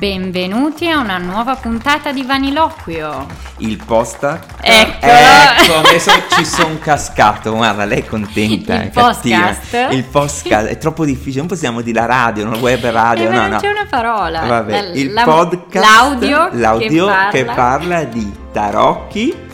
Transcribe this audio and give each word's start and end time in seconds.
Benvenuti 0.00 0.90
a 0.90 0.98
una 0.98 1.16
nuova 1.16 1.54
puntata 1.54 2.12
di 2.12 2.22
Vaniloquio. 2.22 3.24
Il 3.60 3.82
posta. 3.82 4.38
Ecco. 4.60 5.06
Ecco, 5.06 5.74
adesso 5.78 6.10
ci 6.36 6.44
sono 6.44 6.76
cascato. 6.78 7.54
Guarda, 7.54 7.86
lei 7.86 8.00
è 8.00 8.04
contenta. 8.04 8.74
Il 8.74 8.80
è 8.80 8.90
cattiva. 8.90 9.06
podcast? 9.46 9.88
Il 9.92 10.04
podcast 10.04 10.66
è 10.66 10.76
troppo 10.76 11.06
difficile. 11.06 11.38
Non 11.38 11.46
possiamo 11.46 11.80
dire 11.80 11.98
la 11.98 12.04
radio, 12.04 12.46
una 12.46 12.58
web 12.58 12.84
radio. 12.84 13.30
Eh, 13.30 13.32
no, 13.32 13.40
non 13.40 13.50
no. 13.52 13.58
c'è 13.58 13.70
una 13.70 13.86
parola. 13.88 14.40
Vabbè, 14.40 14.70
La- 14.82 14.92
il 14.92 15.12
la- 15.14 15.24
podcast. 15.24 15.86
L'audio, 15.86 16.48
l'audio 16.52 17.10
che 17.30 17.46
parla, 17.46 18.04
di 18.04 18.30
tarocchi. 18.52 19.44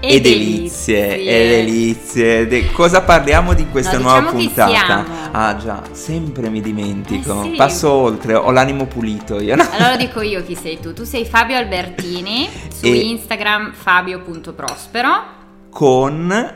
E 0.00 0.14
E 0.14 0.20
delizie, 0.20 1.08
delizie. 1.08 1.16
e 1.16 1.48
delizie. 1.48 2.46
De- 2.46 2.70
cosa 2.72 3.02
parliamo 3.02 3.52
di 3.54 3.66
questa 3.68 3.96
No, 3.96 4.02
nuova 4.04 4.30
diciamo 4.32 4.38
puntata? 4.70 5.04
Ah 5.32 5.56
già, 5.56 5.82
sempre 5.92 6.48
mi 6.48 6.60
dimentico. 6.60 7.42
Eh 7.42 7.50
sì. 7.50 7.54
Passo 7.56 7.90
oltre, 7.90 8.34
ho 8.34 8.50
l'animo 8.50 8.86
pulito 8.86 9.40
io. 9.40 9.56
no? 9.56 9.66
Allora 9.72 9.96
dico 9.96 10.20
io 10.20 10.42
chi 10.44 10.54
sei 10.54 10.78
tu. 10.80 10.92
Tu 10.92 11.04
sei 11.04 11.24
Fabio 11.24 11.56
Albertini, 11.56 12.48
su 12.72 12.86
E- 12.86 12.90
Instagram 12.96 13.72
fabio.prospero. 13.72 15.36
con 15.70 16.54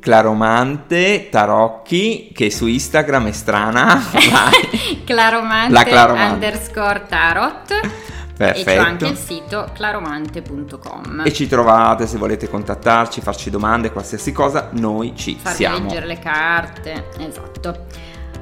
Claromante 0.00 1.28
Tarocchi 1.30 2.30
che 2.34 2.50
su 2.50 2.66
Instagram 2.66 3.28
è 3.28 3.32
strana. 3.32 4.02
Claromante, 5.04 5.72
La 5.72 5.82
Claromante. 5.82 6.34
underscore 6.46 7.06
tarot. 7.08 7.80
E 8.36 8.52
c'è 8.64 8.76
anche 8.76 9.06
il 9.06 9.12
perfetto 9.12 9.34
sito 9.34 9.70
claromante.com. 9.74 11.22
e 11.24 11.32
ci 11.32 11.46
trovate 11.46 12.06
se 12.06 12.18
volete 12.18 12.48
contattarci 12.48 13.20
farci 13.20 13.48
domande 13.48 13.92
qualsiasi 13.92 14.32
cosa 14.32 14.70
noi 14.72 15.14
ci 15.14 15.36
Farvi 15.40 15.56
siamo 15.56 15.78
leggere 15.78 16.06
le 16.06 16.18
carte. 16.18 17.10
Esatto. 17.18 17.86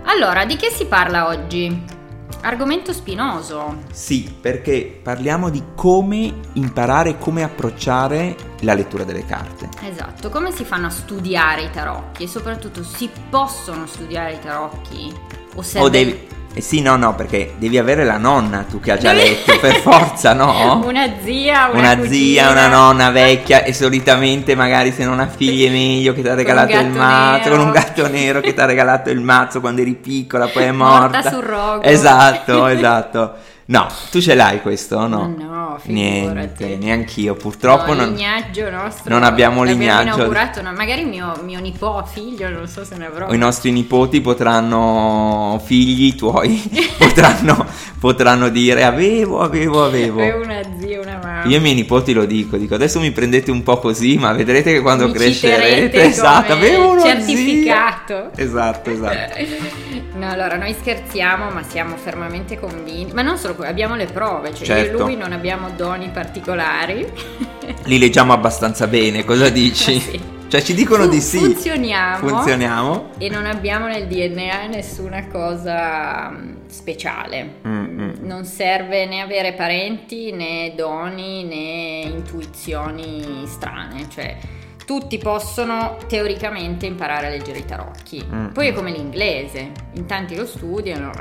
Allora, 0.05 0.45
di 0.47 0.57
che 0.57 0.71
si 0.71 0.87
parla 0.87 1.27
oggi? 1.27 2.01
Argomento 2.45 2.93
spinoso. 2.93 3.83
sì 3.93 4.35
perché 4.41 4.99
parliamo 5.01 5.49
di 5.49 5.63
come 5.77 6.41
imparare 6.55 7.19
come 7.19 7.45
approcciare 7.45 8.35
la 8.61 8.75
lettura 8.75 9.05
delle 9.05 9.25
carte 9.25 9.69
Esatto, 9.85 10.29
come 10.29 10.51
si 10.51 10.65
fanno 10.65 10.87
a 10.87 10.91
studiare 10.91 11.63
i 11.63 11.71
tarocchi 11.71 12.25
e 12.25 12.27
soprattutto 12.27 12.83
si 12.83 13.09
possono 13.31 13.87
studiare 13.87 14.33
i 14.33 14.39
tarocchi? 14.41 15.15
O 15.55 15.65
o 15.77 15.89
devi 15.89 16.27
eh 16.55 16.61
sì 16.61 16.83
no 16.83 16.97
no 16.97 17.15
perché 17.15 17.55
devi 17.57 17.79
avere 17.79 18.05
la 18.05 18.19
nonna 18.19 18.67
tu 18.69 18.79
che 18.79 18.93
ha 18.93 18.99
già 18.99 19.13
letto 19.13 19.59
per 19.59 19.77
forza 19.81 20.35
no? 20.35 20.83
una 20.85 21.11
zia, 21.23 21.69
una, 21.73 21.79
una 21.79 21.97
cugina. 21.97 22.13
zia, 22.15 22.51
una 22.51 22.69
nonna 22.69 23.11
vecchia 23.11 23.63
e 23.65 23.73
solitamente 23.73 24.55
magari 24.55 24.93
se 24.93 25.05
non 25.05 25.19
ha 25.21 25.27
figli 25.27 25.67
è 25.67 25.71
meglio 25.71 26.13
che 26.13 26.21
ti 26.23 26.29
ha 26.29 26.35
regalato 26.35 26.77
il 26.77 26.89
mazzo, 26.91 27.49
nero. 27.49 27.57
con 27.57 27.67
un 27.67 27.73
gatto 27.73 28.09
nero 28.09 28.41
che 28.41 28.53
ti 28.53 28.61
ha 28.61 28.67
regalato 28.67 29.09
il 29.11 29.21
mazzo 29.21 29.61
quando 29.61 29.81
eri 29.81 29.95
piccola, 29.95 30.47
poi 30.47 30.65
è 30.65 30.73
Morta 30.73 31.21
morta. 31.21 31.31
sul 31.31 31.43
rogo. 31.43 31.83
Esatto, 31.83 32.67
esatto. 32.69 33.35
No, 33.67 33.87
tu 34.11 34.21
ce 34.21 34.35
l'hai 34.35 34.61
questo 34.61 34.97
o 34.97 35.07
no? 35.07 35.33
No, 35.37 35.79
figurati. 35.79 35.93
Niente, 35.93 36.77
neanch'io, 36.77 37.35
purtroppo 37.35 37.95
No, 37.95 38.05
non... 38.05 38.15
lignaggio 38.15 38.71
nostro. 38.71 39.13
non 39.13 39.23
abbiamo 39.23 39.63
lignaggio. 39.63 40.15
inaugurato, 40.17 40.63
no, 40.63 40.73
magari 40.73 41.05
mio, 41.05 41.39
mio 41.45 41.61
nipote, 41.61 42.11
figlio, 42.13 42.49
non 42.49 42.67
so 42.67 42.85
se 42.85 42.97
ne 42.97 43.07
avrò. 43.07 43.33
I 43.33 43.39
nostri 43.39 43.71
nipoti 43.71 44.21
potranno, 44.21 45.61
figli 45.65 46.15
tuoi, 46.17 46.61
potranno, 46.99 47.65
potranno 48.01 48.49
dire 48.49 48.83
avevo, 48.85 49.41
avevo, 49.41 49.85
avevo. 49.85 50.21
Avevo 50.21 50.43
una 50.43 50.61
zia. 50.79 51.01
Io 51.49 51.57
ai 51.57 51.61
miei 51.63 51.75
nipoti 51.75 52.13
lo 52.13 52.25
dico, 52.25 52.57
dico 52.57 52.75
adesso 52.75 53.01
mi 53.01 53.11
prendete 53.11 53.51
un 53.51 53.63
po' 53.63 53.79
così, 53.79 54.17
ma 54.19 54.33
vedrete 54.33 54.73
che 54.73 54.81
quando 54.81 55.07
Mi 55.07 55.13
crescerete, 55.13 56.03
esatto, 56.05 56.53
avevo 56.53 56.91
uno 56.93 57.03
certificato. 57.03 58.31
zio. 58.35 58.45
Esatto, 58.45 58.91
esatto. 58.91 59.91
No, 60.15 60.29
allora 60.31 60.57
noi 60.57 60.75
scherziamo, 60.79 61.51
ma 61.51 61.63
siamo 61.65 61.97
fermamente 61.97 62.61
convinti. 62.61 63.13
Ma 63.15 63.23
non 63.23 63.39
solo 63.39 63.57
abbiamo 63.63 63.97
le 63.97 64.05
prove, 64.05 64.55
cioè 64.55 64.61
io 64.61 64.85
Certo. 64.85 64.99
e 64.99 65.01
lui 65.01 65.17
non 65.17 65.33
abbiamo 65.33 65.71
doni 65.75 66.11
particolari. 66.13 67.05
Li 67.87 67.99
leggiamo 67.99 68.33
abbastanza 68.33 68.87
bene, 68.87 69.25
cosa 69.25 69.49
dici? 69.49 69.99
Sì. 69.99 70.21
Cioè 70.49 70.63
ci 70.63 70.75
dicono 70.75 71.07
di 71.07 71.19
sì. 71.21 71.39
Funzioniamo. 71.39 72.29
Funzioniamo. 72.29 73.11
E 73.19 73.31
non 73.31 73.47
abbiamo 73.47 73.87
nel 73.87 74.07
DNA 74.07 74.67
nessuna 74.67 75.27
cosa 75.29 76.31
mm, 76.31 76.53
speciale. 76.73 77.61
Mm, 77.67 78.01
mm. 78.01 78.13
Non 78.23 78.45
serve 78.45 79.07
né 79.07 79.21
avere 79.21 79.53
parenti, 79.53 80.33
né 80.33 80.73
doni, 80.75 81.45
né 81.45 82.09
intuizioni 82.09 83.45
strane. 83.47 84.09
Cioè, 84.09 84.37
tutti 84.85 85.17
possono 85.19 85.97
teoricamente 86.09 86.87
imparare 86.87 87.29
a 87.29 87.31
leggere 87.31 87.59
i 87.61 87.65
tarocchi. 87.65 88.25
Mm, 88.25 88.49
Poi 88.49 88.69
è 88.69 88.73
come 88.73 88.91
l'inglese, 88.91 89.71
in 89.95 90.07
tanti 90.07 90.35
lo 90.35 90.47
studiano. 90.47 91.13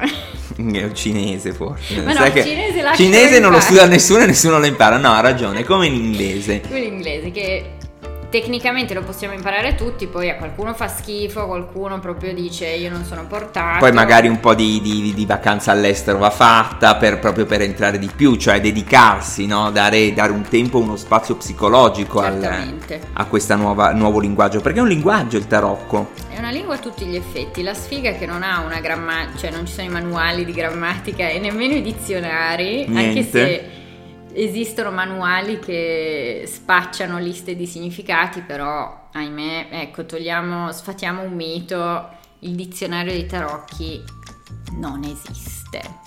È 0.53 0.84
un 0.84 0.94
cinese 0.94 1.53
forse. 1.53 2.01
Ma 2.01 2.11
no, 2.11 2.19
Sai 2.19 2.31
che 2.34 2.44
cinese 2.44 2.81
lascia 2.81 3.03
cinese 3.03 3.40
non 3.40 3.51
lo 3.51 3.59
studia 3.59 3.85
nessuno 3.85 4.23
e 4.23 4.25
nessuno 4.25 4.59
lo 4.59 4.66
impara. 4.66 4.97
No, 4.97 5.11
ha 5.13 5.22
ragione, 5.22 5.61
è 5.61 5.63
come 5.63 5.88
in 5.88 5.94
inglese. 5.94 6.59
Come 6.61 6.81
l'inglese 6.81 7.31
che 7.31 7.78
tecnicamente 8.31 8.93
lo 8.93 9.03
possiamo 9.03 9.33
imparare 9.33 9.75
tutti, 9.75 10.07
poi 10.07 10.29
a 10.29 10.37
qualcuno 10.37 10.73
fa 10.73 10.87
schifo, 10.87 11.45
qualcuno 11.45 11.99
proprio 11.99 12.33
dice 12.33 12.65
io 12.67 12.89
non 12.89 13.03
sono 13.03 13.27
portato. 13.27 13.79
Poi 13.79 13.91
magari 13.91 14.27
un 14.29 14.39
po' 14.39 14.55
di, 14.55 14.79
di- 14.81 15.13
di 15.13 15.25
vacanza 15.25 15.71
all'estero 15.71 16.17
va 16.17 16.29
fatta 16.29 16.95
per- 16.95 17.19
proprio 17.19 17.45
per 17.45 17.61
entrare 17.61 17.99
di 17.99 18.09
più, 18.15 18.35
cioè 18.37 18.61
dedicarsi, 18.61 19.45
no? 19.45 19.69
dare, 19.69 20.13
dare 20.13 20.31
un 20.31 20.43
tempo, 20.43 20.79
uno 20.79 20.95
spazio 20.95 21.35
psicologico 21.35 22.21
al- 22.21 22.77
a 23.13 23.25
questo 23.25 23.55
nuovo 23.57 24.19
linguaggio, 24.19 24.61
perché 24.61 24.79
è 24.79 24.81
un 24.81 24.87
linguaggio 24.87 25.35
il 25.37 25.47
tarocco. 25.47 26.11
È 26.29 26.37
una 26.39 26.51
lingua 26.51 26.75
a 26.75 26.79
tutti 26.79 27.05
gli 27.05 27.17
effetti, 27.17 27.61
la 27.61 27.73
sfiga 27.73 28.11
è 28.11 28.17
che 28.17 28.25
non 28.25 28.41
ha 28.43 28.61
una 28.61 28.79
grammatica, 28.79 29.37
cioè 29.37 29.51
non 29.51 29.65
ci 29.67 29.73
sono 29.73 29.87
i 29.87 29.91
manuali 29.91 30.45
di 30.45 30.53
grammatica 30.53 31.27
e 31.27 31.37
nemmeno 31.39 31.73
i 31.73 31.81
dizionari, 31.81 32.85
anche 32.87 32.91
Niente. 32.91 33.23
se 33.29 33.69
esistono 34.33 34.91
manuali 34.91 35.59
che 35.59 36.43
spacciano 36.47 37.19
liste 37.19 37.55
di 37.55 37.65
significati, 37.65 38.41
però 38.41 39.09
ahimè, 39.11 39.67
ecco, 39.71 40.05
togliamo, 40.05 40.71
sfatiamo 40.71 41.21
un 41.21 41.33
mito, 41.33 42.09
il 42.39 42.55
dizionario 42.55 43.11
dei 43.11 43.25
tarocchi 43.25 44.01
non 44.73 45.03
esiste. 45.03 45.60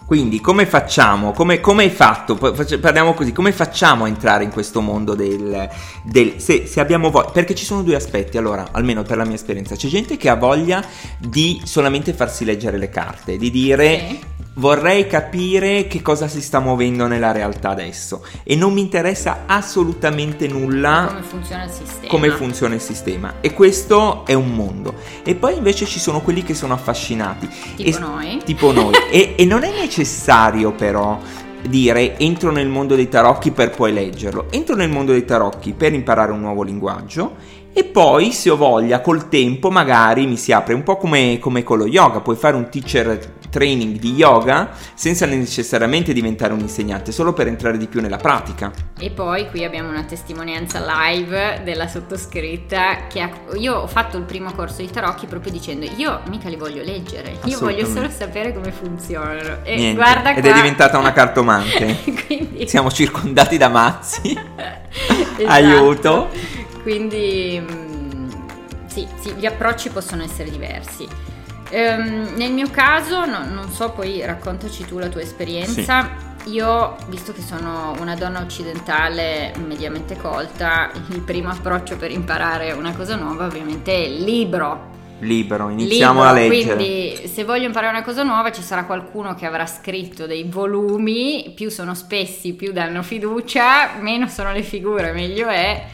Quindi 0.06 0.38
come 0.40 0.66
facciamo, 0.66 1.32
come, 1.32 1.60
come 1.60 1.84
hai 1.84 1.90
fatto, 1.90 2.34
parliamo 2.36 3.14
così, 3.14 3.32
come 3.32 3.52
facciamo 3.52 4.04
a 4.04 4.08
entrare 4.08 4.44
in 4.44 4.50
questo 4.50 4.82
mondo 4.82 5.14
del... 5.14 5.66
del- 6.02 6.34
se, 6.36 6.66
se 6.66 6.78
abbiamo 6.80 7.10
voglia, 7.10 7.30
perché 7.30 7.54
ci 7.54 7.64
sono 7.64 7.82
due 7.82 7.94
aspetti, 7.96 8.36
allora, 8.36 8.68
almeno 8.72 9.02
per 9.02 9.16
la 9.16 9.24
mia 9.24 9.34
esperienza, 9.36 9.74
c'è 9.76 9.88
gente 9.88 10.18
che 10.18 10.28
ha 10.28 10.34
voglia 10.36 10.84
di 11.18 11.62
solamente 11.64 12.12
farsi 12.12 12.44
leggere 12.44 12.76
le 12.76 12.90
carte, 12.90 13.38
di 13.38 13.50
dire 13.50 14.06
Sì. 14.10 14.20
vorrei 14.56 15.06
capire 15.06 15.86
che 15.86 16.02
cosa 16.02 16.28
si 16.28 16.42
sta 16.42 16.60
muovendo 16.60 17.06
nella 17.06 17.32
realtà 17.32 17.70
adesso 17.70 18.24
e 18.44 18.54
non 18.56 18.72
mi 18.74 18.82
interessa 18.82 19.44
assolutamente 19.46 20.46
nulla 20.46 21.06
Come 21.08 21.22
funziona 21.22 21.64
il 21.64 21.70
sistema? 21.70 22.08
come 22.08 22.30
funziona 22.30 22.74
il 22.74 22.80
sistema. 22.82 23.34
E 23.40 23.54
questo 23.54 24.26
è 24.26 24.34
un 24.34 24.50
mondo. 24.54 24.94
E 25.24 25.34
poi 25.34 25.56
invece 25.56 25.86
ci 25.86 25.98
sono 25.98 26.20
quelli 26.20 26.42
che 26.42 26.52
sono 26.54 26.74
affascinati. 26.74 27.48
Tipo 27.76 27.88
E- 27.96 27.98
noi? 28.00 28.40
tipo 28.44 28.70
noi. 28.70 28.92
E, 29.10 29.34
e 29.38 29.44
non 29.54 29.62
è 29.62 29.70
necessario 29.70 30.72
però 30.72 31.16
dire 31.68 32.18
entro 32.18 32.50
nel 32.50 32.66
mondo 32.66 32.96
dei 32.96 33.08
tarocchi 33.08 33.52
per 33.52 33.70
poi 33.70 33.92
leggerlo 33.92 34.46
entro 34.50 34.74
nel 34.74 34.90
mondo 34.90 35.12
dei 35.12 35.24
tarocchi 35.24 35.74
per 35.74 35.92
imparare 35.92 36.32
un 36.32 36.40
nuovo 36.40 36.64
linguaggio 36.64 37.36
e 37.72 37.84
poi 37.84 38.32
se 38.32 38.50
ho 38.50 38.56
voglia 38.56 39.00
col 39.00 39.28
tempo 39.28 39.68
magari 39.68 40.26
mi 40.26 40.36
si 40.36 40.52
apre 40.52 40.74
un 40.74 40.84
po' 40.84 40.96
come, 40.96 41.38
come 41.40 41.64
con 41.64 41.78
lo 41.78 41.86
yoga. 41.86 42.20
Puoi 42.20 42.36
fare 42.36 42.54
un 42.54 42.68
teacher 42.68 43.33
training 43.54 43.98
di 44.00 44.14
yoga 44.14 44.70
senza 44.94 45.26
necessariamente 45.26 46.12
diventare 46.12 46.52
un 46.52 46.58
insegnante 46.58 47.12
solo 47.12 47.32
per 47.32 47.46
entrare 47.46 47.78
di 47.78 47.86
più 47.86 48.00
nella 48.00 48.16
pratica 48.16 48.72
E 48.98 49.10
poi 49.10 49.48
qui 49.48 49.62
abbiamo 49.64 49.90
una 49.90 50.02
testimonianza 50.02 50.82
live 50.84 51.60
della 51.62 51.86
sottoscritta 51.86 53.06
che 53.06 53.20
ha- 53.20 53.30
io 53.56 53.76
ho 53.76 53.86
fatto 53.86 54.16
il 54.16 54.24
primo 54.24 54.52
corso 54.52 54.80
di 54.82 54.90
tarocchi 54.90 55.26
proprio 55.26 55.52
dicendo 55.52 55.86
io 55.96 56.20
mica 56.28 56.48
li 56.48 56.56
voglio 56.56 56.82
leggere, 56.82 57.38
io 57.44 57.58
voglio 57.60 57.86
solo 57.86 58.08
sapere 58.10 58.52
come 58.52 58.72
funzionano. 58.72 59.58
E 59.62 59.76
Niente. 59.76 59.94
guarda 60.02 60.34
ed 60.34 60.42
qua. 60.42 60.50
è 60.50 60.54
diventata 60.54 60.98
una 60.98 61.12
cartomante 61.12 61.96
Quindi- 62.26 62.66
siamo 62.66 62.90
circondati 62.90 63.56
da 63.56 63.68
mazzi 63.68 64.36
Esatto. 65.36 65.46
aiuto 65.46 66.28
Quindi 66.82 67.60
mm, 67.60 68.28
sì, 68.86 69.06
sì, 69.20 69.32
gli 69.32 69.46
approcci 69.46 69.88
possono 69.90 70.22
essere 70.22 70.50
diversi. 70.50 71.06
Ehm, 71.74 72.34
nel 72.36 72.52
mio 72.52 72.70
caso, 72.70 73.26
no- 73.26 73.44
non 73.52 73.68
so, 73.68 73.90
poi 73.90 74.24
raccontaci 74.24 74.84
tu 74.84 74.98
la 74.98 75.08
tua 75.08 75.22
esperienza. 75.22 76.08
Io, 76.44 76.94
visto 77.08 77.32
che 77.32 77.40
sono 77.40 77.96
una 77.98 78.14
donna 78.14 78.40
occidentale 78.40 79.52
mediamente 79.66 80.16
colta, 80.16 80.90
il 81.08 81.20
primo 81.22 81.48
approccio 81.48 81.96
per 81.96 82.12
imparare 82.12 82.70
una 82.70 82.94
cosa 82.94 83.16
nuova 83.16 83.46
ovviamente 83.46 83.92
è 83.92 84.06
il 84.06 84.22
libro. 84.22 84.92
libero 85.18 85.68
iniziamo 85.68 86.22
libro, 86.22 86.28
a 86.28 86.32
leggere 86.32 86.74
Quindi 86.76 87.28
se 87.28 87.42
voglio 87.42 87.64
imparare 87.64 87.92
una 87.92 88.04
cosa 88.04 88.22
nuova 88.22 88.52
ci 88.52 88.62
sarà 88.62 88.84
qualcuno 88.84 89.34
che 89.34 89.46
avrà 89.46 89.66
scritto 89.66 90.26
dei 90.26 90.44
volumi, 90.44 91.50
più 91.56 91.70
sono 91.70 91.94
spessi, 91.94 92.52
più 92.52 92.72
danno 92.72 93.02
fiducia, 93.02 93.94
meno 93.98 94.28
sono 94.28 94.52
le 94.52 94.62
figure, 94.62 95.10
meglio 95.10 95.48
è. 95.48 95.86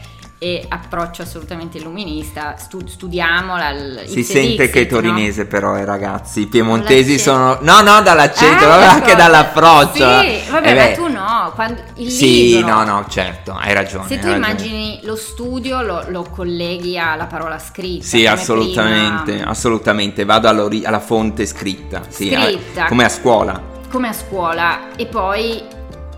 E 0.43 0.65
approccio 0.67 1.21
assolutamente 1.21 1.77
illuminista, 1.77 2.55
stu- 2.57 2.87
studiamola. 2.87 3.71
Si 4.07 4.23
sente 4.23 4.49
Dixit, 4.49 4.71
che 4.71 4.81
è 4.81 4.85
torinese 4.87 5.43
no? 5.43 5.47
però 5.47 5.77
i 5.77 5.85
ragazzi, 5.85 6.39
i 6.41 6.47
piemontesi 6.47 7.19
sono... 7.19 7.59
No, 7.61 7.81
no, 7.81 8.01
dall'accento, 8.01 8.65
Ah, 8.65 8.67
vabbè, 8.69 8.83
ecco. 8.85 8.93
anche 8.93 9.15
dall'approccio. 9.15 9.93
Sì, 10.21 10.39
vabbè, 10.49 10.67
Eh 10.67 10.73
ma 10.73 10.85
beh, 10.87 10.93
tu 10.95 11.07
no, 11.09 11.51
quando, 11.53 11.81
il 11.97 12.09
Sì, 12.09 12.55
libro, 12.55 12.69
no, 12.73 12.83
no, 12.85 13.05
certo, 13.07 13.53
hai 13.53 13.71
ragione. 13.75 14.07
Se 14.07 14.15
tu 14.17 14.25
ragione. 14.25 14.35
immagini 14.35 14.99
lo 15.03 15.15
studio 15.15 15.81
lo, 15.83 16.05
lo 16.07 16.23
colleghi 16.23 16.97
alla 16.97 17.25
parola 17.27 17.59
scritta. 17.59 18.03
Sì, 18.03 18.25
assolutamente, 18.25 19.33
prima- 19.33 19.47
assolutamente, 19.51 20.25
vado 20.25 20.47
alla 20.47 20.99
fonte 20.99 21.45
scritta, 21.45 22.01
sì, 22.09 22.31
Scritta. 22.31 22.85
eh, 22.85 22.87
come 22.87 23.03
a 23.05 23.09
scuola. 23.09 23.61
come 23.91 24.07
a 24.07 24.13
scuola 24.13 24.95
e 24.95 25.05
poi 25.05 25.61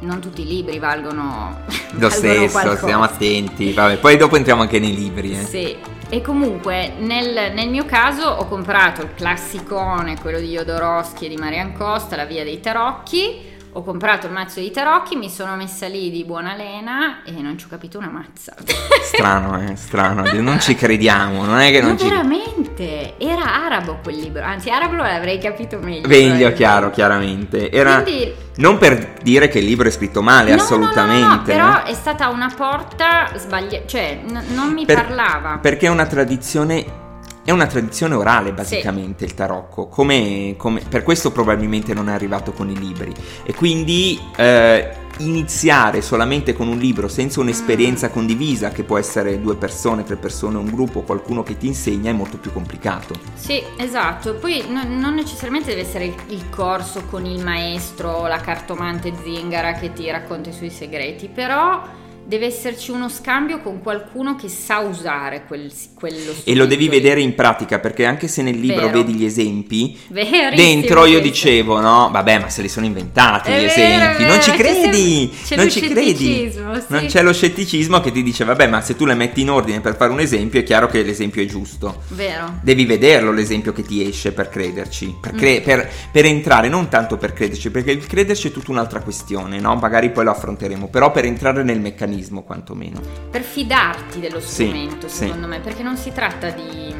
non 0.03 0.19
tutti 0.19 0.41
i 0.41 0.45
libri 0.45 0.79
valgono 0.79 1.57
Lo 1.65 1.65
valgono 1.97 2.09
stesso, 2.09 2.51
qualcosa. 2.51 2.77
stiamo 2.77 3.03
attenti. 3.03 3.73
Vabbè, 3.73 3.97
poi 3.97 4.17
dopo 4.17 4.35
entriamo 4.35 4.61
anche 4.61 4.79
nei 4.79 4.93
libri. 4.93 5.31
Eh. 5.37 5.43
Sì. 5.43 5.75
E 6.09 6.21
comunque 6.21 6.93
nel, 6.99 7.53
nel 7.53 7.69
mio 7.69 7.85
caso 7.85 8.23
ho 8.27 8.45
comprato 8.47 9.01
il 9.01 9.13
classicone, 9.15 10.19
quello 10.21 10.39
di 10.39 10.49
Jodorowsky 10.49 11.25
e 11.25 11.29
di 11.29 11.37
Marian 11.37 11.73
Costa, 11.73 12.15
La 12.15 12.25
via 12.25 12.43
dei 12.43 12.59
tarocchi. 12.59 13.51
Ho 13.75 13.83
comprato 13.83 14.27
il 14.27 14.33
mazzo 14.33 14.59
di 14.59 14.69
tarocchi, 14.69 15.15
mi 15.15 15.29
sono 15.31 15.55
messa 15.55 15.87
lì 15.87 16.11
di 16.11 16.23
buona 16.25 16.53
lena 16.55 17.23
e 17.23 17.31
non 17.31 17.57
ci 17.57 17.65
ho 17.65 17.69
capito 17.69 17.97
una 17.97 18.09
mazza. 18.09 18.53
Strano, 19.03 19.59
eh, 19.61 19.75
strano. 19.75 20.23
Non 20.41 20.59
ci 20.59 20.75
crediamo, 20.75 21.43
non 21.43 21.59
è 21.59 21.71
che 21.71 21.81
non 21.81 21.91
Ma 21.93 21.97
ci... 21.97 22.07
veramente, 22.07 23.17
era 23.17 23.65
arabo 23.65 23.99
quel 24.03 24.17
libro, 24.17 24.43
anzi 24.43 24.69
arabo 24.69 24.95
l'avrei 24.95 25.39
capito 25.39 25.77
meglio. 25.77 26.07
Meglio, 26.07 26.07
probabilmente. 26.07 26.53
chiaro, 26.53 26.89
chiaramente. 26.91 27.71
Era... 27.71 28.01
Quindi 28.03 28.33
Non 28.57 28.77
per 28.77 29.13
dire 29.23 29.47
che 29.47 29.57
il 29.59 29.65
libro 29.65 29.87
è 29.87 29.91
scritto 29.91 30.21
male, 30.21 30.51
No, 30.51 30.55
no, 30.57 30.61
assolutamente. 30.61 31.25
no, 31.25 31.35
no, 31.35 31.41
però 31.41 31.79
eh. 31.83 31.91
è 31.91 31.93
stata 31.95 32.29
una 32.29 32.51
porta 32.55 33.31
sbagliata, 33.35 33.87
cioè 33.87 34.19
n- 34.23 34.43
non 34.53 34.71
mi 34.71 34.85
Per- 34.85 34.95
parlava. 35.03 35.57
Perché 35.59 35.87
è 35.87 35.89
una 35.89 36.05
tradizione. 36.05 37.01
È 37.45 37.51
una 37.51 37.67
tradizione 37.67 38.15
orale, 38.15 38.53
basicamente, 38.53 39.25
il 39.25 39.33
tarocco. 39.33 39.87
Come, 39.87 40.55
come- 40.57 40.81
per 40.87 41.03
questo 41.03 41.29
probabilmente 41.31 41.93
non 41.93 42.07
è 42.07 42.13
arrivato 42.13 42.53
con 42.53 42.69
i 42.69 42.79
libri. 42.79 43.13
E 43.43 43.53
quindi 43.53 44.17
eh, 44.37 44.89
iniziare 45.17 46.01
solamente 46.01 46.53
con 46.53 46.69
un 46.69 46.77
libro 46.77 47.09
senza 47.09 47.41
un'esperienza 47.41 48.09
condivisa, 48.09 48.69
che 48.69 48.85
può 48.85 48.97
essere 48.97 49.41
due 49.41 49.57
persone, 49.57 50.05
tre 50.05 50.15
persone, 50.15 50.57
un 50.57 50.71
gruppo, 50.71 51.01
qualcuno 51.01 51.43
che 51.43 51.57
ti 51.57 51.67
insegna, 51.67 52.11
è 52.11 52.13
molto 52.13 52.37
più 52.37 52.53
complicato. 52.53 53.13
Sì, 53.33 53.61
esatto. 53.77 54.35
Poi 54.35 54.63
no- 54.69 54.87
non 54.87 55.13
necessariamente 55.13 55.71
deve 55.71 55.81
essere 55.81 56.05
il, 56.05 56.15
il 56.27 56.49
corso 56.49 57.03
con 57.09 57.25
il 57.25 57.43
maestro, 57.43 58.25
la 58.25 58.39
cartomante 58.39 59.11
zingara 59.21 59.73
che 59.73 59.91
ti 59.91 60.09
racconta 60.09 60.49
i 60.49 60.53
suoi 60.53 60.69
segreti, 60.69 61.27
però 61.27 61.81
deve 62.25 62.45
esserci 62.45 62.91
uno 62.91 63.09
scambio 63.09 63.59
con 63.61 63.81
qualcuno 63.81 64.35
che 64.35 64.47
sa 64.47 64.79
usare 64.79 65.43
quel, 65.45 65.71
quello 65.93 66.15
E 66.17 66.25
lo 66.27 66.33
strumento 66.33 66.65
devi 66.65 66.87
vedere 66.89 67.21
in 67.21 67.35
pratica, 67.35 67.79
perché 67.79 68.05
anche 68.05 68.27
se 68.27 68.41
nel 68.41 68.59
libro 68.59 68.87
Vero. 68.87 68.97
vedi 68.99 69.13
gli 69.13 69.25
esempi, 69.25 69.97
Verissimo 70.07 70.49
Dentro 70.55 71.05
io 71.05 71.19
questo. 71.19 71.27
dicevo, 71.27 71.79
no, 71.79 72.09
vabbè, 72.11 72.39
ma 72.39 72.49
se 72.49 72.61
li 72.61 72.69
sono 72.69 72.85
inventati 72.85 73.51
È 73.51 73.55
gli 73.59 73.65
vero, 73.65 73.71
esempi, 73.71 74.25
non 74.25 74.41
ci 74.41 74.51
credi, 74.51 75.31
c'è 75.45 75.55
non 75.55 75.69
ci 75.69 75.81
credi. 75.81 76.51
sì. 76.51 76.59
Non 76.87 77.05
c'è 77.07 77.21
lo 77.23 77.33
scetticismo 77.33 77.99
che 77.99 78.11
ti 78.11 78.23
dice, 78.23 78.43
vabbè, 78.45 78.67
ma 78.67 78.81
se 78.81 78.95
tu 78.95 79.05
le 79.05 79.15
metti 79.15 79.41
in 79.41 79.49
ordine 79.49 79.81
per 79.81 79.95
fare 79.95 80.11
un 80.11 80.19
esempio, 80.19 80.59
è 80.59 80.63
chiaro 80.63 80.87
che 80.87 81.03
l'esempio 81.03 81.41
è 81.41 81.45
giusto. 81.45 82.01
Vero. 82.09 82.59
Devi 82.61 82.85
vederlo 82.85 83.31
l'esempio 83.31 83.73
che 83.73 83.83
ti 83.83 84.07
esce 84.07 84.31
per 84.31 84.49
crederci, 84.49 85.17
per, 85.19 85.33
Mm. 85.33 85.37
cre- 85.37 85.61
per- 85.61 85.89
per 86.11 86.25
entrare, 86.25 86.69
non 86.69 86.87
tanto 86.89 87.17
per 87.17 87.33
crederci, 87.33 87.69
perché 87.69 87.91
il 87.91 88.05
crederci 88.07 88.47
è 88.47 88.51
tutta 88.51 88.71
un'altra 88.71 89.01
questione, 89.01 89.59
no? 89.59 89.75
Magari 89.75 90.09
poi 90.11 90.23
lo 90.23 90.31
affronteremo, 90.31 90.87
però 90.87 91.11
per 91.11 91.25
entrare 91.25 91.63
nel 91.63 91.79
meccanismo 91.81 92.11
quantomeno. 92.43 92.99
per 93.31 93.41
fidarti 93.41 94.19
dello 94.19 94.39
Sì, 94.39 94.65
strumento, 94.67 95.07
sì. 95.07 95.15
secondo 95.25 95.47
me, 95.47 95.59
perché 95.59 95.83
non 95.83 95.97
si 95.97 96.11
tratta 96.11 96.49
di, 96.49 96.93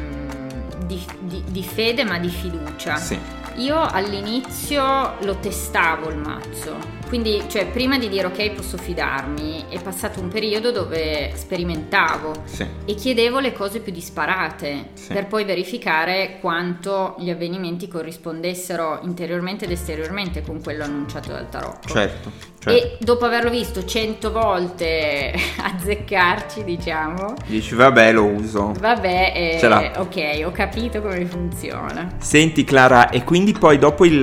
di- 0.86 1.04
di- 1.20 1.44
di 1.46 1.62
fede 1.62 2.04
ma 2.04 2.18
di 2.18 2.28
fiducia. 2.28 2.96
Sì, 2.96 3.18
Io 3.56 3.80
all'inizio 3.80 5.14
lo 5.20 5.36
testavo 5.36 6.08
il 6.08 6.16
mazzo, 6.16 6.76
quindi 7.14 7.44
cioè 7.46 7.66
prima 7.68 7.96
di 7.96 8.08
dire 8.08 8.26
ok 8.26 8.50
posso 8.54 8.76
fidarmi 8.76 9.66
è 9.68 9.80
passato 9.80 10.18
un 10.20 10.26
periodo 10.26 10.72
dove 10.72 11.30
sperimentavo 11.32 12.32
sì. 12.42 12.66
e 12.84 12.94
chiedevo 12.94 13.38
le 13.38 13.52
cose 13.52 13.78
più 13.78 13.92
disparate 13.92 14.88
Sì. 14.94 15.12
per 15.12 15.26
poi 15.28 15.44
verificare 15.44 16.38
quanto 16.40 17.14
gli 17.18 17.30
avvenimenti 17.30 17.86
corrispondessero 17.86 18.98
interiormente 19.02 19.64
ed 19.64 19.70
esteriormente 19.70 20.42
con 20.42 20.60
quello 20.60 20.82
annunciato 20.82 21.30
dal 21.30 21.48
tarocco. 21.48 21.86
Certo, 21.86 22.30
certo. 22.58 22.70
E 22.70 22.96
dopo 22.98 23.26
averlo 23.26 23.50
visto 23.50 23.84
cento 23.84 24.32
volte 24.32 25.32
azzeccarci, 25.62 26.64
diciamo, 26.64 27.34
Dici, 27.46 27.74
vabbè, 27.74 28.12
lo 28.12 28.24
uso. 28.24 28.72
vabbè, 28.78 29.60
eh, 29.60 29.92
ok, 29.98 30.42
ho 30.46 30.50
capito 30.50 31.00
come 31.00 31.24
funziona. 31.26 32.14
Senti 32.18 32.64
Clara, 32.64 33.10
e 33.10 33.22
quindi 33.22 33.52
poi 33.52 33.78
dopo 33.78 34.04
il... 34.04 34.20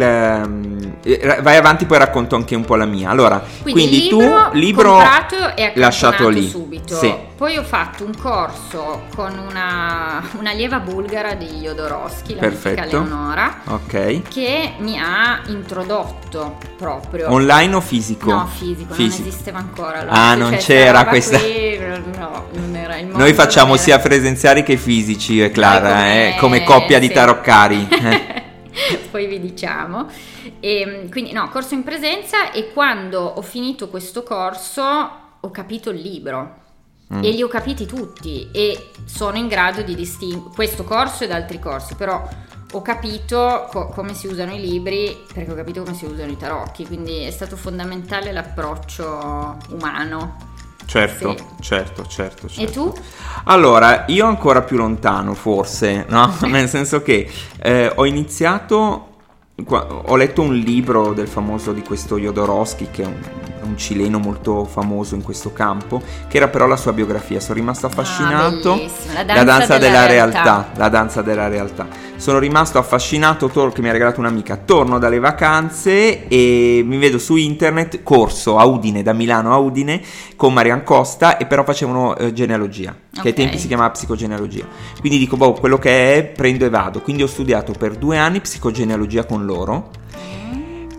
eh, 1.04 1.40
vai 1.42 1.58
avanti, 1.58 1.86
poi 1.86 1.98
racconto 1.98 2.36
anche 2.36 2.56
un 2.56 2.64
po' 2.66 2.76
la 2.76 2.86
mia. 2.86 3.10
Allora, 3.10 3.40
Quindi, 3.62 3.72
quindi, 3.88 4.04
il 4.06 4.10
tu 4.10 4.20
libro, 4.20 4.50
libro 4.54 5.02
e 5.56 5.72
lasciato 5.76 6.30
lì. 6.30 6.48
subito. 6.48 6.96
Sì. 6.96 7.14
Poi 7.36 7.58
ho 7.58 7.64
fatto 7.64 8.06
un 8.06 8.14
corso 8.16 9.04
con 9.16 9.36
una, 9.50 10.22
un'allieva 10.38 10.80
bulgara 10.80 11.34
di 11.34 11.48
Jodorowsky, 11.48 12.36
la 12.36 12.40
Perfetto. 12.42 12.84
Leonora, 12.86 13.62
Ok. 13.66 14.22
che 14.30 14.74
mi 14.78 15.00
ha 15.00 15.42
introdotto 15.48 16.58
proprio. 16.78 17.32
Online 17.32 17.76
o 17.76 17.82
fisico? 17.82 18.30
No, 18.32 18.46
fisico, 18.48 18.94
Fisico. 18.94 19.22
non 19.24 19.28
esisteva 19.30 19.58
ancora. 19.58 20.00
allora. 20.02 20.12
Ah, 20.12 20.30
Cioè, 20.30 20.38
non 20.38 20.48
sta 20.50 20.58
c'era 20.74 21.06
questa- 21.06 21.40
qui, 21.40 21.80
no. 22.18 22.50
Noi 23.14 23.34
facciamo 23.34 23.76
sia 23.76 23.98
presenziali 24.00 24.62
che 24.64 24.78
fisici, 24.78 25.42
eh, 25.42 25.50
Clara, 25.50 25.94
Poi 25.96 26.12
eh, 26.12 26.36
come 26.40 26.64
coppia 26.64 27.00
di 27.00 27.08
sì. 27.08 27.14
taroccari. 27.14 27.88
eh. 27.90 28.41
Poi 29.12 29.28
vi 29.28 29.40
diciamo. 29.40 30.08
E, 30.60 31.08
quindi 31.10 31.32
no, 31.32 31.50
corso 31.50 31.74
in 31.74 31.84
presenza 31.84 32.52
e 32.52 32.72
quando 32.72 33.20
ho 33.20 33.42
finito 33.42 33.90
questo 33.90 34.24
corso 34.24 34.84
ho 35.40 35.52
capito 35.52 35.90
il 35.90 36.00
libro. 36.00 36.60
Mm. 37.14 37.24
E 37.24 37.32
li 37.32 37.44
ho 37.44 37.48
capiti 37.48 37.86
tutti 37.86 38.50
e 38.54 38.92
sono 39.06 39.38
in 39.38 39.48
grado 39.48 39.82
di 39.82 39.96
distinguere 39.96 40.56
questo 40.56 40.86
corso 40.86 41.26
ed 41.26 41.32
altri 41.32 41.60
corsi, 41.60 41.96
però 41.96 42.26
ho 42.74 42.82
capito 42.82 43.68
co- 43.70 43.90
come 43.90 44.14
si 44.14 44.28
usano 44.28 44.54
i 44.54 44.62
libri 44.62 45.18
perché 45.34 45.52
ho 45.52 45.56
capito 45.56 45.84
come 45.84 45.94
si 45.94 46.06
usano 46.06 46.32
i 46.32 46.38
tarocchi, 46.38 46.88
quindi 46.88 47.24
è 47.24 47.32
stato 47.32 47.58
fondamentale 47.58 48.32
l'approccio 48.32 49.58
umano. 49.72 50.51
Certo, 50.86 51.36
Sì. 51.38 51.44
certo, 51.62 52.06
certo, 52.08 52.48
certo. 52.50 52.70
E 52.70 52.74
tu? 52.74 52.94
Allora, 53.46 54.06
io 54.08 54.26
ancora 54.26 54.62
più 54.62 54.78
lontano, 54.78 55.34
forse, 55.34 56.06
no? 56.10 56.34
Nel 56.48 56.68
senso 56.68 57.02
che 57.02 57.30
eh, 57.62 57.92
ho 57.94 58.06
iniziato. 58.06 59.08
Ho 59.64 60.16
letto 60.16 60.42
un 60.42 60.56
libro 60.56 61.14
del 61.14 61.28
famoso 61.28 61.72
di 61.72 61.84
questo 61.84 62.18
Jodorowsky, 62.18 62.88
che 62.90 63.04
è 63.04 63.06
un, 63.06 63.16
un 63.72 63.78
cileno 63.78 64.20
molto 64.20 64.66
famoso 64.66 65.16
in 65.16 65.22
questo 65.24 65.52
campo, 65.54 66.02
che 66.28 66.38
era 66.38 66.48
però 66.50 66.68
la 66.68 66.78
sua 66.78 66.94
biografia. 66.94 67.40
Sono 67.40 67.56
rimasto 67.56 67.86
affascinato. 67.88 68.74
Ah. 68.74 69.24
La 69.24 69.34
La 69.34 69.44
danza 69.44 69.78
della, 69.78 70.06
realtà. 70.06 70.42
realtà. 70.44 70.70
la 70.76 70.90
danza 70.90 71.22
della 71.22 71.48
realtà. 71.48 71.88
Sono 72.18 72.38
rimasto 72.38 72.78
affascinato, 72.78 73.48
tor- 73.50 73.74
che 73.74 73.82
mi 73.82 73.90
ha 73.90 73.92
regalato 73.92 74.20
un'amica, 74.20 74.56
torno 74.64 75.00
dalle 75.00 75.18
vacanze 75.18 76.28
e 76.28 76.84
mi 76.86 76.98
vedo 76.98 77.18
su 77.18 77.36
internet 77.36 78.04
corso 78.04 78.60
a 78.60 78.66
Udine, 78.66 79.02
da 79.02 79.12
Milano 79.14 79.52
a 79.54 79.58
Udine, 79.58 80.00
con 80.36 80.54
Marian 80.54 80.84
Costa 80.84 81.38
e 81.38 81.48
però 81.48 81.64
facevano 81.64 82.16
eh, 82.18 82.32
genealogia, 82.32 82.96
che 83.22 83.30
ai 83.30 83.34
tempi 83.34 83.58
si 83.58 83.66
chiamava 83.68 83.90
psicogenealogia. 83.90 84.66
Quindi 85.00 85.18
dico, 85.18 85.36
boh, 85.36 85.54
quello 85.54 85.80
che 85.80 86.14
è, 86.16 86.24
prendo 86.26 86.64
e 86.66 86.70
vado. 86.70 87.02
Quindi 87.02 87.24
ho 87.24 87.28
studiato 87.28 87.72
per 87.72 87.96
due 87.96 88.18
anni 88.20 88.40
psicogenealogia 88.40 89.26
con 89.26 89.44
loro. 89.46 89.90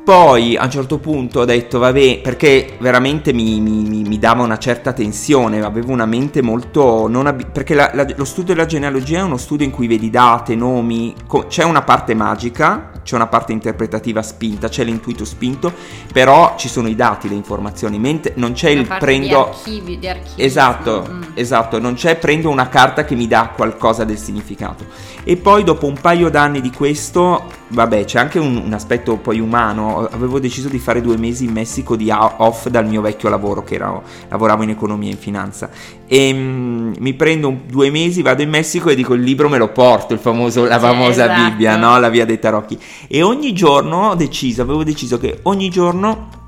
Poi 0.04 0.56
a 0.56 0.64
un 0.64 0.70
certo 0.70 0.98
punto 0.98 1.40
ho 1.40 1.44
detto, 1.44 1.78
vabbè, 1.78 2.20
perché 2.22 2.76
veramente 2.80 3.32
mi, 3.32 3.60
mi- 3.60 4.02
mi- 4.02 4.18
dava 4.18 4.42
una 4.42 4.58
certa 4.58 4.92
tensione, 4.92 5.62
avevo 5.62 5.92
una 5.92 6.06
mente 6.06 6.42
molto... 6.42 7.06
non 7.08 7.28
abi- 7.28 7.46
perché 7.50 7.74
la- 7.74 7.90
la- 7.94 8.06
lo 8.16 8.24
studio 8.24 8.52
della 8.54 8.66
genealogia 8.66 9.18
è 9.18 9.22
uno 9.22 9.36
studio 9.36 9.64
in 9.64 9.70
cui 9.70 9.86
vedi 9.86 10.10
date, 10.10 10.56
nomi, 10.56 11.14
co- 11.26 11.46
c'è 11.46 11.62
una 11.62 11.82
parte 11.82 12.14
magica, 12.14 12.90
c'è 13.04 13.14
una 13.14 13.26
parte 13.28 13.52
interpretativa 13.52 14.22
spinta, 14.22 14.68
c'è 14.68 14.82
l'intuito 14.84 15.24
spinto, 15.24 15.72
però 16.12 16.54
ci 16.56 16.68
sono 16.68 16.88
i 16.88 16.94
dati, 16.96 17.28
le 17.28 17.34
informazioni, 17.36 17.98
mentre 18.00 18.32
non 18.36 18.52
c'è 18.52 18.72
Una 18.72 18.80
il 18.80 18.96
prendo... 18.98 19.26
di 19.26 19.34
archivi, 19.34 19.98
di 20.00 20.08
archivi. 20.08 20.42
Esatto, 20.42 21.06
Mm. 21.12 21.22
esatto, 21.34 21.78
non 21.78 21.94
c'è 21.94 22.16
prendo 22.16 22.48
una 22.48 22.68
carta 22.68 23.04
che 23.04 23.14
mi 23.14 23.26
dà 23.28 23.50
qualcosa 23.54 24.02
del 24.04 24.18
significato. 24.18 24.84
E 25.24 25.36
poi 25.36 25.62
dopo 25.64 25.86
un 25.86 25.96
paio 26.00 26.28
d'anni 26.28 26.60
di 26.60 26.70
questo, 26.72 27.44
vabbè, 27.68 28.04
c'è 28.04 28.18
anche 28.18 28.38
un, 28.40 28.56
un 28.64 28.72
aspetto 28.72 29.16
poi 29.16 29.38
umano, 29.40 29.91
avevo 29.98 30.38
deciso 30.38 30.68
di 30.68 30.78
fare 30.78 31.00
due 31.00 31.16
mesi 31.16 31.44
in 31.44 31.52
Messico 31.52 31.96
di 31.96 32.10
off 32.10 32.68
dal 32.68 32.86
mio 32.86 33.00
vecchio 33.00 33.28
lavoro, 33.28 33.62
che 33.62 33.74
era, 33.74 34.00
lavoravo 34.28 34.62
in 34.62 34.70
economia 34.70 35.08
e 35.08 35.12
in 35.12 35.18
finanza. 35.18 35.70
E 36.06 36.32
mm, 36.32 36.94
mi 36.98 37.14
prendo 37.14 37.60
due 37.66 37.90
mesi, 37.90 38.22
vado 38.22 38.42
in 38.42 38.50
Messico 38.50 38.90
e 38.90 38.94
dico 38.94 39.14
il 39.14 39.22
libro 39.22 39.48
me 39.48 39.58
lo 39.58 39.68
porto, 39.68 40.14
il 40.14 40.20
famoso, 40.20 40.64
la 40.66 40.78
famosa 40.78 41.24
esatto. 41.24 41.50
Bibbia, 41.50 41.76
no? 41.76 41.98
La 41.98 42.08
via 42.08 42.24
dei 42.24 42.38
tarocchi. 42.38 42.78
E 43.08 43.22
ogni 43.22 43.52
giorno 43.52 44.10
ho 44.10 44.14
deciso, 44.14 44.62
avevo 44.62 44.84
deciso 44.84 45.18
che 45.18 45.40
ogni 45.42 45.68
giorno 45.70 46.40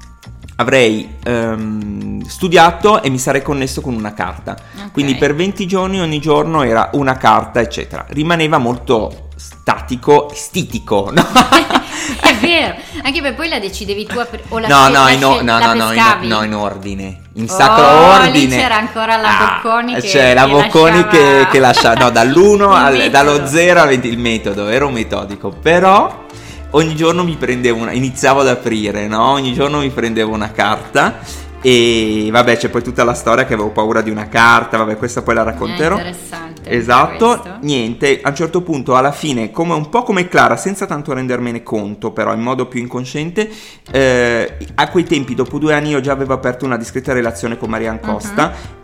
avrei 0.56 1.16
ehm, 1.24 2.22
studiato 2.24 3.02
e 3.02 3.10
mi 3.10 3.18
sarei 3.18 3.42
connesso 3.42 3.80
con 3.80 3.94
una 3.94 4.12
carta. 4.14 4.52
Ok. 4.76 4.92
Quindi 4.92 5.16
per 5.16 5.34
20 5.34 5.66
giorni 5.66 6.00
ogni 6.00 6.20
giorno 6.20 6.62
era 6.62 6.90
una 6.92 7.16
carta, 7.16 7.60
eccetera. 7.60 8.04
Rimaneva 8.08 8.58
molto 8.58 9.28
statico, 9.36 10.30
stitico, 10.32 11.10
no? 11.12 11.22
È 12.20 12.34
vero, 12.36 12.74
anche 13.02 13.20
perché 13.22 13.34
poi 13.36 13.48
la 13.48 13.58
decidevi 13.58 14.04
tu 14.04 14.14
pre- 14.28 14.42
o 14.48 14.58
la 14.58 14.68
no, 14.68 14.88
no, 14.88 15.08
in, 15.08 15.18
no, 15.20 15.40
no, 15.40 15.72
no, 15.74 15.92
in, 15.92 16.02
no, 16.28 16.42
in 16.42 16.54
ordine, 16.54 17.20
in 17.34 17.44
Oh, 17.44 17.52
sacro 17.52 17.82
lì 18.22 18.26
ordine. 18.26 18.56
c'era 18.56 18.76
ancora 18.76 19.16
la 19.16 19.28
Ah, 19.28 19.60
Bocconi 19.62 19.94
che- 19.94 20.00
c'è 20.02 20.34
la 20.34 20.46
Bocconi 20.46 21.00
lasciava- 21.02 21.08
che, 21.08 21.46
che 21.50 21.58
lascia, 21.60 21.94
no, 21.94 22.10
dall'1 22.10 22.54
Il 22.94 23.00
al, 23.02 23.10
dallo 23.10 23.46
0 23.46 23.80
al 23.80 23.88
20, 23.88 24.08
il 24.08 24.18
metodo, 24.18 24.68
ero 24.68 24.90
metodico, 24.90 25.48
però 25.48 26.23
ogni 26.74 26.94
giorno 26.94 27.24
mi 27.24 27.36
prendevo 27.36 27.80
una, 27.80 27.92
iniziavo 27.92 28.40
ad 28.40 28.48
aprire, 28.48 29.08
no? 29.08 29.30
Ogni 29.30 29.52
giorno 29.52 29.80
mi 29.80 29.90
prendevo 29.90 30.32
una 30.32 30.52
carta 30.52 31.18
e 31.60 32.28
vabbè 32.30 32.58
c'è 32.58 32.68
poi 32.68 32.82
tutta 32.82 33.04
la 33.04 33.14
storia 33.14 33.46
che 33.46 33.54
avevo 33.54 33.70
paura 33.70 34.02
di 34.02 34.10
una 34.10 34.28
carta, 34.28 34.76
vabbè 34.76 34.96
questa 34.96 35.22
poi 35.22 35.34
la 35.34 35.42
racconterò. 35.44 35.96
È 35.96 35.98
interessante. 36.00 36.70
Esatto, 36.70 37.58
niente, 37.60 38.20
a 38.22 38.28
un 38.30 38.34
certo 38.34 38.62
punto 38.62 38.96
alla 38.96 39.12
fine, 39.12 39.50
come 39.50 39.74
un 39.74 39.88
po' 39.88 40.02
come 40.02 40.28
Clara, 40.28 40.56
senza 40.56 40.86
tanto 40.86 41.12
rendermene 41.12 41.62
conto, 41.62 42.10
però 42.10 42.34
in 42.34 42.40
modo 42.40 42.66
più 42.66 42.80
inconsciente, 42.80 43.50
eh, 43.90 44.56
a 44.74 44.88
quei 44.88 45.04
tempi, 45.04 45.34
dopo 45.34 45.58
due 45.58 45.74
anni, 45.74 45.90
io 45.90 46.00
già 46.00 46.12
avevo 46.12 46.32
aperto 46.34 46.64
una 46.64 46.76
discreta 46.76 47.12
relazione 47.12 47.56
con 47.56 47.70
Marianne 47.70 48.00
Costa. 48.00 48.82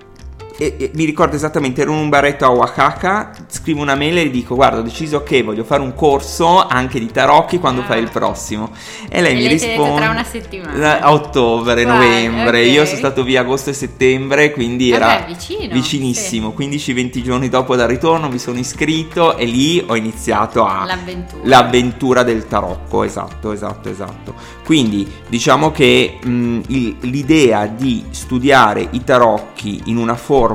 E, 0.59 0.75
e 0.78 0.90
mi 0.95 1.04
ricordo 1.04 1.37
esattamente, 1.37 1.80
ero 1.83 1.92
in 1.92 1.99
un 1.99 2.09
baretto 2.09 2.45
a 2.45 2.50
Oaxaca, 2.50 3.30
scrivo 3.49 3.80
una 3.80 3.95
mail 3.95 4.19
e 4.19 4.26
gli 4.26 4.30
dico 4.30 4.54
guarda 4.54 4.80
ho 4.80 4.83
deciso 4.83 5.23
che 5.23 5.42
voglio 5.42 5.64
fare 5.64 5.80
un 5.83 5.95
corso 5.95 6.66
anche 6.66 6.99
di 6.99 7.11
tarocchi 7.11 7.59
quando 7.59 7.80
Ah. 7.80 7.85
fai 7.85 8.02
il 8.02 8.11
prossimo 8.11 8.71
e 9.09 9.21
lei 9.23 9.33
E 9.33 9.37
mi 9.37 9.47
risponde 9.49 9.97
tra 9.97 10.11
una 10.11 10.25
settimana. 10.25 11.00
A 11.00 11.12
ottobre, 11.12 11.85
Vai, 11.85 11.95
novembre, 11.95 12.61
ok. 12.66 12.73
io 12.73 12.85
sono 12.85 12.97
stato 12.99 13.23
via 13.25 13.40
agosto 13.40 13.71
e 13.71 13.73
settembre 13.73 14.50
quindi 14.52 14.90
Vabbè, 14.90 15.02
era 15.04 15.25
vicino, 15.26 15.73
vicinissimo, 15.73 16.54
15-20 16.57 17.23
giorni 17.23 17.49
dopo 17.49 17.75
dal 17.76 17.88
ritorno 17.88 18.28
mi 18.28 18.38
sono 18.38 18.59
iscritto 18.59 19.37
e 19.37 19.45
lì 19.47 19.83
ho 19.87 19.97
iniziato 19.97 20.64
a 20.66 20.85
L'avventura. 20.85 21.40
l'avventura 21.45 22.23
del 22.23 22.47
tarocco, 22.47 23.02
esatto, 23.04 23.52
esatto, 23.52 23.88
esatto. 23.88 24.35
Quindi 24.64 25.11
diciamo 25.28 25.71
che 25.71 26.19
mh, 26.23 26.61
il- 26.69 26.97
l'idea 27.00 27.66
di 27.66 28.04
studiare 28.11 28.87
i 28.90 29.02
tarocchi 29.04 29.83
in 29.87 29.97
una 29.97 30.14
forma 30.16 30.49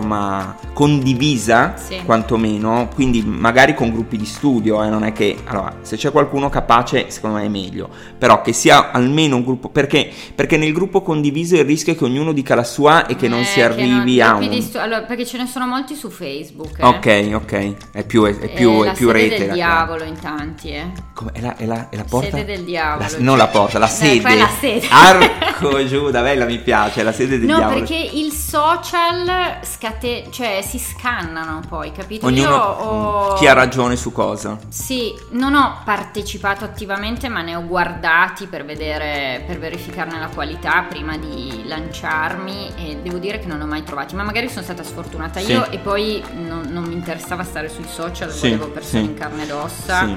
condivisa, 0.73 1.73
Sì. 1.77 2.01
quantomeno, 2.05 2.89
quindi 2.93 3.21
magari 3.23 3.73
con 3.73 3.91
gruppi 3.91 4.17
di 4.17 4.25
studio, 4.25 4.83
eh, 4.83 4.89
non 4.89 5.03
è 5.03 5.11
che 5.13 5.37
allora, 5.45 5.77
se 5.81 5.95
c'è 5.97 6.11
qualcuno 6.11 6.49
capace, 6.49 7.09
secondo 7.09 7.37
me 7.37 7.45
è 7.45 7.47
meglio, 7.49 7.89
però 8.17 8.41
che 8.41 8.53
sia 8.53 8.91
almeno 8.91 9.35
un 9.37 9.43
gruppo 9.43 9.69
perché, 9.69 10.09
perché 10.33 10.57
nel 10.57 10.73
gruppo 10.73 11.01
condiviso 11.01 11.55
il 11.55 11.65
rischio 11.65 11.93
è 11.93 11.95
che 11.97 12.03
ognuno 12.03 12.31
dica 12.33 12.55
la 12.55 12.63
sua 12.63 13.05
e 13.05 13.15
che 13.15 13.27
non 13.27 13.39
Eh, 13.41 13.45
si 13.45 13.61
arrivi 13.61 14.17
non- 14.17 14.27
a 14.27 14.33
un 14.35 14.61
stu- 14.61 14.75
allora, 14.81 15.01
perché 15.03 15.25
ce 15.25 15.37
ne 15.37 15.45
sono 15.47 15.65
molti 15.67 15.95
su 15.95 16.09
Facebook. 16.09 16.79
eh. 16.79 16.85
Ok, 16.85 17.29
ok, 17.33 17.75
è 17.93 18.03
più, 18.05 18.23
è, 18.25 18.37
è 18.37 18.49
più, 18.53 18.79
È 18.79 18.83
è 18.83 18.85
la 18.87 18.91
più 18.93 19.11
rete. 19.11 19.37
del 19.37 19.47
la- 19.47 19.53
diavolo 19.53 20.03
in 20.03 20.19
tanti, 20.19 20.69
eh. 20.69 20.91
Come, 21.13 21.31
è, 21.33 21.41
la, 21.41 21.55
è, 21.55 21.65
la, 21.65 21.89
è 21.89 21.95
la 21.95 22.03
porta? 22.07 22.29
Sede 22.37 22.45
del 22.45 22.63
diavolo. 22.65 23.07
La- 23.09 23.17
non 23.19 23.37
la 23.37 23.47
porta, 23.47 23.79
la 23.79 23.85
Eh, 23.87 23.89
sede. 23.89 24.21
poi 24.21 24.37
la 24.37 24.49
sede. 24.59 24.87
Arco 24.89 25.85
Giuda, 25.85 26.21
bella 26.21 26.45
mi 26.45 26.57
piace, 26.59 27.01
è 27.01 27.03
la 27.03 27.11
sede 27.13 27.37
del 27.39 27.47
No, 27.47 27.55
diavolo. 27.57 27.79
perché 27.79 27.95
il 28.13 28.31
social 28.31 29.59
scate- 29.85 30.25
cioè 30.31 30.61
si 30.67 30.79
scannano 30.79 31.61
poi, 31.67 31.91
capito? 31.91 32.25
Ognuno 32.25 32.49
Io 32.49 32.55
ho... 32.57 33.33
chi 33.35 33.45
ha 33.47 33.53
ragione 33.53 33.95
su 33.95 34.11
cosa. 34.11 34.57
Sì, 34.69 35.13
non 35.31 35.53
ho 35.53 35.81
partecipato 35.85 36.65
attivamente, 36.65 37.29
ma 37.29 37.41
ne 37.41 37.55
ho 37.55 37.63
guardati 37.65 38.47
per 38.47 38.65
vedere, 38.65 39.43
per 39.45 39.59
verificarne 39.59 40.17
la 40.19 40.29
qualità 40.33 40.85
prima 40.89 41.17
di 41.17 41.63
lanciarmi 41.65 42.71
e 42.77 42.97
devo 43.03 43.17
dire 43.19 43.37
che 43.39 43.45
non 43.47 43.61
ho 43.61 43.65
mai 43.67 43.83
trovati, 43.83 44.15
ma 44.15 44.23
magari 44.23 44.49
sono 44.49 44.63
stata 44.63 44.83
sfortunata 44.83 45.39
Sì. 45.39 45.51
io 45.51 45.69
e 45.69 45.77
poi 45.77 46.23
non, 46.33 46.63
non 46.69 46.83
mi 46.85 46.93
interessava 46.93 47.43
stare 47.43 47.69
sui 47.69 47.85
social, 47.87 48.31
Sì, 48.31 48.49
volevo 48.49 48.69
persone 48.69 49.03
sì. 49.03 49.09
in 49.09 49.13
carne 49.15 49.43
ed 49.43 49.51
ossa. 49.51 50.05
Sì. 50.07 50.15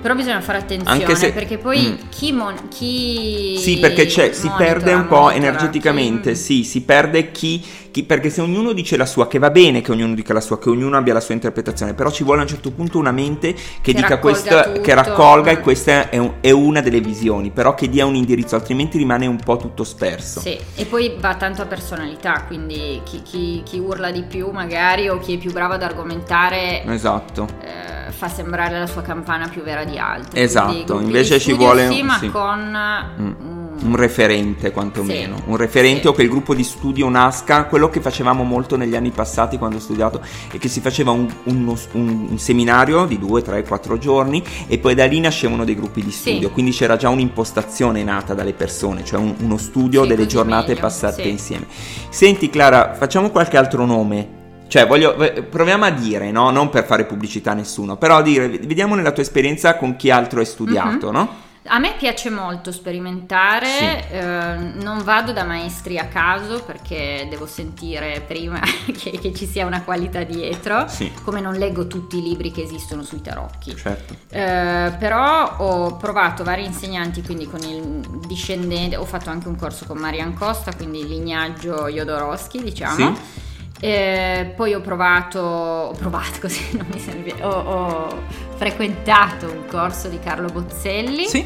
Però 0.00 0.14
bisogna 0.14 0.40
fare 0.40 0.58
attenzione 0.58 1.14
se- 1.16 1.32
perché 1.32 1.58
poi 1.58 1.80
Mm. 2.04 2.08
chi, 2.08 2.30
mon- 2.30 2.68
chi 2.68 3.56
Sì, 3.58 3.78
perché 3.80 4.06
c'è, 4.06 4.32
si 4.32 4.48
perde 4.56 4.92
un 4.94 5.08
po' 5.08 5.22
monitora, 5.22 5.34
energeticamente, 5.34 6.30
chi- 6.32 6.36
sì, 6.36 6.62
si 6.64 6.82
perde 6.82 7.32
chi, 7.32 7.64
chi- 7.98 8.04
perché 8.04 8.30
se 8.30 8.40
ognuno 8.40 8.72
dice 8.72 8.96
la 8.96 9.06
sua, 9.06 9.26
che 9.26 9.38
va 9.38 9.50
bene 9.50 9.80
che 9.80 9.90
ognuno 9.92 10.14
dica 10.14 10.32
la 10.32 10.40
sua, 10.40 10.58
che 10.58 10.68
ognuno 10.68 10.96
abbia 10.96 11.12
la 11.14 11.20
sua 11.20 11.34
interpretazione, 11.34 11.94
però 11.94 12.10
ci 12.10 12.22
vuole 12.24 12.40
a 12.40 12.42
un 12.42 12.48
certo 12.48 12.70
punto 12.70 12.98
una 12.98 13.10
mente 13.10 13.52
che, 13.54 13.60
Che 13.82 13.92
dica 13.92 14.18
tutto. 14.18 14.80
che 14.80 14.94
raccolga 14.94 15.50
e 15.50 15.60
questa 15.60 16.10
è, 16.10 16.18
un- 16.18 16.34
è 16.40 16.50
una 16.50 16.80
delle 16.80 17.00
visioni, 17.00 17.50
però 17.50 17.74
che 17.74 17.88
dia 17.88 18.06
un 18.06 18.14
indirizzo, 18.14 18.54
altrimenti 18.54 18.98
rimane 18.98 19.26
un 19.26 19.38
po' 19.38 19.56
tutto 19.56 19.84
sperso. 19.84 20.40
Sì, 20.40 20.56
e 20.76 20.84
poi 20.84 21.16
va 21.18 21.34
tanto 21.34 21.62
a 21.62 21.66
personalità, 21.66 22.44
quindi 22.46 23.00
chi, 23.04 23.22
chi- 23.22 23.62
chi 23.64 23.78
urla 23.78 24.10
di 24.10 24.22
più 24.22 24.50
magari 24.50 25.08
o 25.08 25.18
chi 25.18 25.34
è 25.34 25.38
più 25.38 25.52
bravo 25.52 25.74
ad 25.74 25.82
argomentare 25.82 26.84
Esatto. 26.84 27.46
eh, 27.62 28.12
fa 28.12 28.28
sembrare 28.28 28.78
la 28.78 28.86
sua 28.86 29.02
campana 29.02 29.48
più 29.48 29.62
vera 29.62 29.84
di 29.84 29.98
altri. 29.98 30.40
Esatto, 30.40 31.00
invece 31.00 31.38
ci 31.38 31.52
vuole- 31.52 31.90
Sì, 31.90 32.02
ma 32.02 32.18
sì. 32.18 32.28
con 32.30 32.76
Mm. 33.20 33.57
Un 33.80 33.94
referente 33.94 34.72
quantomeno, 34.72 35.36
Sì. 35.36 35.42
un 35.46 35.56
referente 35.56 36.00
Sì. 36.02 36.06
o 36.08 36.12
che 36.12 36.22
il 36.22 36.28
gruppo 36.28 36.52
di 36.54 36.64
studio 36.64 37.08
nasca, 37.08 37.64
quello 37.66 37.88
che 37.88 38.00
facevamo 38.00 38.42
molto 38.42 38.76
negli 38.76 38.96
anni 38.96 39.10
passati 39.10 39.56
quando 39.56 39.76
ho 39.76 39.80
studiato 39.80 40.20
è 40.50 40.58
che 40.58 40.68
si 40.68 40.80
faceva 40.80 41.12
un, 41.12 41.28
uno- 41.44 41.76
un- 41.92 42.26
un 42.30 42.38
seminario 42.38 43.04
di 43.06 43.18
due, 43.20 43.40
tre, 43.40 43.62
quattro 43.62 43.96
giorni 43.96 44.42
e 44.66 44.78
poi 44.78 44.94
da 44.96 45.06
lì 45.06 45.20
nascevano 45.20 45.64
dei 45.64 45.76
gruppi 45.76 46.02
di 46.02 46.10
Sì. 46.10 46.30
studio, 46.30 46.50
quindi 46.50 46.72
c'era 46.72 46.96
già 46.96 47.08
un'impostazione 47.08 48.02
nata 48.02 48.34
dalle 48.34 48.52
persone, 48.52 49.04
cioè 49.04 49.20
un- 49.20 49.34
uno 49.38 49.56
studio 49.56 50.02
Sì, 50.02 50.08
delle 50.08 50.26
giornate 50.26 50.68
meglio, 50.70 50.80
passate 50.80 51.22
sì. 51.22 51.28
insieme. 51.30 51.66
Senti 52.08 52.50
Clara, 52.50 52.94
facciamo 52.94 53.30
qualche 53.30 53.56
altro 53.56 53.86
nome. 53.86 54.36
Cioè, 54.66 54.86
voglio, 54.86 55.16
proviamo 55.48 55.84
a 55.86 55.90
dire, 55.90 56.30
no? 56.30 56.50
Non 56.50 56.68
per 56.68 56.84
fare 56.84 57.04
pubblicità 57.06 57.52
a 57.52 57.54
nessuno, 57.54 57.96
però 57.96 58.16
a 58.16 58.22
dire, 58.22 58.48
vediamo 58.48 58.94
nella 58.96 59.12
tua 59.12 59.22
esperienza 59.22 59.76
con 59.76 59.96
chi 59.96 60.10
altro 60.10 60.40
hai 60.40 60.46
studiato, 60.46 61.06
Mhm. 61.06 61.12
no? 61.12 61.28
A 61.70 61.78
me 61.78 61.94
piace 61.98 62.30
molto 62.30 62.72
sperimentare, 62.72 63.66
Sì. 63.66 64.14
eh, 64.14 64.56
non 64.80 65.02
vado 65.02 65.32
da 65.32 65.44
maestri 65.44 65.98
a 65.98 66.06
caso 66.06 66.62
perché 66.62 67.26
devo 67.28 67.46
sentire 67.46 68.22
prima 68.26 68.58
che, 68.96 69.10
che 69.18 69.34
ci 69.34 69.46
sia 69.46 69.66
una 69.66 69.82
qualità 69.82 70.22
dietro, 70.22 70.86
Sì, 70.88 71.12
come 71.24 71.40
non 71.40 71.54
leggo 71.54 71.86
tutti 71.86 72.18
i 72.18 72.22
libri 72.22 72.50
che 72.52 72.62
esistono 72.62 73.02
sui 73.02 73.20
tarocchi. 73.20 73.76
certo. 73.76 74.14
Eh, 74.30 74.94
però 74.98 75.56
ho 75.58 75.96
provato 75.96 76.42
vari 76.44 76.64
insegnanti, 76.64 77.22
quindi 77.22 77.46
con 77.46 77.60
il 77.60 78.00
discendente, 78.26 78.96
ho 78.96 79.04
fatto 79.04 79.28
anche 79.30 79.48
un 79.48 79.56
corso 79.56 79.84
con 79.84 79.98
Marian 79.98 80.32
Costa, 80.34 80.74
quindi 80.74 81.00
il 81.00 81.08
lignaggio 81.08 81.88
Jodorowsky, 81.88 82.62
diciamo. 82.62 83.14
Sì. 83.14 83.46
Eh, 83.80 84.52
poi 84.56 84.74
ho 84.74 84.80
provato, 84.80 85.38
ho 85.40 85.92
provato 85.92 86.40
così, 86.42 86.76
non 86.76 86.86
mi 86.92 86.98
serve, 86.98 87.34
ho, 87.42 87.48
ho 87.48 88.22
frequentato 88.56 89.46
un 89.46 89.66
corso 89.68 90.08
di 90.08 90.18
Carlo 90.18 90.48
Bozzelli, 90.48 91.26
Sì. 91.26 91.44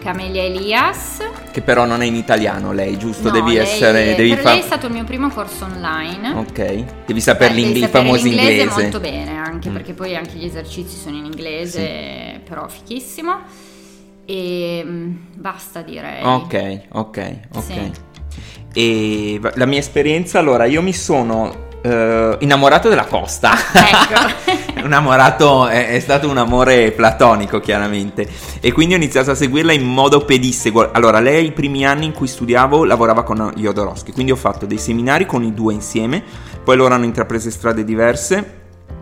Camelia 0.00 0.42
Elias. 0.42 1.18
Che 1.52 1.60
però 1.60 1.84
non 1.84 2.00
è 2.02 2.06
in 2.06 2.14
italiano 2.14 2.72
lei, 2.72 2.96
giusto? 2.98 3.24
No, 3.28 3.30
devi 3.34 3.52
lei- 3.52 3.58
essere. 3.58 4.14
Devi 4.14 4.30
per 4.30 4.38
far- 4.38 4.52
lei 4.54 4.62
è 4.62 4.66
stato 4.66 4.86
il 4.86 4.92
mio 4.94 5.04
primo 5.04 5.28
corso 5.28 5.64
online. 5.66 6.32
Ok. 6.38 6.84
Devi 7.06 7.20
sapere 7.20 7.50
Beh, 7.50 7.60
l'ing- 7.60 7.72
devi 7.74 7.84
il 7.84 7.88
famoso 7.90 8.24
l'inglese 8.24 8.50
inglese. 8.62 8.80
molto 8.82 8.98
bene, 9.00 9.36
anche 9.38 9.68
Mm. 9.68 9.72
perché 9.74 9.92
poi 9.92 10.16
anche 10.16 10.36
gli 10.38 10.44
esercizi 10.46 10.96
sono 10.96 11.16
in 11.18 11.26
inglese, 11.26 12.40
però 12.48 12.66
fichissimo. 12.68 13.40
E 14.24 14.82
mm, 14.84 15.16
basta 15.34 15.82
direi. 15.82 16.24
Ok, 16.24 16.80
ok, 16.92 17.38
ok. 17.52 17.62
Sì. 17.62 17.90
E 18.72 19.40
la 19.54 19.66
mia 19.66 19.78
esperienza, 19.78 20.38
allora, 20.38 20.64
io 20.64 20.82
mi 20.82 20.92
sono 20.92 21.68
eh, 21.82 22.36
innamorato 22.40 22.88
della 22.88 23.04
costa. 23.04 23.52
Ecco. 23.72 24.80
innamorato 24.84 25.66
è, 25.66 25.88
è 25.88 26.00
stato 26.00 26.28
un 26.28 26.38
amore 26.38 26.92
platonico, 26.92 27.60
chiaramente. 27.60 28.28
E 28.60 28.72
quindi 28.72 28.94
ho 28.94 28.96
iniziato 28.96 29.30
a 29.30 29.34
seguirla 29.34 29.72
in 29.72 29.84
modo 29.84 30.24
pedissequo. 30.24 30.90
Allora, 30.92 31.20
lei 31.20 31.46
i 31.46 31.52
primi 31.52 31.86
anni 31.86 32.06
in 32.06 32.12
cui 32.12 32.28
studiavo 32.28 32.84
lavorava 32.84 33.22
con 33.22 33.52
Jodorowsky, 33.56 34.12
quindi 34.12 34.32
ho 34.32 34.36
fatto 34.36 34.66
dei 34.66 34.78
seminari 34.78 35.26
con 35.26 35.42
i 35.42 35.54
due 35.54 35.72
insieme, 35.72 36.22
poi 36.62 36.76
loro 36.76 36.94
hanno 36.94 37.04
intrapreso 37.04 37.50
strade 37.50 37.84
diverse. 37.84 38.58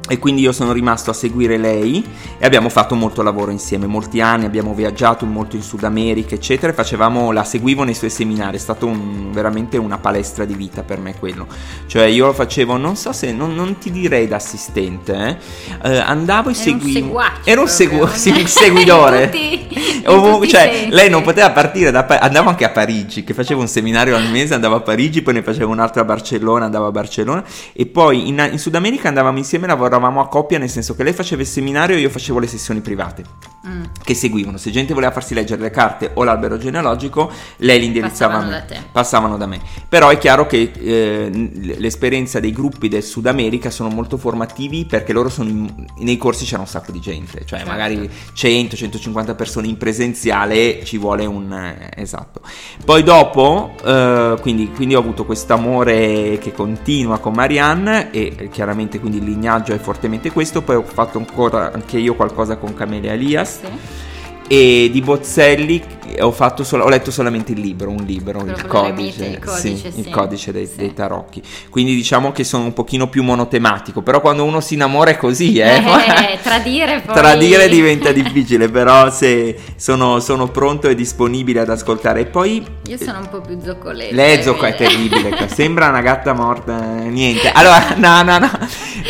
E 0.09 0.19
quindi 0.19 0.43
io 0.43 0.53
sono 0.53 0.73
rimasto 0.73 1.11
a 1.11 1.15
seguire 1.15 1.57
lei 1.59 2.05
e 2.38 2.45
abbiamo 2.47 2.69
fatto 2.69 2.95
molto 2.95 3.23
lavoro 3.23 3.50
insieme, 3.50 3.87
molti 3.87 4.21
anni, 4.21 4.45
abbiamo 4.47 4.75
viaggiato 4.75 5.27
molto 5.27 5.57
in 5.57 5.62
Sud 5.62 5.85
America, 5.85 6.35
eccetera, 6.35 6.73
e 6.73 6.75
facevamo, 6.75 7.31
la 7.33 7.45
seguivo 7.45 7.85
nei 7.85 7.95
suoi 7.95 8.11
seminari, 8.11 8.57
è 8.57 8.61
stato 8.61 8.87
un- 8.87 9.31
veramente 9.33 9.77
una 9.77 9.99
palestra 9.99 10.45
di 10.45 10.55
vita 10.55 10.83
per 10.83 10.99
me 10.99 11.15
quello. 11.19 11.47
Cioè 11.87 12.05
io 12.05 12.27
lo 12.27 12.33
facevo, 12.33 12.77
non 12.77 12.97
so 12.97 13.12
se, 13.12 13.33
non, 13.33 13.55
non 13.55 13.79
ti 13.79 13.91
direi 13.91 14.27
da 14.27 14.37
assistente, 14.37 15.38
eh, 15.83 15.91
eh, 15.91 15.99
andavo 15.99 16.49
e 16.50 16.53
Era 16.53 16.71
un 16.73 16.81
seguivo... 16.81 16.99
seguace 16.99 17.41
Era 17.45 17.61
un, 17.61 17.69
segu- 17.69 18.12
sì, 18.12 18.31
un 18.31 18.47
seguidore. 18.47 19.25
In 19.29 19.31
tutti- 19.31 19.77
in 20.09 20.43
i 20.43 20.49
cioè, 20.49 20.71
sensi. 20.73 20.88
lei 20.91 21.11
non 21.11 21.23
poteva 21.23 21.50
partire 21.50 21.91
da 21.91 22.05
Pa- 22.05 22.19
andavo 22.19 22.49
anche 22.49 22.65
a 22.65 22.71
Parigi, 22.71 23.25
che 23.25 23.35
facevo 23.35 23.61
un 23.61 23.69
seminario 23.69 24.17
al 24.17 24.31
mese, 24.31 24.55
andavo 24.55 24.77
a 24.77 24.81
Parigi, 24.81 25.21
poi 25.23 25.35
ne 25.35 25.43
facevo 25.43 25.71
un 25.71 25.79
altro 25.81 26.00
a 26.00 26.05
Barcellona, 26.05 26.65
andavo 26.65 26.87
a 26.87 26.91
Barcellona 26.91 27.45
e 27.73 27.87
poi 27.87 28.29
in, 28.29 28.49
in 28.53 28.59
Sud 28.59 28.75
America 28.75 29.09
andavamo 29.09 29.37
insieme, 29.38 29.67
lavoravamo 29.99 30.21
a 30.21 30.28
coppia, 30.28 30.59
nel 30.59 30.71
senso 30.71 30.95
che 30.95 31.02
lei 31.02 31.12
faceva 31.12 31.43
il 31.43 31.49
seminario 31.49 31.97
e 31.97 32.00
io 32.00 32.11
facevo 32.11 32.38
le 32.38 32.47
sessioni 32.47 32.81
private. 32.81 33.25
mm. 33.69 33.83
che 34.02 34.14
seguivano. 34.14 34.57
Se 34.57 34.71
gente 34.71 34.95
voleva 34.95 35.12
farsi 35.12 35.35
leggere 35.35 35.61
le 35.61 35.71
carte 35.71 36.11
o 36.14 36.25
l'albero 36.25 36.57
genealogico, 36.59 37.31
lei 37.59 37.78
li 37.81 37.87
indirizzava 37.87 38.35
passavano 38.35 38.57
a 38.57 38.61
me. 38.61 38.67
da 38.67 38.75
te. 38.75 38.88
Passavano 38.90 39.37
da 39.37 39.47
me. 39.47 39.61
Però 39.88 40.09
è 40.09 40.19
chiaro 40.19 40.47
che 40.47 40.73
eh, 40.75 41.31
l'esperienza 41.78 42.40
dei 42.40 42.52
gruppi 42.52 42.88
del 42.88 43.02
Sud 43.02 43.26
America 43.26 43.71
sono 43.71 43.88
molto 43.90 44.17
formativi 44.17 44.87
perché 44.87 45.12
loro 45.12 45.28
sono 45.28 45.49
in, 45.49 45.87
nei 45.99 46.17
corsi 46.17 46.45
c'era 46.45 46.61
un 46.61 46.67
sacco 46.67 46.93
di 46.93 47.00
gente, 47.00 47.45
cioè 47.45 47.59
Certo. 47.59 47.69
magari 47.69 48.09
100-150 48.35 49.35
persone 49.37 49.67
in 49.67 49.76
presenziale 49.76 50.85
ci 50.85 50.99
vuole 50.99 51.26
un 51.26 51.52
eh, 51.52 51.90
esatto. 51.97 52.40
Poi 52.85 53.02
dopo, 53.02 53.75
eh, 53.85 54.37
quindi, 54.40 54.71
quindi 54.71 54.95
ho 54.95 55.00
avuto 55.00 55.25
questo 55.25 55.52
amore 55.55 56.38
che 56.40 56.52
continua 56.52 57.19
con 57.19 57.33
Marianne 57.35 58.11
e 58.11 58.33
eh, 58.37 58.49
chiaramente 58.49 59.00
quindi 59.00 59.19
il 59.19 59.25
lignaggio 59.25 59.73
è 59.75 59.78
fortemente 59.88 60.30
questo. 60.30 60.61
Poi 60.61 60.76
ho 60.76 60.83
fatto 60.83 61.16
ancora 61.16 61.73
anche 61.73 61.97
io 61.99 62.14
qualcosa 62.14 62.57
con 62.57 62.75
Camelia 62.75 63.12
Elias 63.12 63.61
Sì. 63.61 64.08
E 64.49 64.88
di 64.90 65.00
Bozzelli 65.02 65.97
ho, 66.21 66.33
fatto 66.33 66.64
solo- 66.64 66.85
ho 66.85 66.88
letto 66.88 67.11
solamente 67.11 67.52
il 67.52 67.61
libro, 67.61 67.90
un 67.90 68.02
libro, 68.05 68.43
il 68.45 68.67
codice, 68.67 69.26
il 69.26 69.38
codice, 69.38 69.76
sì, 69.76 69.93
sì. 69.93 70.00
il 70.00 70.09
codice 70.09 70.52
dei, 70.52 70.67
Sì. 70.67 70.76
dei 70.76 70.95
tarocchi. 70.95 71.43
Quindi 71.69 71.95
diciamo 71.95 72.33
che 72.33 72.45
sono 72.45 72.64
un 72.64 72.73
pochino 72.73 73.09
più 73.09 73.23
monotematico, 73.23 74.00
però 74.00 74.21
quando 74.21 74.45
uno 74.45 74.61
si 74.61 74.75
innamora 74.75 75.11
è 75.11 75.17
così, 75.19 75.59
eh. 75.59 75.76
Eh, 75.76 76.38
tradire 76.43 77.02
poi... 77.05 77.14
Tradire 77.14 77.69
diventa 77.69 78.11
difficile, 78.11 78.69
però 78.71 79.11
se 79.11 79.57
sono, 79.76 80.19
sono 80.21 80.49
pronto 80.49 80.88
e 80.88 80.95
disponibile 80.95 81.61
ad 81.61 81.69
ascoltare. 81.69 82.21
E 82.21 82.26
poi 82.26 82.64
Io 82.87 82.97
sono 82.97 83.19
un 83.19 83.28
po' 83.28 83.40
più 83.43 83.59
zoccoletta. 83.62 84.14
lei 84.14 84.43
zocco 84.43 84.64
è 84.64 84.75
terribile, 84.75 85.47
sembra 85.55 85.88
una 85.88 86.00
gatta 86.00 86.33
morta, 86.33 87.02
eh, 87.02 87.09
niente. 87.09 87.50
Allora, 87.52 87.95
no, 87.97 88.23
no, 88.23 88.38
no. 88.38 88.50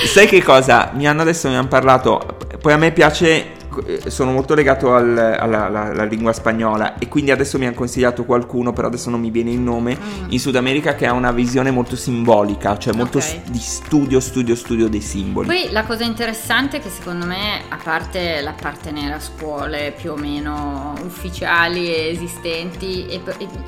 Sai 0.04 0.26
che 0.26 0.42
cosa? 0.42 0.90
Mi 0.95 1.07
hanno 1.07 1.23
adesso 1.23 1.49
mi 1.49 1.54
hanno 1.54 1.68
parlato, 1.68 2.37
poi 2.61 2.73
a 2.73 2.76
me 2.76 2.90
piace 2.90 3.28
eh, 3.28 3.58
sono 4.06 4.32
molto 4.32 4.54
legato 4.54 4.94
al- 4.94 5.16
alla, 5.38 5.66
alla- 5.66 5.82
alla 5.90 6.04
lingua 6.04 6.32
spagnola 6.32 6.99
e 6.99 7.08
quindi 7.08 7.30
adesso 7.30 7.58
mi 7.58 7.66
hanno 7.66 7.75
consigliato 7.75 8.25
qualcuno, 8.25 8.73
però 8.73 8.88
adesso 8.88 9.11
non 9.11 9.20
mi 9.20 9.30
viene 9.30 9.50
il 9.50 9.58
nome, 9.61 9.97
Mm. 9.99 10.25
in 10.30 10.38
Sud 10.40 10.56
America 10.56 10.94
che 10.94 11.06
ha 11.06 11.12
una 11.12 11.32
visione 11.32 11.70
molto 11.70 11.97
simbolica, 11.97 12.76
cioè 12.78 12.94
molto 12.94 13.18
Ok. 13.18 13.25
s- 13.25 13.37
di 13.50 13.58
studio, 13.58 14.20
studio, 14.20 14.54
studio 14.54 14.88
dei 14.88 15.00
simboli. 15.00 15.47
Poi 15.47 15.68
la 15.73 15.85
cosa 15.85 16.04
interessante 16.04 16.78
è 16.78 16.80
che 16.80 16.90
secondo 16.90 17.26
me, 17.26 17.62
a 17.68 17.78
parte 17.82 18.40
l'appartenere 18.40 19.14
a 19.14 19.20
scuole 19.20 19.94
più 19.97 20.12
o 20.12 20.16
meno 20.16 20.94
ufficiali 21.04 21.87
e 21.94 22.11
esistenti, 22.11 23.06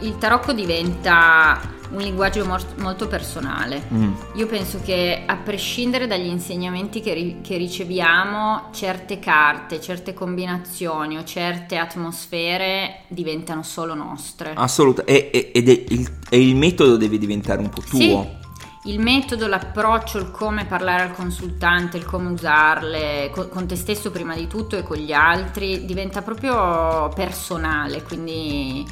il 0.01 0.19
tarocco 0.19 0.53
diventa 0.53 1.61
un 1.91 1.99
linguaggio 1.99 2.47
molto 2.77 3.07
personale. 3.09 3.83
Mm. 3.93 4.13
Io 4.35 4.47
penso 4.47 4.81
che 4.83 5.23
a 5.27 5.37
prescindere 5.37 6.07
dagli 6.07 6.27
insegnamenti 6.27 7.01
che, 7.01 7.15
ri- 7.15 7.39
che 7.43 7.57
riceviamo, 7.57 8.69
certe 8.73 9.19
carte, 9.19 9.81
certe 9.81 10.15
combinazioni 10.15 11.17
o 11.17 11.25
certe 11.25 11.77
atmosfere 11.77 13.03
diventano 13.09 13.63
solo 13.63 13.95
nostre. 13.95 14.53
Assolutamente, 14.55 15.53
ed 15.53 15.69
è 15.69 15.85
il, 15.89 16.11
e 16.29 16.41
il 16.41 16.57
metodo 16.57 16.97
deve 16.97 17.19
diventare 17.19 17.61
un 17.61 17.69
po' 17.69 17.81
tuo. 17.83 17.99
Sì. 17.99 18.39
Il 18.85 18.99
metodo, 18.99 19.47
l'approccio, 19.47 20.17
il 20.17 20.31
come 20.31 20.65
parlare 20.65 21.03
al 21.03 21.13
consultante, 21.13 21.99
il 21.99 22.07
come 22.07 22.31
usarle 22.31 23.29
co- 23.31 23.49
con 23.49 23.67
te 23.67 23.77
stesso 23.77 24.11
prima 24.11 24.35
di 24.35 24.47
tutto 24.47 24.75
e 24.79 24.83
con 24.83 24.97
gli 24.97 25.13
altri 25.13 25.85
diventa 25.85 26.23
proprio 26.23 27.11
personale, 27.15 28.03
quindi 28.03 28.83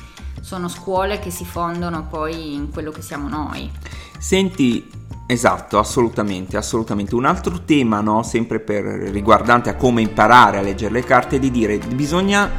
sono 0.40 0.68
scuole 0.68 1.18
che 1.18 1.30
si 1.30 1.44
fondono 1.44 2.06
poi 2.08 2.54
in 2.54 2.70
quello 2.70 2.90
che 2.90 3.02
siamo 3.02 3.28
noi. 3.28 3.70
Senti, 4.18 4.90
esatto, 5.26 5.78
assolutamente, 5.78 6.56
assolutamente. 6.56 7.14
Un 7.14 7.24
altro 7.24 7.64
tema, 7.64 8.00
no, 8.00 8.22
sempre 8.22 8.60
per, 8.60 8.84
riguardante 8.84 9.70
a 9.70 9.76
come 9.76 10.02
imparare 10.02 10.58
a 10.58 10.62
leggere 10.62 10.92
le 10.92 11.04
carte, 11.04 11.36
è 11.36 11.38
di 11.38 11.50
dire 11.50 11.78
bisogna 11.78 12.50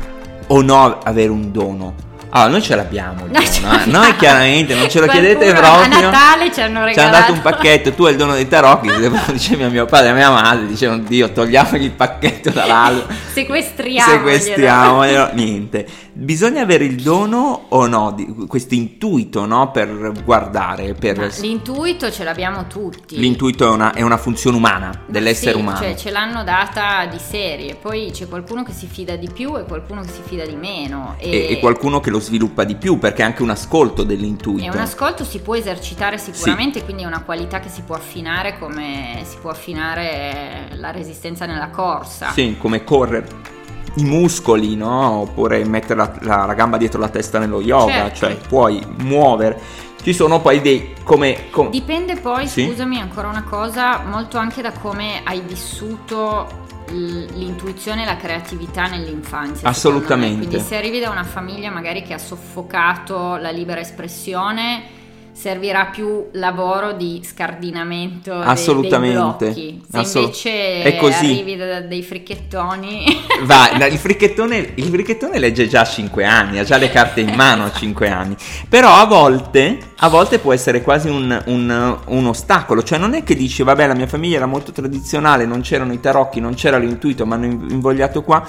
o 0.48 0.62
no 0.62 1.00
avere 1.00 1.30
un 1.30 1.52
dono. 1.52 2.08
Allora, 2.32 2.52
noi 2.52 2.62
ce 2.62 2.76
l'abbiamo 2.76 3.26
il 3.26 3.32
Noi 3.32 3.46
dono, 3.60 3.82
eh. 3.82 3.86
noi 3.88 4.16
chiaramente 4.16 4.76
non 4.76 4.88
ce 4.88 5.00
lo 5.00 5.08
chiedete 5.08 5.52
proprio. 5.52 5.72
A 5.72 5.88
Natale 5.88 6.54
ci 6.54 6.62
hanno 6.62 6.86
regalato. 6.86 6.94
Ci 6.94 7.00
hanno 7.00 7.12
dato 7.12 7.32
un 7.34 7.42
pacchetto, 7.42 7.94
tu 7.94 8.06
hai 8.06 8.12
il 8.12 8.18
dono 8.18 8.34
dei 8.34 8.48
tarocchi, 8.48 8.88
dicevi 9.34 9.64
a 9.64 9.70
mio 9.70 9.86
padre 9.86 10.08
e 10.08 10.12
a 10.12 10.14
mia 10.14 10.30
madre, 10.30 10.68
dicevano 10.68 11.02
Dio 11.04 11.32
togliamogli 11.32 11.86
il 11.86 11.92
pacchetto 11.92 12.52
dall'albero. 12.52 13.08
Sequestriamo. 13.34 14.12
Sequestriamolo, 14.12 15.30
niente. 15.34 15.88
Bisogna 16.14 16.62
avere 16.62 16.84
il 16.84 17.02
dono 17.02 17.66
o 17.70 17.88
no? 17.88 18.16
Questo 18.48 18.76
intuito, 18.76 19.46
no? 19.46 19.72
Per 19.72 20.12
guardare, 20.24 20.94
per... 20.94 21.34
L'intuito 21.40 22.12
ce 22.12 22.24
l'abbiamo 22.24 22.68
tutti. 22.68 23.18
L'intuito 23.18 23.66
è 23.66 23.70
una, 23.70 23.94
è 23.94 24.02
una 24.02 24.18
funzione 24.18 24.56
umana, 24.58 24.92
dell'essere 25.08 25.54
Sì, 25.54 25.58
umano. 25.58 25.78
Cioè, 25.78 25.96
ce 25.96 26.12
l'hanno 26.12 26.44
data 26.44 27.08
di 27.10 27.18
serie, 27.18 27.76
poi 27.76 28.12
c'è 28.12 28.28
qualcuno 28.28 28.64
che 28.64 28.74
si 28.74 28.86
fida 28.86 29.16
di 29.16 29.30
più 29.34 29.58
e 29.58 29.64
qualcuno 29.64 30.02
che 30.02 30.10
si 30.10 30.22
fida 30.24 30.46
di 30.46 30.56
meno. 30.56 31.16
e, 31.18 31.48
e 31.50 31.60
qualcuno 31.60 32.00
che 32.00 32.10
lo 32.10 32.19
sviluppa 32.20 32.64
di 32.64 32.76
più, 32.76 32.98
perché 33.00 33.22
è 33.22 33.26
anche 33.26 33.42
un 33.44 33.50
ascolto 33.50 34.04
dell'intuito. 34.04 34.64
E 34.66 34.70
un 34.70 34.82
ascolto 34.82 35.24
si 35.24 35.40
può 35.40 35.56
esercitare 35.56 36.18
sicuramente, 36.18 36.84
quindi 36.84 37.04
è 37.04 37.06
una 37.06 37.22
qualità 37.24 37.60
che 37.60 37.70
si 37.70 37.82
può 37.82 37.96
affinare 37.96 38.58
come 38.60 39.22
si 39.24 39.38
può 39.42 39.50
affinare 39.50 40.70
la 40.76 40.92
resistenza 40.92 41.46
nella 41.46 41.70
corsa. 41.70 42.32
Sì, 42.32 42.56
come 42.60 42.84
correre. 42.84 43.58
I 43.96 44.04
muscoli, 44.04 44.76
no? 44.76 45.22
Oppure 45.22 45.64
mettere 45.66 45.96
la, 45.96 46.14
la- 46.22 46.46
la 46.46 46.54
gamba 46.54 46.78
dietro 46.78 47.00
la 47.00 47.10
testa 47.10 47.40
nello 47.40 47.60
yoga, 47.62 47.92
Certo. 47.92 48.16
cioè 48.18 48.36
puoi 48.36 48.86
muovere. 49.00 49.60
Ci 50.02 50.14
sono 50.14 50.40
poi 50.40 50.62
dei... 50.62 50.94
come... 51.04 51.50
com- 51.50 51.70
Dipende 51.70 52.16
poi, 52.16 52.48
Sì? 52.48 52.66
scusami 52.68 53.00
ancora 53.02 53.28
una 53.28 53.44
cosa, 53.44 54.00
molto 54.06 54.38
anche 54.38 54.62
da 54.62 54.72
come 54.72 55.22
hai 55.26 55.42
vissuto 55.42 56.68
l'intuizione 56.92 58.04
e 58.04 58.06
la 58.06 58.18
creatività 58.18 58.88
nell'infanzia. 58.88 59.68
Assolutamente. 59.68 60.48
Quindi 60.48 60.60
se 60.64 60.76
arrivi 60.76 61.00
da 61.00 61.10
una 61.10 61.24
famiglia 61.24 61.72
magari 61.72 62.02
che 62.04 62.14
ha 62.14 62.18
soffocato 62.18 63.36
la 63.38 63.52
libera 63.52 63.80
espressione, 63.80 64.98
servirà 65.40 65.86
più 65.86 66.28
lavoro 66.34 66.92
di 66.92 67.22
scardinamento 67.24 68.34
dei- 68.40 68.44
Assolutamente. 68.48 69.54
dei 69.54 69.72
blocchi. 69.72 69.82
Se 69.90 69.98
Assolu- 69.98 70.26
invece 70.26 70.82
è 70.84 70.96
così. 70.98 71.14
arrivi 71.26 71.56
da, 71.56 71.80
dei 71.80 72.04
fricchettoni... 72.04 73.06
Va, 73.44 73.70
il 73.88 73.98
fricchettone, 73.98 74.74
il 74.76 74.84
fricchettone 74.84 75.40
legge 75.40 75.68
già 75.70 75.82
a 75.82 75.86
5 75.86 76.26
anni, 76.26 76.60
ha 76.60 76.64
già 76.66 76.76
le 76.76 76.90
carte 76.90 77.22
in 77.22 77.34
mano 77.36 77.64
a 77.64 77.72
5 77.72 78.10
anni. 78.10 78.36
Però 78.68 78.94
a 78.94 79.06
volte, 79.06 79.78
a 80.00 80.10
volte 80.10 80.40
può 80.40 80.52
essere 80.52 80.82
quasi 80.82 81.08
un, 81.08 81.42
un- 81.46 81.98
un 82.08 82.26
ostacolo. 82.28 82.84
Cioè, 82.84 82.98
non 82.98 83.14
è 83.14 83.24
che 83.24 83.34
dici, 83.36 83.64
vabbè, 83.64 83.88
la 83.88 83.96
mia 83.96 84.08
famiglia 84.08 84.36
era 84.38 84.46
molto 84.46 84.74
tradizionale, 84.74 85.46
non 85.46 85.62
c'erano 85.62 85.94
i 85.94 86.02
tarocchi, 86.02 86.42
non 86.42 86.54
c'era 86.54 86.78
l'intuito, 86.78 87.26
mi 87.26 87.34
hanno 87.34 87.46
in- 87.46 87.68
invogliato 87.70 88.24
qua. 88.24 88.46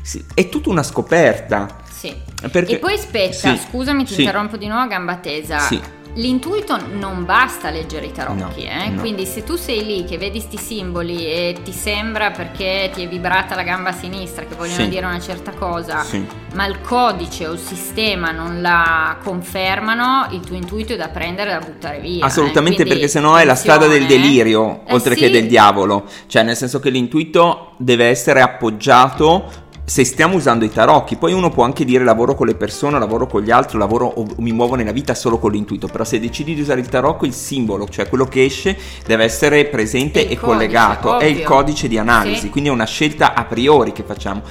Sì, 0.00 0.24
è 0.32 0.48
tutta 0.48 0.70
una 0.70 0.82
scoperta. 0.82 1.76
Sì. 1.90 2.14
Perché- 2.50 2.76
E 2.76 2.78
poi 2.78 2.94
aspetta, 2.94 3.54
Sì, 3.54 3.60
scusami, 3.68 4.04
ti 4.06 4.14
sì. 4.14 4.20
interrompo 4.20 4.56
di 4.56 4.66
nuovo 4.66 4.82
a 4.84 4.86
gamba 4.86 5.16
tesa. 5.16 5.58
Sì. 5.58 5.78
L'intuito 6.14 6.76
non 6.98 7.24
basta 7.24 7.70
leggere 7.70 8.06
i 8.06 8.12
tarocchi, 8.12 8.64
No, 8.64 8.70
eh? 8.84 8.88
no. 8.90 9.00
quindi 9.00 9.24
se 9.26 9.44
tu 9.44 9.54
sei 9.56 9.84
lì 9.86 10.04
che 10.04 10.18
vedi 10.18 10.40
sti 10.40 10.56
simboli 10.56 11.24
e 11.24 11.56
ti 11.62 11.72
sembra 11.72 12.32
perché 12.32 12.90
ti 12.92 13.04
è 13.04 13.08
vibrata 13.08 13.54
la 13.54 13.62
gamba 13.62 13.92
sinistra 13.92 14.44
che 14.44 14.56
vogliono 14.56 14.82
Sì. 14.82 14.88
dire 14.88 15.06
una 15.06 15.20
certa 15.20 15.52
cosa, 15.52 16.02
Sì. 16.02 16.26
ma 16.54 16.66
il 16.66 16.80
codice 16.80 17.46
o 17.46 17.52
il 17.52 17.58
sistema 17.60 18.32
non 18.32 18.60
la 18.60 19.16
confermano, 19.22 20.26
il 20.32 20.40
tuo 20.40 20.56
intuito 20.56 20.94
è 20.94 20.96
da 20.96 21.08
prendere 21.08 21.50
e 21.50 21.52
da 21.54 21.60
buttare 21.64 22.00
via. 22.00 22.24
Assolutamente, 22.24 22.82
eh? 22.82 22.84
Quindi, 22.84 22.92
perché 22.94 23.08
sennò 23.08 23.36
è 23.36 23.44
la 23.44 23.54
strada 23.54 23.86
del 23.86 24.02
eh. 24.02 24.06
delirio, 24.06 24.80
Eh 24.86 24.92
oltre 24.94 25.14
che 25.14 25.26
sì. 25.26 25.30
del 25.32 25.46
diavolo. 25.46 26.04
Cioè, 26.26 26.42
nel 26.42 26.56
senso 26.56 26.80
che 26.80 26.90
l'intuito 26.90 27.72
deve 27.76 28.06
essere 28.06 28.40
appoggiato 28.40 29.48
se 29.90 30.04
stiamo 30.04 30.36
usando 30.36 30.64
i 30.64 30.70
tarocchi. 30.70 31.16
Poi 31.16 31.32
uno 31.32 31.50
può 31.50 31.64
anche 31.64 31.84
dire 31.84 32.04
lavoro 32.04 32.36
con 32.36 32.46
le 32.46 32.54
persone, 32.54 32.96
lavoro 33.00 33.26
con 33.26 33.42
gli 33.42 33.50
altri, 33.50 33.76
lavoro 33.76 34.06
o 34.06 34.24
mi 34.36 34.52
muovo 34.52 34.76
nella 34.76 34.92
vita 34.92 35.16
solo 35.16 35.38
con 35.40 35.50
l'intuito. 35.50 35.88
Però 35.88 36.04
se 36.04 36.20
decidi 36.20 36.54
di 36.54 36.60
usare 36.60 36.78
il 36.78 36.88
tarocco, 36.88 37.26
il 37.26 37.32
simbolo, 37.32 37.88
cioè 37.88 38.08
quello 38.08 38.24
che 38.26 38.44
esce, 38.44 38.78
deve 39.04 39.24
essere 39.24 39.64
presente 39.64 40.20
il 40.20 40.26
e 40.30 40.36
codice, 40.36 40.46
collegato. 40.46 41.18
È 41.18 41.24
il 41.24 41.34
ovvio. 41.38 41.44
codice 41.48 41.88
di 41.88 41.98
analisi, 41.98 42.42
Sì. 42.42 42.50
quindi 42.50 42.70
è 42.70 42.72
una 42.72 42.84
scelta 42.86 43.34
a 43.34 43.44
priori 43.46 43.90
che 43.90 44.04
facciamo. 44.04 44.42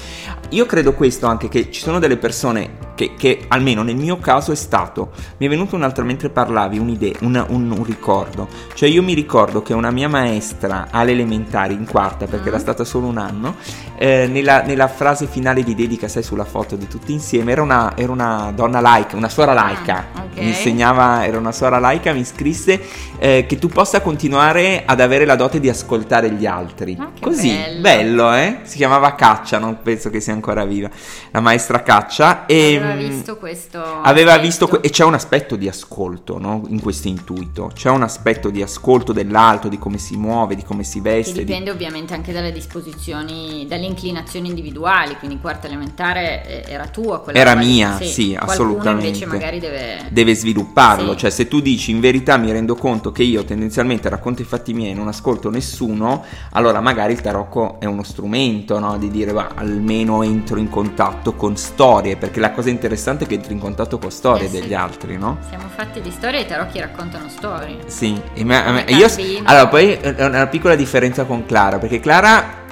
Io 0.49 0.65
credo 0.65 0.93
questo 0.93 1.25
anche 1.27 1.47
che 1.47 1.71
ci 1.71 1.79
sono 1.79 1.99
delle 1.99 2.17
persone 2.17 2.87
che, 2.95 3.13
che, 3.15 3.45
almeno 3.47 3.81
nel 3.81 3.95
mio 3.95 4.17
caso 4.17 4.51
è 4.51 4.55
stato. 4.55 5.11
Mi 5.37 5.45
è 5.45 5.49
venuto 5.49 5.75
un'altra 5.77 6.03
mentre 6.03 6.29
parlavi 6.29 6.77
un'idea, 6.79 7.13
un, 7.21 7.45
un- 7.47 7.71
un 7.71 7.83
ricordo. 7.85 8.47
Cioè 8.73 8.89
io 8.89 9.01
mi 9.03 9.13
ricordo 9.13 9.61
che 9.61 9.73
una 9.73 9.91
mia 9.91 10.09
maestra 10.09 10.87
alle 10.91 11.11
elementari 11.11 11.73
in 11.75 11.85
quarta, 11.85 12.25
perché 12.25 12.45
Mm. 12.45 12.47
era 12.53 12.59
stata 12.59 12.83
solo 12.83 13.05
un 13.07 13.17
anno, 13.19 13.55
eh, 13.97 14.27
nella, 14.29 14.63
nella 14.63 14.87
frase 14.89 15.27
finale 15.29 15.63
di 15.63 15.75
dedica, 15.75 16.07
sai 16.07 16.23
sulla 16.23 16.43
foto 16.43 16.75
di 16.75 16.87
tutti 16.87 17.13
insieme, 17.13 17.51
era 17.51 17.61
una, 17.61 17.95
era 17.95 18.11
una 18.11 18.51
donna 18.53 18.81
laica, 18.81 19.15
una 19.15 19.29
suora 19.29 19.53
laica. 19.53 20.07
Ah, 20.13 20.23
ok. 20.23 20.28
Ok. 20.39 20.43
mi 20.45 20.49
insegnava, 20.49 21.25
era 21.25 21.37
una 21.37 21.51
suora 21.51 21.79
laica, 21.79 22.13
mi 22.13 22.23
scrisse 22.25 22.81
eh, 23.19 23.45
che 23.47 23.57
tu 23.57 23.67
possa 23.67 24.01
continuare 24.01 24.83
ad 24.85 24.99
avere 25.01 25.25
la 25.25 25.35
dote 25.35 25.59
di 25.59 25.69
ascoltare 25.69 26.31
gli 26.31 26.45
altri. 26.45 26.95
Ah, 26.99 27.11
che 27.13 27.21
Così, 27.21 27.55
bello. 27.79 28.33
eh? 28.33 28.59
Si 28.63 28.77
chiamava 28.77 29.15
Caccia, 29.15 29.57
non 29.59 29.79
penso 29.81 30.09
che 30.09 30.19
sia 30.19 30.33
ancora 30.33 30.65
viva, 30.65 30.89
la 31.31 31.39
maestra 31.39 31.81
Caccia. 31.83 32.45
E, 32.45 32.77
Aveva 32.77 32.93
mm, 32.93 32.97
visto 33.09 33.37
questo. 33.37 33.81
Aveva 34.01 34.31
aspetto. 34.31 34.47
visto 34.47 34.67
que- 34.67 34.79
e 34.81 34.89
c'è 34.89 35.03
un 35.03 35.13
aspetto 35.13 35.55
di 35.55 35.67
ascolto 35.67 36.37
no? 36.39 36.63
in 36.69 36.79
questo 36.81 37.07
intuito, 37.07 37.71
c'è 37.73 37.89
un 37.89 38.03
aspetto 38.03 38.49
di 38.49 38.61
ascolto 38.61 39.11
dell'altro, 39.13 39.69
di 39.69 39.77
come 39.77 39.97
si 39.97 40.15
muove, 40.17 40.55
di 40.55 40.63
come 40.63 40.83
si 40.83 41.01
Che 41.01 41.09
veste. 41.09 41.33
di- 41.33 41.45
dipende 41.45 41.71
ovviamente 41.71 42.13
anche 42.13 42.31
dalle 42.31 42.51
disposizioni, 42.51 43.65
dalle 43.67 43.85
inclinazioni 43.85 44.47
individuali, 44.49 45.15
quindi 45.17 45.39
quarta 45.39 45.67
elementare 45.67 46.63
eh, 46.65 46.71
era 46.71 46.87
tua 46.87 47.19
quella 47.21 47.39
Era 47.39 47.55
mia, 47.55 47.97
sì, 48.01 48.29
Qualcuno 48.33 48.51
assolutamente. 48.51 49.05
invece 49.07 49.25
magari 49.25 49.59
deve... 49.59 50.07
Deve 50.09 50.28
svilupparlo, 50.35 51.11
Sì. 51.13 51.17
cioè 51.19 51.29
se 51.29 51.47
tu 51.47 51.59
dici 51.59 51.91
in 51.91 51.99
verità 51.99 52.37
mi 52.37 52.51
rendo 52.51 52.75
conto 52.75 53.11
che 53.11 53.23
io 53.23 53.43
tendenzialmente 53.43 54.09
racconto 54.09 54.41
i 54.41 54.45
fatti 54.45 54.73
miei 54.73 54.91
e 54.91 54.93
non 54.95 55.07
ascolto 55.07 55.49
nessuno, 55.49 56.23
allora 56.51 56.79
magari 56.81 57.13
il 57.13 57.21
tarocco 57.21 57.77
è 57.79 57.85
uno 57.85 58.03
strumento 58.03 58.79
no? 58.79 58.97
di 58.97 59.09
dire 59.09 59.31
va, 59.31 59.51
almeno 59.55 60.23
entro 60.23 60.57
in 60.59 60.69
contatto 60.69 61.33
con 61.33 61.55
storie, 61.57 62.17
perché 62.17 62.39
la 62.39 62.51
cosa 62.51 62.69
interessante 62.69 63.25
è 63.25 63.27
che 63.27 63.35
entri 63.35 63.53
in 63.53 63.59
contatto 63.59 63.97
con 63.99 64.11
storie 64.11 64.45
Eh 64.45 64.49
sì. 64.49 64.59
degli 64.59 64.73
altri, 64.73 65.17
no? 65.17 65.37
Siamo 65.49 65.67
fatti 65.73 66.01
di 66.01 66.11
storie 66.11 66.39
e 66.39 66.43
i 66.43 66.45
tarocchi 66.47 66.79
raccontano 66.79 67.27
storie. 67.29 67.77
Sì, 67.87 68.19
e 68.33 68.43
me- 68.43 68.63
Come 68.63 68.85
e 68.85 68.95
io, 68.95 69.07
allora 69.43 69.67
poi 69.67 69.91
è 69.91 70.25
una 70.25 70.47
piccola 70.47 70.75
differenza 70.75 71.25
con 71.25 71.45
Clara, 71.45 71.77
perché 71.79 71.99
Clara... 71.99 72.67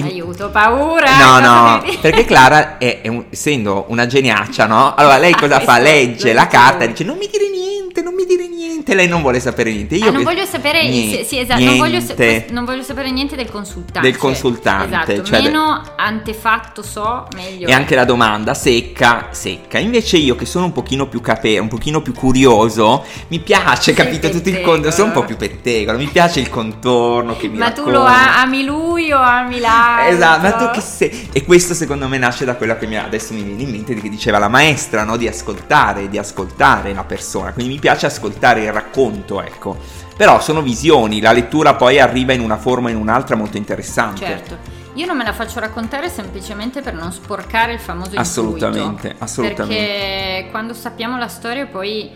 Aiuto, 0.00 0.48
paura! 0.50 1.16
No, 1.18 1.38
no, 1.40 1.82
perché 2.00 2.24
Clara, 2.24 2.78
è, 2.78 3.00
è 3.02 3.08
un- 3.08 3.24
essendo 3.30 3.84
una 3.88 4.06
geniaccia, 4.06 4.66
no? 4.66 4.94
Allora 4.94 5.18
lei 5.18 5.34
cosa 5.34 5.60
fa? 5.60 5.76
Questo 5.76 5.82
Legge 5.82 6.32
la 6.32 6.46
carta 6.46 6.84
e 6.84 6.88
dice 6.88 7.04
non 7.04 7.16
mi 7.18 7.28
dire 7.30 7.50
niente, 7.50 8.00
non 8.02 8.14
mi 8.14 8.24
dire 8.24 8.46
niente, 8.82 8.94
lei 8.94 9.08
non 9.08 9.22
vuole 9.22 9.40
sapere 9.40 9.72
niente. 9.72 9.94
Io 9.94 10.08
Ah, 10.08 10.10
non 10.10 10.22
voglio 10.24 10.44
sapere 10.44 10.86
Niente, 10.88 11.24
sì, 11.24 11.38
esatto, 11.38 11.62
non 11.62 11.76
voglio, 11.76 12.00
sa- 12.00 12.14
non 12.50 12.64
voglio 12.64 12.82
sapere 12.82 13.10
niente 13.10 13.36
del 13.36 13.50
consultante. 13.50 14.00
Del 14.08 14.16
consultante, 14.18 14.86
Esatto, 15.12 15.22
cioè 15.22 15.40
de- 15.40 15.48
meno 15.48 15.80
antefatto 15.96 16.82
so, 16.82 17.26
meglio. 17.34 17.68
E 17.68 17.72
anche 17.72 17.94
la 17.94 18.04
domanda 18.04 18.52
secca, 18.54 19.28
secca. 19.30 19.78
Invece 19.78 20.16
io 20.16 20.34
che 20.34 20.44
sono 20.46 20.66
un 20.66 20.72
pochino 20.72 21.06
più 21.06 21.20
capere, 21.20 21.60
un 21.60 21.68
pochino 21.68 22.02
più 22.02 22.12
curioso, 22.12 23.04
mi 23.28 23.38
piace, 23.38 23.82
Sei 23.82 23.94
capito, 23.94 24.28
tutto 24.28 24.36
il 24.48 24.54
pettegolo. 24.54 24.70
contorno, 24.72 24.90
sono 24.90 25.06
un 25.06 25.12
po' 25.12 25.24
più 25.24 25.36
pettegolo, 25.36 25.98
mi 25.98 26.06
piace 26.06 26.40
il 26.40 26.48
contorno 26.50 27.36
che 27.36 27.48
mi 27.48 27.58
Ma 27.58 27.70
tu 27.70 27.84
racconta. 27.84 27.98
lo 27.98 28.04
a- 28.04 28.40
ami 28.42 28.64
lui 28.64 29.12
o 29.12 29.18
ami 29.20 29.60
l'altro? 29.60 30.14
Esatto, 30.14 30.40
ma 30.42 30.52
tu 30.52 30.70
che 30.72 30.80
sei? 30.80 31.28
E 31.32 31.44
questo 31.44 31.74
secondo 31.74 32.08
me 32.08 32.18
nasce 32.18 32.44
da 32.44 32.56
quello 32.56 32.76
che 32.76 32.86
mi, 32.86 32.96
adesso 32.98 33.32
mi 33.34 33.42
viene 33.42 33.62
in 33.62 33.70
mente 33.70 33.94
di 33.94 34.00
che 34.00 34.08
diceva 34.08 34.38
la 34.38 34.48
maestra, 34.48 35.04
no? 35.04 35.16
Di 35.16 35.28
ascoltare, 35.28 36.08
di 36.08 36.18
ascoltare 36.18 36.92
la 36.92 37.04
persona. 37.04 37.52
Quindi 37.52 37.74
mi 37.74 37.78
piace 37.78 38.06
ascoltare 38.06 38.62
il 38.64 38.71
racconto, 38.72 39.40
ecco. 39.40 39.76
Però 40.16 40.40
sono 40.40 40.62
visioni, 40.62 41.20
la 41.20 41.32
lettura 41.32 41.74
poi 41.74 42.00
arriva 42.00 42.32
in 42.32 42.40
una 42.40 42.56
forma 42.56 42.88
o 42.88 42.90
in 42.90 42.96
un'altra 42.96 43.36
molto 43.36 43.56
interessante. 43.56 44.24
Certo. 44.24 44.80
Io 44.94 45.06
non 45.06 45.16
me 45.16 45.24
la 45.24 45.32
faccio 45.32 45.58
raccontare 45.58 46.10
semplicemente 46.10 46.82
per 46.82 46.92
non 46.94 47.12
sporcare 47.12 47.72
il 47.72 47.78
famoso 47.78 48.14
intuito. 48.14 48.20
Assolutamente, 48.20 49.14
assolutamente. 49.18 49.74
Perché 49.74 50.48
quando 50.50 50.74
sappiamo 50.74 51.16
la 51.16 51.28
storia 51.28 51.66
poi 51.66 52.10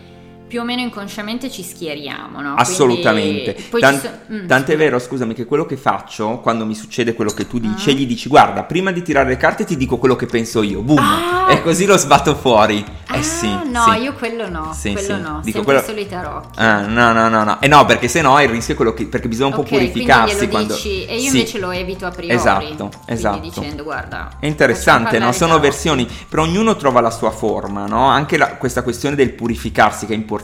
più 0.47 0.61
o 0.61 0.63
meno 0.63 0.81
inconsciamente 0.81 1.51
ci 1.51 1.61
schieriamo, 1.63 2.41
no? 2.41 2.55
Assolutamente. 2.55 3.53
Quindi, 3.69 3.79
Tan- 3.79 3.99
so- 3.99 4.09
mm, 4.33 4.47
Tant'è 4.47 4.71
scusa. 4.73 4.77
vero, 4.77 4.99
scusami, 4.99 5.33
che 5.33 5.45
quello 5.45 5.65
che 5.65 5.75
faccio 5.77 6.39
quando 6.39 6.65
mi 6.65 6.73
succede 6.75 7.13
quello 7.13 7.31
che 7.31 7.47
tu 7.47 7.59
dici, 7.59 7.89
Ah. 7.89 7.93
gli 7.93 8.05
dici 8.07 8.29
guarda, 8.29 8.63
prima 8.63 8.91
di 8.91 9.01
tirare 9.01 9.27
le 9.29 9.37
carte 9.37 9.65
ti 9.65 9.75
dico 9.75 9.97
quello 9.97 10.15
che 10.15 10.25
penso 10.25 10.61
io, 10.63 10.81
boom, 10.81 10.99
Ah. 10.99 11.51
e 11.51 11.61
così 11.61 11.85
lo 11.85 11.97
sbatto 11.97 12.35
fuori. 12.35 12.83
Ah, 13.07 13.17
eh 13.17 13.23
sì. 13.23 13.47
no, 13.69 13.83
sì. 13.93 13.99
io 14.01 14.13
quello 14.13 14.49
no, 14.49 14.73
Sì, 14.73 14.91
quello 14.93 15.15
sì. 15.15 15.21
no, 15.21 15.41
Dico 15.43 15.63
quello- 15.63 15.81
solo 15.81 15.99
i 15.99 16.07
tarocchi. 16.07 16.59
Ah, 16.59 16.81
no, 16.85 17.11
no, 17.13 17.27
no, 17.29 17.43
no. 17.43 17.61
E 17.61 17.67
no, 17.67 17.85
perché 17.85 18.07
sennò 18.07 18.41
il 18.41 18.49
rischio 18.49 18.73
è 18.73 18.77
quello 18.77 18.93
che. 18.93 19.05
Perché 19.07 19.27
bisogna 19.27 19.47
un 19.49 19.53
po' 19.55 19.61
Ok, 19.61 19.69
purificarsi 19.69 20.47
quando. 20.47 20.73
dici 20.75 21.05
e 21.05 21.17
io 21.19 21.27
invece 21.27 21.59
lo 21.59 21.71
evito 21.71 22.05
a 22.05 22.11
priori. 22.11 22.33
Esatto, 22.33 22.89
esatto. 23.05 23.39
dicendo 23.39 23.83
guarda, 23.83 24.29
È 24.39 24.45
interessante, 24.45 25.19
no? 25.19 25.31
Sono 25.31 25.59
versioni, 25.59 26.07
però 26.29 26.43
ognuno 26.43 26.75
trova 26.75 26.99
la 27.01 27.11
sua 27.11 27.31
forma, 27.31 27.85
no? 27.85 28.05
Anche 28.07 28.37
la- 28.37 28.55
questa 28.55 28.81
questione 28.83 29.15
del 29.15 29.31
purificarsi 29.33 30.05
che 30.05 30.13
è 30.13 30.15
importante, 30.15 30.35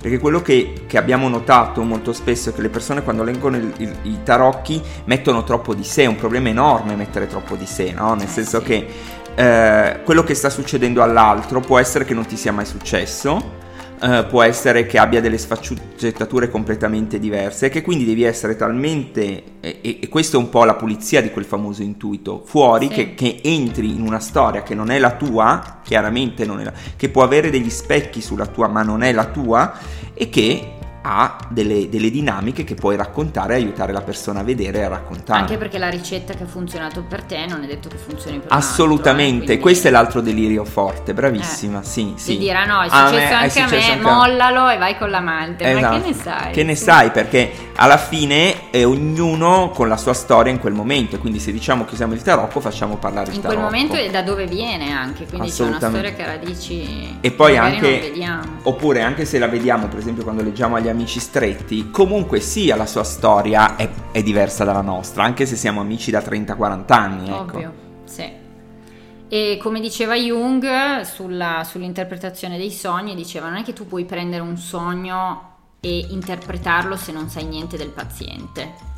perché 0.00 0.18
quello 0.18 0.40
che, 0.40 0.84
che 0.86 0.96
abbiamo 0.98 1.28
notato 1.28 1.82
molto 1.82 2.12
spesso 2.12 2.50
è 2.50 2.54
che 2.54 2.62
le 2.62 2.68
persone 2.70 3.02
quando 3.02 3.22
leggono 3.22 3.56
il- 3.56 3.72
il- 3.78 3.96
i 4.02 4.18
tarocchi 4.22 4.80
mettono 5.04 5.44
troppo 5.44 5.74
di 5.74 5.84
sé, 5.84 6.04
è 6.04 6.06
un 6.06 6.16
problema 6.16 6.48
enorme 6.48 6.94
mettere 6.94 7.26
troppo 7.26 7.56
di 7.56 7.66
sé, 7.66 7.92
no? 7.92 8.14
Nel 8.14 8.26
Eh, 8.26 8.30
senso 8.30 8.60
che 8.62 8.86
eh, 9.34 10.00
quello 10.04 10.22
che 10.24 10.34
sta 10.34 10.50
succedendo 10.50 11.02
all'altro 11.02 11.60
può 11.60 11.78
essere 11.78 12.04
che 12.04 12.12
non 12.14 12.26
ti 12.26 12.36
sia 12.36 12.52
mai 12.52 12.66
successo, 12.66 13.60
eh, 14.02 14.24
può 14.28 14.42
essere 14.42 14.84
che 14.86 14.98
abbia 14.98 15.20
delle 15.20 15.38
sfaccettature 15.38 16.50
completamente 16.50 17.20
diverse 17.20 17.66
e 17.66 17.68
che 17.68 17.82
quindi 17.82 18.04
devi 18.04 18.24
essere 18.24 18.56
talmente, 18.56 19.42
e, 19.60 19.78
e- 20.00 20.08
questo 20.08 20.36
è 20.36 20.40
un 20.40 20.48
po' 20.48 20.64
la 20.64 20.74
pulizia 20.74 21.22
di 21.22 21.30
quel 21.30 21.44
famoso 21.44 21.82
intuito, 21.82 22.42
fuori 22.44 22.88
Sì. 22.88 22.94
che, 22.94 23.14
che 23.14 23.40
entri 23.42 23.94
in 23.94 24.00
una 24.00 24.18
storia 24.18 24.62
che 24.64 24.74
non 24.74 24.90
è 24.90 24.98
la 24.98 25.12
tua, 25.12 25.78
chiaramente 25.84 26.44
non 26.44 26.60
è 26.60 26.64
la, 26.64 26.72
che 26.96 27.08
può 27.10 27.22
avere 27.22 27.48
degli 27.50 27.70
specchi 27.70 28.20
sulla 28.20 28.46
tua 28.46 28.66
ma 28.68 28.82
non 28.82 29.02
è 29.02 29.12
la 29.12 29.26
tua 29.26 29.72
e 30.14 30.28
che 30.28 30.71
ha 31.02 31.36
delle, 31.48 31.88
delle 31.88 32.10
dinamiche 32.10 32.64
che 32.64 32.74
puoi 32.74 32.96
raccontare 32.96 33.54
e 33.54 33.56
aiutare 33.56 33.92
la 33.92 34.02
persona 34.02 34.40
a 34.40 34.42
vedere 34.42 34.78
e 34.78 34.82
a 34.84 34.88
raccontare. 34.88 35.40
Anche 35.40 35.56
perché 35.56 35.78
la 35.78 35.88
ricetta 35.90 36.34
che 36.34 36.44
ha 36.44 36.46
funzionato 36.46 37.02
per 37.02 37.22
te 37.24 37.44
non 37.46 37.62
è 37.62 37.66
detto 37.66 37.88
che 37.88 37.96
funzioni 37.96 38.38
per 38.38 38.52
altro, 38.52 38.58
Assolutamente, 38.58 39.42
eh, 39.42 39.46
quindi- 39.46 39.62
questo 39.62 39.88
è 39.88 39.90
l'altro 39.90 40.20
delirio 40.20 40.64
forte, 40.64 41.12
bravissima, 41.14 41.80
Eh. 41.80 41.84
sì, 41.84 42.12
sì. 42.16 42.32
Di 42.32 42.38
dire 42.38 42.56
ah 42.58 42.64
no, 42.66 42.82
è 42.82 42.86
A 42.88 43.06
successo 43.06 43.14
me- 43.14 43.28
è 43.28 43.32
anche 43.32 43.50
successo 43.50 43.74
a 43.74 43.78
me, 43.78 43.84
anche 43.92 43.92
a 43.92 44.10
me. 44.10 44.16
mollalo 44.16 44.68
e 44.68 44.76
vai 44.78 44.98
con 44.98 45.10
l'amante. 45.10 45.64
Ma 45.72 45.78
Esatto. 45.78 46.00
che 46.00 46.06
ne 46.08 46.14
sai? 46.14 46.52
Che 46.52 46.62
ne 46.64 46.74
Sì. 46.74 46.82
sai? 46.84 47.10
Perché 47.10 47.52
alla 47.76 47.96
fine 47.96 48.70
è 48.70 48.84
ognuno 48.86 49.70
con 49.74 49.88
la 49.88 49.96
sua 49.96 50.14
storia 50.14 50.52
in 50.52 50.58
quel 50.60 50.72
momento. 50.72 51.18
Quindi 51.18 51.38
se 51.40 51.52
diciamo 51.52 51.84
che 51.84 51.94
usiamo 51.94 52.12
il 52.14 52.22
tarocco, 52.22 52.60
facciamo 52.60 52.96
parlare 52.96 53.30
il 53.30 53.34
In 53.36 53.40
quel 53.42 53.54
tarocco. 53.54 53.70
momento 53.74 53.96
è 53.96 54.08
da 54.10 54.22
dove 54.22 54.46
viene 54.46 54.92
anche, 54.92 55.26
quindi 55.26 55.50
c'è 55.50 55.64
una 55.64 55.78
storia 55.78 56.12
che 56.12 56.24
radici 56.24 57.16
E 57.20 57.30
poi 57.32 57.56
anche- 57.56 57.90
non 57.90 58.00
vediamo. 58.00 58.42
Oppure 58.64 59.02
anche 59.02 59.24
se 59.24 59.38
la 59.38 59.48
vediamo, 59.48 59.88
per 59.88 59.98
esempio, 59.98 60.22
quando 60.22 60.42
leggiamo 60.42 60.76
agli 60.76 60.88
amici 60.92 61.20
stretti, 61.20 61.90
comunque 61.90 62.40
sia 62.40 62.76
la 62.76 62.86
sua 62.86 63.04
storia 63.04 63.76
è, 63.76 63.88
è 64.12 64.22
diversa 64.22 64.64
dalla 64.64 64.80
nostra, 64.80 65.24
anche 65.24 65.44
se 65.46 65.56
siamo 65.56 65.80
amici 65.80 66.10
da 66.10 66.20
30-40 66.20 66.84
anni. 66.92 67.28
Ecco. 67.28 67.56
Ovvio, 67.56 67.72
sì. 68.04 68.30
E 69.28 69.58
come 69.60 69.80
diceva 69.80 70.14
Jung 70.14 71.00
sulla- 71.00 71.64
sull'interpretazione 71.64 72.56
dei 72.58 72.70
sogni, 72.70 73.14
diceva 73.14 73.48
non 73.48 73.58
è 73.58 73.62
che 73.62 73.72
tu 73.72 73.86
puoi 73.86 74.04
prendere 74.04 74.42
un 74.42 74.56
sogno 74.56 75.50
e 75.80 76.06
interpretarlo 76.10 76.96
se 76.96 77.12
non 77.12 77.28
sai 77.28 77.44
niente 77.44 77.76
del 77.76 77.88
paziente. 77.88 78.91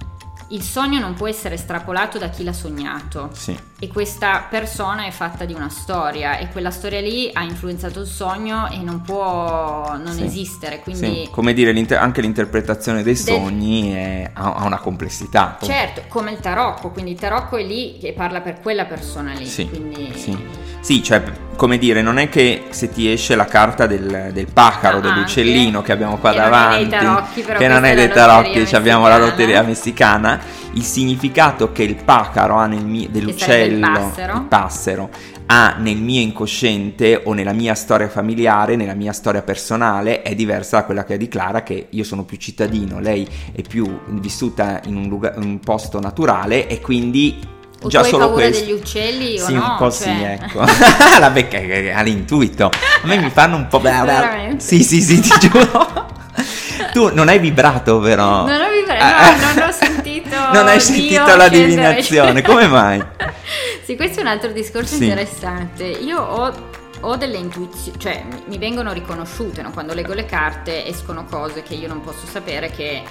Il 0.54 0.62
sogno 0.62 1.00
non 1.00 1.14
può 1.14 1.26
essere 1.26 1.56
estrapolato 1.56 2.16
da 2.16 2.28
chi 2.28 2.44
l'ha 2.44 2.52
sognato 2.52 3.30
Sì. 3.32 3.58
e 3.80 3.88
questa 3.88 4.46
persona 4.48 5.04
è 5.04 5.10
fatta 5.10 5.44
di 5.44 5.52
una 5.52 5.68
storia 5.68 6.38
e 6.38 6.48
quella 6.48 6.70
storia 6.70 7.00
lì 7.00 7.28
ha 7.32 7.42
influenzato 7.42 7.98
il 7.98 8.06
sogno 8.06 8.70
e 8.70 8.76
non 8.76 9.00
può 9.02 9.96
non 10.00 10.12
Sì. 10.14 10.22
esistere, 10.22 10.78
quindi 10.78 11.24
Sì, 11.24 11.28
come 11.32 11.54
dire, 11.54 11.72
l'inter- 11.72 12.00
anche 12.00 12.20
l'interpretazione 12.20 13.02
dei 13.02 13.14
Del- 13.14 13.22
sogni 13.24 13.92
è- 13.94 14.30
ha, 14.32 14.54
ha 14.54 14.64
una 14.64 14.78
complessità. 14.78 15.58
certo, 15.60 16.02
come 16.06 16.30
il 16.30 16.38
tarocco, 16.38 16.90
quindi 16.90 17.10
il 17.10 17.18
tarocco 17.18 17.56
è 17.56 17.64
lì 17.64 17.98
che 18.00 18.12
parla 18.12 18.40
per 18.40 18.60
quella 18.60 18.84
persona 18.84 19.32
lì, 19.32 19.46
Sì, 19.46 19.68
quindi 19.68 20.12
sì. 20.14 20.62
Cioè, 21.02 21.22
come 21.56 21.78
dire, 21.78 22.02
non 22.02 22.18
è 22.18 22.28
che 22.28 22.64
se 22.68 22.90
ti 22.90 23.10
esce 23.10 23.34
la 23.36 23.46
carta 23.46 23.86
del, 23.86 24.28
del 24.34 24.46
pacaro, 24.52 24.98
Ah, 24.98 25.00
dell'uccellino 25.00 25.80
che 25.80 25.92
abbiamo 25.92 26.18
qua 26.18 26.30
Che 26.32 26.38
non 26.40 26.50
davanti, 26.50 26.76
dei 26.76 26.88
tarocchi, 26.88 27.42
che 27.42 27.68
non 27.68 27.84
è 27.86 27.94
dei 27.94 28.08
tarocchi, 28.10 28.42
lotteria 28.48 28.66
ci 28.66 28.76
abbiamo 28.76 29.08
la 29.08 29.16
lotteria 29.16 29.62
messicana, 29.62 30.38
il 30.72 30.82
significato 30.82 31.72
che 31.72 31.82
il 31.82 31.96
pacaro 31.96 32.56
ha 32.56 32.66
nel 32.66 32.84
mio, 32.84 33.08
dell'uccello, 33.10 33.74
il 33.86 33.92
passero. 33.92 34.34
il 34.34 34.42
passero, 34.42 35.10
ha 35.46 35.74
nel 35.78 35.96
mio 35.96 36.20
incosciente 36.20 37.20
o 37.24 37.32
nella 37.32 37.52
mia 37.52 37.74
storia 37.74 38.08
familiare, 38.08 38.76
nella 38.76 38.94
mia 38.94 39.12
storia 39.12 39.42
personale, 39.42 40.22
è 40.22 40.34
diversa 40.34 40.78
da 40.78 40.84
quella 40.84 41.04
che 41.04 41.14
è 41.14 41.16
di 41.18 41.28
Clara, 41.28 41.62
che 41.62 41.86
io 41.90 42.04
sono 42.04 42.24
più 42.24 42.36
cittadino, 42.38 42.98
lei 43.00 43.26
è 43.52 43.62
più 43.62 43.98
vissuta 44.08 44.80
in 44.86 44.96
un, 44.96 45.08
lugar- 45.08 45.36
un 45.36 45.60
posto 45.60 46.00
naturale 46.00 46.66
e 46.66 46.80
quindi 46.80 47.38
O 47.82 47.88
già 47.88 48.00
tu 48.00 48.08
solo 48.08 48.28
paura 48.28 48.44
questo. 48.44 48.64
degli 48.64 48.72
uccelli 48.72 49.38
o 49.38 49.44
Sì, 49.44 49.52
no? 49.52 49.60
un 49.70 49.76
po' 49.76 49.90
sì, 49.90 50.04
Cioè- 50.04 50.38
ecco. 50.40 50.64
la 51.20 51.30
becca 51.30 51.58
ha 51.98 52.02
l'intuito. 52.02 52.66
A 53.02 53.06
me 53.06 53.18
mi 53.18 53.28
fanno 53.28 53.56
un 53.56 53.66
po'. 53.66 53.78
Veramente? 53.80 54.64
Sì, 54.64 54.82
sì, 54.82 55.02
sì, 55.02 55.20
ti 55.20 55.28
giuro. 55.38 56.12
tu 56.94 57.10
non 57.14 57.28
hai 57.28 57.38
vibrato, 57.38 57.98
però. 57.98 58.46
Non 58.46 58.60
ho 58.60 58.70
vibrato, 58.70 59.46
no, 59.46 59.52
non 59.60 59.68
ho 59.68 59.72
sentito. 59.76 60.13
Non 60.52 60.66
hai 60.68 60.80
sentito 60.80 61.36
la 61.36 61.48
divinazione, 61.48 62.42
come 62.42 62.66
mai? 62.66 63.02
sì, 63.84 63.96
questo 63.96 64.18
è 64.18 64.22
un 64.22 64.28
altro 64.28 64.50
discorso 64.52 64.96
Sì. 64.96 65.04
interessante. 65.04 65.84
Io 65.84 66.20
ho, 66.20 66.52
ho 67.00 67.16
delle 67.16 67.36
intuizioni, 67.38 67.98
cioè 67.98 68.24
mi- 68.30 68.42
mi 68.46 68.58
vengono 68.58 68.92
riconosciute, 68.92 69.62
no? 69.62 69.70
quando 69.70 69.94
leggo 69.94 70.12
le 70.14 70.26
carte 70.26 70.86
escono 70.86 71.24
cose 71.24 71.62
che 71.62 71.74
io 71.74 71.88
non 71.88 72.00
posso 72.00 72.26
sapere 72.30 72.70
che 72.70 73.02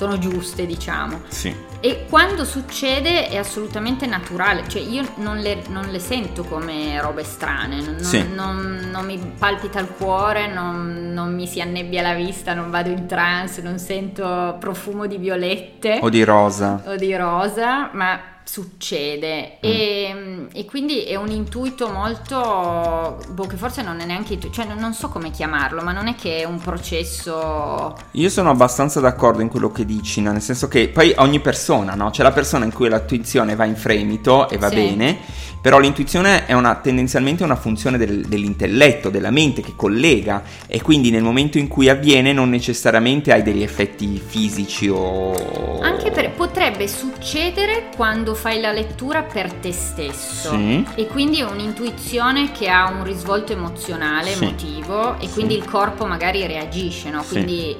sono 0.00 0.16
giuste, 0.16 0.64
diciamo. 0.64 1.20
Sì. 1.28 1.54
E 1.80 2.06
quando 2.08 2.46
succede 2.46 3.28
è 3.28 3.36
assolutamente 3.36 4.06
naturale, 4.06 4.66
cioè 4.66 4.80
io 4.80 5.06
non 5.16 5.38
le, 5.40 5.62
non 5.68 5.88
le 5.90 5.98
sento 5.98 6.42
come 6.44 6.98
robe 7.02 7.22
strane, 7.22 7.82
non, 7.82 7.98
Sì. 8.00 8.24
non- 8.34 8.88
non 8.90 9.04
mi 9.04 9.18
palpita 9.38 9.78
il 9.78 9.88
cuore, 9.88 10.46
non, 10.46 11.10
non 11.12 11.34
mi 11.34 11.46
si 11.46 11.60
annebbia 11.60 12.00
la 12.00 12.14
vista, 12.14 12.54
non 12.54 12.70
vado 12.70 12.88
in 12.88 13.06
trance, 13.06 13.60
non 13.60 13.78
sento 13.78 14.56
profumo 14.58 15.06
di 15.06 15.18
violette 15.18 15.98
O 16.00 16.08
di 16.08 16.24
rosa. 16.24 16.82
o 16.86 16.96
di 16.96 17.14
rosa, 17.14 17.90
ma 17.92 18.18
succede 18.52 19.58
Mm. 19.64 19.68
e, 19.70 20.46
e 20.52 20.64
quindi 20.64 21.02
è 21.04 21.14
un 21.14 21.30
intuito 21.30 21.88
molto 21.88 23.18
boh, 23.30 23.46
che 23.46 23.56
forse 23.56 23.82
non 23.82 24.00
è 24.00 24.04
neanche 24.04 24.34
intu- 24.34 24.50
cioè 24.52 24.64
non- 24.66 24.78
non 24.78 24.92
so 24.92 25.08
come 25.08 25.30
chiamarlo 25.30 25.82
ma 25.82 25.92
non 25.92 26.08
è 26.08 26.14
che 26.16 26.38
è 26.38 26.44
un 26.44 26.58
processo 26.58 27.94
Io 28.12 28.28
sono 28.28 28.50
abbastanza 28.50 28.98
d'accordo 29.00 29.42
in 29.42 29.48
quello 29.48 29.70
che 29.70 29.84
dici, 29.84 30.20
no? 30.20 30.32
nel 30.32 30.42
senso 30.42 30.66
che 30.68 30.88
poi 30.88 31.14
ogni 31.18 31.40
persona, 31.40 31.94
no? 31.94 32.10
C'è 32.10 32.22
la 32.22 32.32
persona 32.32 32.64
in 32.64 32.72
cui 32.72 32.88
la 32.88 32.98
tua 33.00 33.16
intuizione 33.16 33.54
va 33.54 33.64
in 33.64 33.76
fremito 33.76 34.48
e 34.48 34.56
va 34.56 34.68
Sì. 34.68 34.74
bene, 34.74 35.18
però 35.60 35.78
l'intuizione 35.78 36.46
è 36.46 36.52
una, 36.54 36.74
tendenzialmente 36.76 37.44
una 37.44 37.56
funzione 37.56 37.98
del- 37.98 38.22
dell'intelletto, 38.26 39.10
della 39.10 39.30
mente 39.30 39.60
che 39.60 39.74
collega 39.76 40.42
e 40.66 40.80
quindi 40.80 41.10
nel 41.10 41.22
momento 41.22 41.58
in 41.58 41.68
cui 41.68 41.88
avviene 41.88 42.32
non 42.32 42.48
necessariamente 42.48 43.32
hai 43.32 43.42
degli 43.42 43.62
effetti 43.62 44.20
fisici 44.24 44.88
o... 44.88 45.78
anche 45.82 46.10
per, 46.10 46.30
potrebbe 46.32 46.88
succedere 46.88 47.90
quando 47.94 48.34
fai 48.40 48.58
la 48.58 48.72
lettura 48.72 49.22
per 49.22 49.52
te 49.52 49.70
stesso 49.70 50.50
Sì. 50.52 50.82
e 50.94 51.06
quindi 51.06 51.40
è 51.40 51.44
un'intuizione 51.44 52.50
che 52.52 52.70
ha 52.70 52.88
un 52.90 53.04
risvolto 53.04 53.52
emozionale, 53.52 54.32
Sì. 54.32 54.42
emotivo 54.44 55.18
e 55.18 55.28
quindi 55.28 55.54
il 55.56 55.66
corpo 55.66 56.06
magari 56.06 56.46
reagisce, 56.46 57.10
no? 57.10 57.22
Quindi 57.22 57.76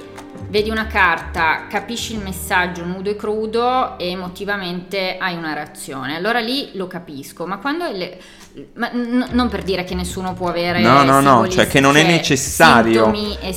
vedi 0.49 0.69
una 0.69 0.87
carta, 0.87 1.67
capisci 1.67 2.13
il 2.13 2.19
messaggio 2.21 2.85
nudo 2.85 3.09
e 3.09 3.17
crudo 3.17 3.97
e 3.99 4.11
emotivamente 4.11 5.17
hai 5.19 5.35
una 5.35 5.55
reazione. 5.55 6.15
Allora 6.15 6.41
lì 6.41 6.71
lo 6.75 6.87
capisco, 6.87 7.47
ma 7.47 7.57
quando 7.59 7.87
è 7.87 7.93
le- 7.97 8.21
ma 8.75 8.91
n- 8.93 9.29
non 9.33 9.49
per 9.49 9.63
dire 9.63 9.85
che 9.85 9.95
nessuno 9.95 10.35
può 10.35 10.49
avere 10.49 10.81
No, 10.81 11.03
no, 11.05 11.21
no, 11.21 11.49
cioè 11.49 11.67
che 11.67 11.81
non 11.81 11.97
è 11.97 12.03
necessario, 12.03 13.13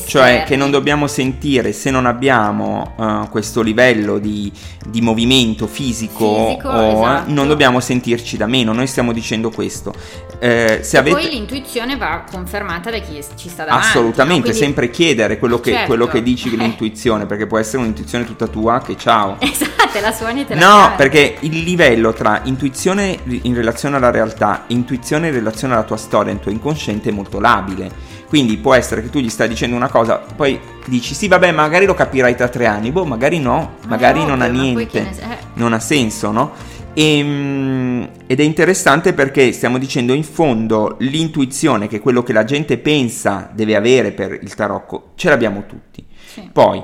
cioè 0.05 0.43
che 0.45 0.55
non 0.55 0.69
dobbiamo 0.71 1.07
sentire 1.07 1.71
se 1.73 1.89
non 1.91 2.05
abbiamo 2.05 2.93
eh, 2.99 3.27
questo 3.29 3.61
livello 3.61 4.19
di, 4.19 4.51
di 4.87 5.01
movimento 5.01 5.67
fisico, 5.67 6.45
Fisico, 6.47 6.69
o, 6.69 6.81
eh, 6.81 6.91
esatto. 6.93 7.31
non 7.31 7.47
dobbiamo 7.47 7.79
sentirci 7.79 8.37
da 8.37 8.45
meno, 8.47 8.71
noi 8.73 8.87
stiamo 8.87 9.11
dicendo 9.13 9.49
questo. 9.49 9.93
Eh, 10.39 10.79
se 10.83 10.97
E 10.97 10.99
avete... 10.99 11.15
Poi 11.21 11.29
l'intuizione 11.29 11.97
va 11.97 12.23
confermata 12.29 12.89
da 12.91 12.99
chi 12.99 13.19
ci 13.35 13.49
sta 13.49 13.63
davanti. 13.65 13.87
Assolutamente, 13.87 14.33
no? 14.35 14.41
Quindi- 14.43 14.59
sempre 14.59 14.89
chiedere 14.89 15.39
quello 15.39 15.59
che, 15.59 15.71
Certo. 15.71 15.87
quello 15.87 16.07
che 16.07 16.21
dici 16.21 16.55
l'intuizione, 16.55 17.25
perché 17.25 17.47
può 17.47 17.57
essere 17.57 17.77
un'intuizione 17.79 18.25
tutta 18.25 18.47
tua 18.47 18.81
che 18.81 18.95
ciao. 18.97 19.37
Esatto, 19.93 19.99
la 20.07 20.11
suoni 20.11 20.41
e 20.41 20.45
te 20.45 20.55
la 20.55 20.65
No, 20.65 20.81
cavi. 20.85 20.95
perché 20.97 21.35
il 21.41 21.59
livello 21.63 22.13
tra 22.13 22.41
intuizione 22.45 23.19
in 23.43 23.53
relazione 23.53 23.95
alla 23.97 24.09
realtà 24.09 24.63
e 24.67 24.73
intuizione 24.83 25.27
in 25.27 25.33
relazione 25.33 25.73
alla 25.73 25.83
tua 25.83 25.97
storia, 25.97 26.31
al 26.31 26.39
tuo 26.39 26.51
inconsciente 26.51 27.09
è 27.09 27.11
molto 27.13 27.39
labile. 27.39 27.89
Quindi 28.27 28.57
può 28.57 28.73
essere 28.73 29.01
che 29.01 29.09
tu 29.09 29.19
gli 29.19 29.29
stai 29.29 29.47
dicendo 29.47 29.75
una 29.75 29.89
cosa, 29.89 30.17
poi 30.17 30.59
dici 30.87 31.13
sì, 31.13 31.27
vabbè, 31.27 31.51
magari 31.51 31.85
lo 31.85 31.93
capirai 31.93 32.35
tra 32.35 32.47
tre 32.47 32.65
anni, 32.65 32.91
boh, 32.91 33.05
magari 33.05 33.39
no, 33.39 33.75
Ma 33.81 33.85
è 33.85 33.87
magari 33.87 34.25
non 34.25 34.41
ha 34.41 34.47
niente, 34.47 35.01
ne 35.01 35.09
eh. 35.09 35.37
non 35.53 35.73
ha 35.73 35.79
senso, 35.79 36.31
no? 36.31 36.51
Ehm, 36.93 38.09
ed 38.25 38.39
è 38.39 38.43
interessante 38.43 39.13
perché 39.13 39.51
stiamo 39.51 39.77
dicendo 39.77 40.13
in 40.13 40.23
fondo 40.23 40.95
l'intuizione, 40.99 41.87
che 41.87 41.99
quello 41.99 42.23
che 42.23 42.33
la 42.33 42.43
gente 42.43 42.77
pensa 42.77 43.49
deve 43.53 43.75
avere 43.75 44.11
per 44.11 44.39
il 44.41 44.53
tarocco, 44.55 45.11
ce 45.15 45.29
l'abbiamo 45.29 45.65
tutti. 45.67 46.03
Sì. 46.25 46.49
Poi 46.51 46.83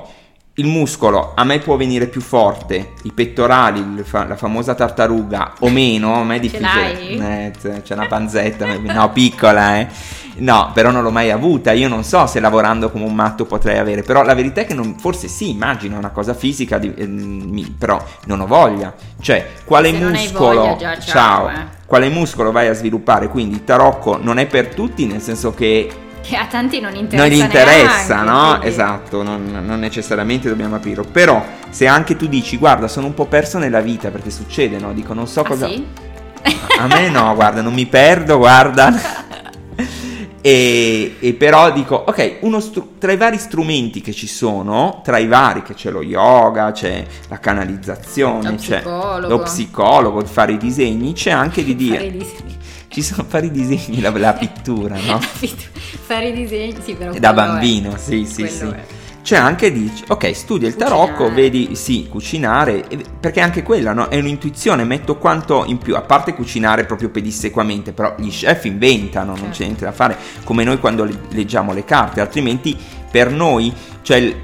il 0.60 0.66
muscolo 0.66 1.32
a 1.34 1.44
me 1.44 1.58
può 1.58 1.76
venire 1.76 2.06
più 2.06 2.20
forte, 2.20 2.92
i 3.02 3.12
pettorali, 3.12 3.82
fa- 4.04 4.26
la 4.26 4.36
famosa 4.36 4.74
tartaruga 4.74 5.54
o 5.60 5.68
meno, 5.70 6.14
a 6.14 6.24
me 6.24 6.36
è 6.36 6.40
difficile. 6.40 7.52
Eh, 7.60 7.80
c'è 7.82 7.94
una 7.94 8.06
panzetta, 8.06 8.66
no, 8.78 9.10
piccola, 9.10 9.78
eh. 9.78 9.88
No, 10.36 10.70
però 10.72 10.90
non 10.90 11.02
l'ho 11.02 11.10
mai 11.10 11.30
avuta. 11.30 11.72
Io 11.72 11.88
non 11.88 12.02
so 12.04 12.26
se 12.26 12.40
lavorando 12.40 12.90
come 12.90 13.04
un 13.04 13.14
matto 13.14 13.44
potrei 13.44 13.78
avere. 13.78 14.02
Però 14.02 14.22
la 14.22 14.34
verità 14.34 14.62
è 14.62 14.66
che 14.66 14.74
non, 14.74 14.96
forse 14.98 15.28
sì, 15.28 15.50
immagino, 15.50 15.98
una 15.98 16.10
cosa 16.10 16.34
fisica, 16.34 16.78
di- 16.78 16.94
eh, 16.94 17.06
mi- 17.06 17.74
però 17.76 18.02
non 18.26 18.40
ho 18.40 18.46
voglia. 18.46 18.94
Cioè, 19.20 19.48
quale 19.64 19.90
Se 19.90 19.98
muscolo. 19.98 20.60
voglia, 20.60 20.76
già, 20.76 20.98
ciao, 20.98 21.48
eh. 21.50 21.78
Quale 21.84 22.08
muscolo 22.08 22.52
vai 22.52 22.68
a 22.68 22.72
sviluppare? 22.72 23.28
Quindi 23.28 23.56
il 23.56 23.64
tarocco 23.64 24.18
non 24.22 24.38
è 24.38 24.46
per 24.46 24.68
tutti, 24.74 25.06
nel 25.06 25.20
senso 25.20 25.52
che 25.52 25.90
Che 26.22 26.36
a 26.36 26.46
tanti 26.46 26.80
non 26.80 26.94
interessa. 26.94 27.26
non 27.26 27.34
gli 27.36 27.40
interessa, 27.40 28.22
neanche, 28.22 28.30
no? 28.30 28.48
quindi- 28.50 28.66
Esatto, 28.68 29.22
non, 29.22 29.62
non 29.66 29.80
necessariamente 29.80 30.48
dobbiamo 30.48 30.76
aprirlo. 30.76 31.04
Però, 31.04 31.44
se 31.70 31.86
anche 31.86 32.16
tu 32.16 32.26
dici, 32.28 32.56
guarda, 32.56 32.86
sono 32.88 33.06
un 33.06 33.14
po' 33.14 33.26
perso 33.26 33.58
nella 33.58 33.80
vita, 33.80 34.10
perché 34.10 34.30
succede, 34.30 34.78
no? 34.78 34.92
Dico, 34.92 35.12
non 35.14 35.26
so 35.26 35.40
Ah, 35.40 35.44
cosa. 35.46 35.66
sì? 35.66 35.84
A 36.78 36.86
me 36.86 37.08
no, 37.10 37.34
guarda, 37.34 37.62
non 37.62 37.74
mi 37.74 37.86
perdo, 37.86 38.36
guarda. 38.38 39.28
E, 40.42 41.16
e 41.20 41.34
però 41.34 41.70
dico, 41.70 41.96
ok, 42.06 42.38
uno 42.40 42.60
stru- 42.60 42.98
tra 42.98 43.12
i 43.12 43.18
vari 43.18 43.36
strumenti 43.36 44.00
che 44.00 44.12
ci 44.12 44.26
sono, 44.26 45.02
tra 45.04 45.18
i 45.18 45.26
vari 45.26 45.62
che 45.62 45.74
c'è 45.74 45.90
lo 45.90 46.00
yoga, 46.02 46.72
c'è 46.72 47.04
la 47.28 47.38
canalizzazione, 47.38 48.50
Lo 48.50 48.56
c'è 48.56 48.76
psicologo. 48.80 49.28
lo 49.28 49.38
psicologo, 49.42 50.24
fare 50.24 50.52
i 50.52 50.56
disegni, 50.56 51.12
c'è 51.12 51.30
anche 51.30 51.62
di 51.62 51.76
dire, 51.76 51.96
Fare 51.96 52.06
i 52.08 52.12
disegni. 52.12 52.56
Ci 52.90 53.02
sono 53.02 53.24
fare 53.26 53.46
i 53.46 53.50
disegni, 53.50 54.00
la, 54.00 54.10
la 54.10 54.32
pittura, 54.34 54.96
no? 55.06 55.20
Fare 56.10 56.28
i 56.28 56.32
disegni, 56.32 56.74
sì, 56.82 56.94
però. 56.94 57.12
Da 57.12 57.32
quello 57.32 57.48
è. 57.48 57.50
bambino, 57.52 57.96
sì, 57.96 58.24
sì, 58.24 58.42
Quello 58.42 58.70
sì. 58.70 58.76
è. 58.76 58.84
C'è 59.22 59.36
anche 59.36 59.70
di, 59.70 59.88
ok, 60.08 60.34
studia 60.34 60.66
il 60.66 60.74
tarocco, 60.76 61.24
Cucinare. 61.24 61.34
vedi, 61.34 61.76
sì, 61.76 62.06
cucinare, 62.08 62.84
perché 63.20 63.40
anche 63.40 63.62
quella 63.62 63.92
no, 63.92 64.08
è 64.08 64.18
un'intuizione, 64.18 64.82
metto 64.84 65.18
quanto 65.18 65.64
in 65.66 65.78
più, 65.78 65.94
a 65.94 66.00
parte 66.00 66.34
cucinare 66.34 66.84
proprio 66.84 67.10
pedissequamente, 67.10 67.92
però 67.92 68.14
gli 68.18 68.30
chef 68.30 68.64
inventano, 68.64 69.32
non 69.32 69.36
Certo. 69.36 69.52
c'è 69.56 69.64
niente 69.64 69.84
da 69.84 69.92
fare, 69.92 70.16
come 70.42 70.64
noi 70.64 70.78
quando 70.80 71.04
le- 71.04 71.20
leggiamo 71.30 71.72
le 71.74 71.84
carte, 71.84 72.20
altrimenti 72.20 72.76
per 73.10 73.30
noi, 73.30 73.72
cioè 74.02 74.34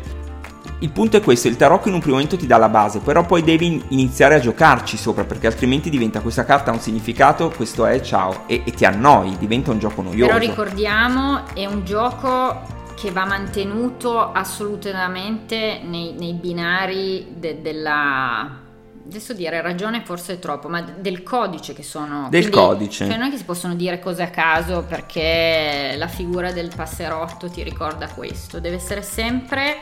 il, 0.80 0.90
punto 0.90 1.16
è 1.16 1.20
questo, 1.20 1.48
il 1.48 1.56
tarocco 1.56 1.88
in 1.88 1.94
un 1.94 2.00
primo 2.00 2.16
momento 2.16 2.36
ti 2.36 2.46
dà 2.46 2.56
la 2.58 2.68
base, 2.68 3.00
però 3.00 3.24
poi 3.24 3.42
devi 3.42 3.66
in- 3.66 3.82
iniziare 3.88 4.34
a 4.34 4.40
giocarci 4.40 4.96
sopra, 4.96 5.24
perché 5.24 5.46
altrimenti 5.46 5.90
diventa 5.90 6.20
questa 6.20 6.44
carta 6.44 6.70
ha 6.70 6.74
un 6.74 6.80
significato, 6.80 7.52
questo 7.54 7.86
è 7.86 8.00
ciao, 8.00 8.44
e, 8.46 8.62
e 8.64 8.72
ti 8.72 8.84
annoi, 8.84 9.36
diventa 9.38 9.70
un 9.70 9.78
gioco 9.78 10.02
noioso. 10.02 10.26
Però 10.26 10.38
ricordiamo, 10.38 11.44
è 11.54 11.64
un 11.66 11.84
gioco 11.84 12.74
che 12.96 13.10
va 13.10 13.24
mantenuto 13.26 14.32
assolutamente 14.32 15.80
nei, 15.84 16.14
nei 16.18 16.32
binari 16.32 17.26
de- 17.36 17.60
della... 17.60 18.64
Adesso 19.06 19.34
dire 19.34 19.60
ragione 19.60 20.02
forse 20.04 20.32
è 20.32 20.38
troppo, 20.40 20.68
ma 20.68 20.80
del 20.82 21.22
codice 21.22 21.72
che 21.74 21.84
sono... 21.84 22.26
Del 22.28 22.48
codice. 22.48 23.06
Cioè 23.06 23.16
non 23.16 23.28
è 23.28 23.30
che 23.30 23.36
si 23.36 23.44
possono 23.44 23.76
dire 23.76 24.00
cose 24.00 24.24
a 24.24 24.30
caso 24.30 24.82
perché 24.82 25.94
la 25.96 26.08
figura 26.08 26.50
del 26.50 26.72
passerotto 26.74 27.48
ti 27.48 27.62
ricorda 27.62 28.08
questo, 28.08 28.58
deve 28.58 28.76
essere 28.76 29.02
sempre 29.02 29.76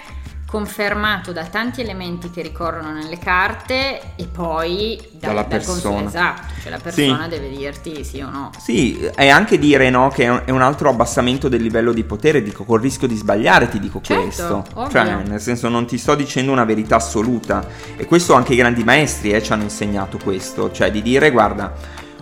confermato 0.54 1.32
da 1.32 1.46
tanti 1.46 1.80
elementi 1.80 2.30
che 2.30 2.40
ricorrono 2.40 2.92
nelle 2.92 3.18
carte 3.18 4.12
e 4.14 4.26
poi 4.30 4.96
da- 5.10 5.26
Dalla 5.26 5.40
dal 5.40 5.48
persona. 5.48 6.06
esatto, 6.06 6.42
cioè 6.62 6.70
la 6.70 6.76
Sì. 6.76 6.82
persona 6.84 7.26
deve 7.26 7.48
dirti 7.50 8.04
sì 8.04 8.20
o 8.20 8.30
no. 8.30 8.50
Sì, 8.60 9.00
è 9.16 9.28
anche 9.28 9.58
dire 9.58 9.90
no, 9.90 10.10
che 10.10 10.22
è 10.24 10.28
un, 10.28 10.42
è 10.44 10.50
un 10.52 10.62
altro 10.62 10.90
abbassamento 10.90 11.48
del 11.48 11.60
livello 11.60 11.92
di 11.92 12.04
potere, 12.04 12.40
dico 12.40 12.62
col 12.62 12.80
rischio 12.80 13.08
di 13.08 13.16
sbagliare 13.16 13.68
ti 13.68 13.80
dico 13.80 13.98
Certo, 14.00 14.22
questo. 14.22 14.64
ovvio. 14.74 14.90
Cioè, 14.92 15.22
nel 15.26 15.40
senso 15.40 15.68
non 15.68 15.86
ti 15.86 15.98
sto 15.98 16.14
dicendo 16.14 16.52
una 16.52 16.64
verità 16.64 16.96
assoluta. 16.96 17.66
E 17.96 18.06
questo 18.06 18.34
anche 18.34 18.52
i 18.52 18.56
grandi 18.56 18.84
maestri 18.84 19.32
eh, 19.32 19.42
ci 19.42 19.52
hanno 19.52 19.64
insegnato 19.64 20.18
questo, 20.22 20.70
cioè 20.70 20.92
di 20.92 21.02
dire 21.02 21.32
guarda, 21.32 21.72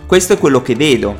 questo 0.07 0.33
è 0.33 0.39
quello 0.39 0.63
che 0.63 0.75
vedo. 0.75 1.15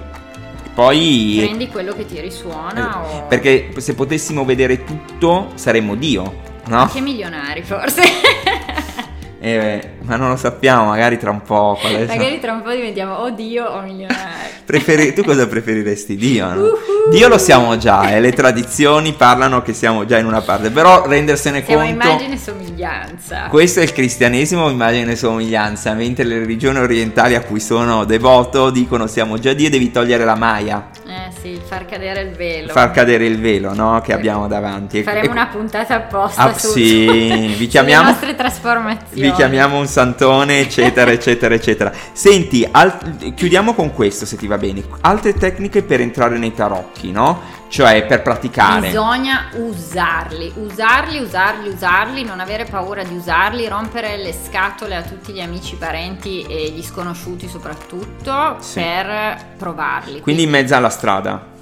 E 0.65 0.69
Poi... 0.73 1.35
Prendi 1.45 1.67
quello 1.67 1.93
che 1.93 2.05
ti 2.07 2.19
risuona 2.19 3.03
o... 3.05 3.17
Eh, 3.19 3.23
Perché 3.27 3.71
se 3.77 3.93
potessimo 3.93 4.43
vedere 4.45 4.83
tutto 4.83 5.51
saremmo 5.53 5.93
Dio, 5.93 6.51
no? 6.65 6.87
Che 6.87 7.01
milionari 7.01 7.63
forse. 7.63 8.01
Eh, 9.45 9.95
ma 10.03 10.15
non 10.15 10.29
lo 10.29 10.37
sappiamo, 10.37 10.85
magari 10.85 11.17
tra 11.17 11.29
un. 11.29 11.41
Adesso. 11.45 12.15
Magari 12.15 12.39
tra 12.39 12.53
un 12.53 12.61
po' 12.61 12.71
diventiamo 12.71 13.15
o 13.15 13.29
Dio 13.31 13.65
o 13.65 13.81
milionari. 13.81 14.21
Preferi- 14.63 15.11
tu 15.11 15.21
cosa 15.21 15.45
preferiresti? 15.47 16.15
Dio, 16.15 16.47
no? 16.47 16.61
Uhu. 16.61 16.77
Dio 17.11 17.27
lo 17.27 17.37
siamo 17.37 17.75
già, 17.75 18.09
e 18.09 18.21
le 18.21 18.31
tradizioni 18.31 19.11
parlano 19.11 19.61
che 19.61 19.73
siamo 19.73 20.05
già 20.05 20.17
in 20.17 20.27
una 20.27 20.39
parte, 20.39 20.69
però 20.69 21.05
rendersene 21.05 21.61
Siamo 21.61 21.83
conto... 21.83 22.07
immagine 22.07 22.35
e 22.35 22.37
somiglianza. 22.37 23.47
Questo 23.49 23.81
è 23.81 23.83
il 23.83 23.91
cristianesimo, 23.91 24.69
immagine 24.69 25.11
e 25.11 25.15
somiglianza, 25.17 25.91
mentre 25.93 26.23
le 26.23 26.39
religioni 26.39 26.79
orientali 26.79 27.35
a 27.35 27.41
cui 27.41 27.59
sono 27.59 28.05
devoto 28.05 28.69
dicono 28.69 29.07
siamo 29.07 29.37
già 29.39 29.51
Dio, 29.51 29.69
devi 29.69 29.91
togliere 29.91 30.23
la 30.23 30.35
maia, 30.35 30.87
Eh 31.05 31.31
sì, 31.43 31.59
far 31.61 31.85
cadere 31.85 32.21
il 32.21 32.31
velo. 32.31 32.71
far 32.71 32.91
cadere 32.91 33.25
il 33.25 33.37
velo 33.37 33.73
no? 33.73 33.99
che 34.01 34.13
abbiamo 34.13 34.47
davanti. 34.47 35.03
Faremo 35.03 35.25
e- 35.25 35.29
una 35.29 35.47
puntata 35.47 35.95
apposta 35.95 36.41
Ah, 36.41 36.57
su, 36.57 36.69
sì, 36.71 37.53
vi 37.57 37.67
chiamiamo- 37.67 38.03
sulle 38.03 38.11
nostre 38.13 38.35
trasformazioni. 38.35 39.21
Vi 39.21 39.31
chiamiamo 39.33 39.77
un 39.77 39.87
santone, 39.87 40.61
eccetera, 40.61 41.11
eccetera, 41.11 41.53
eccetera. 41.53 41.91
Senti, 42.13 42.65
al- 42.71 43.33
chiudiamo 43.35 43.73
con 43.73 43.91
questo 43.93 44.25
se 44.25 44.37
ti 44.37 44.47
va 44.47 44.57
bene. 44.57 44.83
Altre 45.01 45.33
tecniche 45.33 45.83
per 45.83 45.99
entrare 45.99 46.37
nei 46.37 46.53
tarocchi, 46.53 47.11
no? 47.11 47.61
Cioè 47.73 48.05
per 48.05 48.21
praticare. 48.21 48.85
Bisogna 48.85 49.49
usarli, 49.55 50.53
usarli, 50.57 51.17
usarli, 51.19 51.69
usarli, 51.69 52.23
non 52.23 52.39
avere 52.39 52.65
paura 52.65 53.03
di 53.03 53.15
usarli, 53.15 53.67
rompere 53.67 54.15
le 54.17 54.31
scatole 54.31 54.95
a 54.95 55.01
tutti 55.01 55.33
gli 55.33 55.41
amici, 55.41 55.75
parenti 55.75 56.43
e 56.43 56.69
gli 56.69 56.83
sconosciuti 56.83 57.47
soprattutto 57.47 58.57
Sì. 58.59 58.79
per 58.79 59.55
provarli. 59.57 60.21
Quindi 60.21 60.43
in 60.43 60.51
mezzo 60.51 60.75
alla 60.75 60.89
strada. 60.89 61.52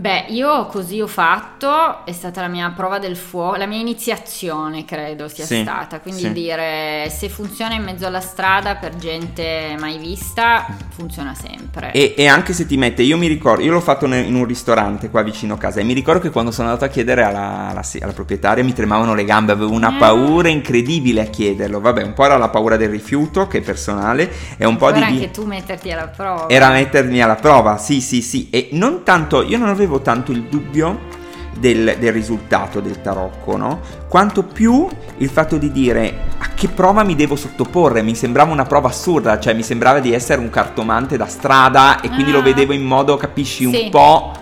Beh, 0.00 0.24
io 0.28 0.64
così 0.64 0.98
ho 0.98 1.06
fatto, 1.06 2.06
è 2.06 2.12
stata 2.12 2.40
la 2.40 2.48
mia 2.48 2.72
prova 2.74 2.98
del 2.98 3.16
fuoco, 3.16 3.56
la 3.56 3.66
mia 3.66 3.80
iniziazione 3.80 4.86
credo 4.86 5.28
sia 5.28 5.44
Sì, 5.44 5.60
stata, 5.60 6.00
quindi 6.00 6.22
sì. 6.22 6.32
dire 6.32 7.12
se 7.14 7.28
funziona 7.28 7.74
in 7.74 7.82
mezzo 7.82 8.06
alla 8.06 8.20
strada 8.22 8.76
per 8.76 8.96
gente 8.96 9.76
mai 9.78 9.98
vista, 9.98 10.64
funziona 10.88 11.34
sempre. 11.34 11.92
E, 11.92 12.14
e 12.16 12.26
anche 12.26 12.54
se 12.54 12.64
ti 12.64 12.78
mette, 12.78 13.02
io 13.02 13.18
mi 13.18 13.26
ricordo, 13.26 13.62
io 13.62 13.72
l'ho 13.72 13.80
fatto 13.82 14.06
in 14.06 14.34
un 14.34 14.46
ristorante 14.46 15.10
qua 15.10 15.20
vicino 15.20 15.52
a 15.52 15.58
casa 15.58 15.80
e 15.80 15.82
mi 15.82 15.92
ricordo 15.92 16.20
che 16.22 16.30
quando 16.30 16.50
sono 16.50 16.68
andato 16.68 16.86
a 16.86 16.88
chiedere 16.88 17.22
alla, 17.22 17.68
alla 17.68 17.82
alla 18.00 18.12
proprietaria 18.12 18.64
mi 18.64 18.72
tremavano 18.72 19.12
le 19.14 19.24
gambe, 19.24 19.52
avevo 19.52 19.72
una 19.72 19.94
Eh. 19.96 19.98
paura 19.98 20.48
incredibile 20.48 21.20
a 21.20 21.24
chiederlo. 21.26 21.78
Vabbè, 21.78 22.04
un 22.04 22.14
po' 22.14 22.24
era 22.24 22.38
la 22.38 22.48
paura 22.48 22.78
del 22.78 22.88
rifiuto 22.88 23.46
che 23.48 23.58
è 23.58 23.60
personale 23.60 24.32
e 24.56 24.64
un 24.64 24.76
po' 24.76 24.90
di... 24.92 25.02
anche 25.02 25.30
tu 25.30 25.44
metterti 25.44 25.90
alla 25.92 26.08
prova. 26.08 26.48
Era 26.48 26.70
mettermi 26.70 27.20
alla 27.20 27.34
prova, 27.34 27.76
sì, 27.76 28.00
sì, 28.00 28.22
sì. 28.22 28.48
E 28.48 28.70
non 28.72 29.02
tanto, 29.02 29.42
io 29.42 29.58
non 29.58 29.68
avevo 29.68 29.88
tanto 29.98 30.30
il 30.30 30.42
dubbio 30.44 31.18
del, 31.58 31.96
del 31.98 32.12
risultato 32.12 32.80
del 32.80 33.02
tarocco, 33.02 33.56
no? 33.56 33.80
Quanto 34.08 34.44
più 34.44 34.86
il 35.18 35.28
fatto 35.28 35.56
di 35.56 35.72
dire 35.72 36.28
a 36.38 36.48
che 36.54 36.68
prova 36.68 37.02
mi 37.02 37.14
devo 37.16 37.34
sottoporre. 37.36 38.02
Mi 38.02 38.14
sembrava 38.14 38.52
una 38.52 38.64
prova 38.64 38.88
assurda, 38.88 39.38
cioè 39.40 39.52
mi 39.54 39.62
sembrava 39.62 39.98
di 39.98 40.12
essere 40.12 40.40
un 40.40 40.48
cartomante 40.48 41.16
da 41.16 41.26
strada 41.26 42.00
e 42.00 42.08
quindi 42.08 42.30
Ah. 42.30 42.34
lo 42.34 42.42
vedevo 42.42 42.72
in 42.72 42.82
modo, 42.84 43.16
capisci, 43.16 43.64
un 43.64 43.72
Sì. 43.72 43.88
po'. 43.90 44.32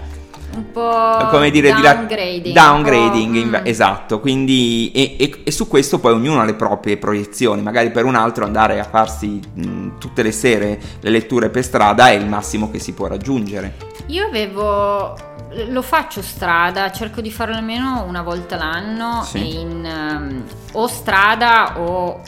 Un 0.59 0.71
po' 0.73 1.27
come 1.31 1.51
dire 1.51 1.73
di 1.73 1.81
la- 1.83 1.95
downgrading. 1.95 2.55
downgrading, 2.55 3.35
in- 3.35 3.49
mm. 3.63 3.67
esatto 3.67 4.21
quindi 4.21 4.91
e, 4.93 5.17
e- 5.19 5.41
e 5.45 5.51
su 5.51 5.69
questo 5.69 5.99
poi 5.99 6.13
ognuno 6.13 6.41
ha 6.41 6.45
le 6.45 6.55
proprie 6.55 6.97
proiezioni 6.97 7.63
magari 7.63 7.91
per 7.91 8.05
un 8.05 8.15
altro 8.15 8.45
andare 8.45 8.81
a 8.81 8.85
farsi 8.85 9.41
mh, 9.55 9.99
tutte 9.99 10.23
le 10.23 10.33
sere 10.33 10.79
le 11.01 11.11
letture 11.11 11.49
per 11.51 11.65
strada 11.65 12.09
è 12.09 12.13
il 12.15 12.27
massimo 12.27 12.71
che 12.71 12.79
si 12.79 12.93
può 12.93 13.07
raggiungere 13.07 13.75
Io 14.07 14.27
avevo. 14.27 15.17
Lo 15.71 15.81
faccio 15.83 16.21
strada, 16.23 16.91
cerco 16.93 17.21
di 17.23 17.31
farlo 17.31 17.55
almeno 17.57 18.05
una 18.07 18.23
volta 18.23 18.57
l'anno 18.57 19.23
Sì. 19.25 19.59
in 19.61 19.85
ehm, 19.85 20.43
o 20.73 20.87
strada 20.87 21.79
o 21.79 22.21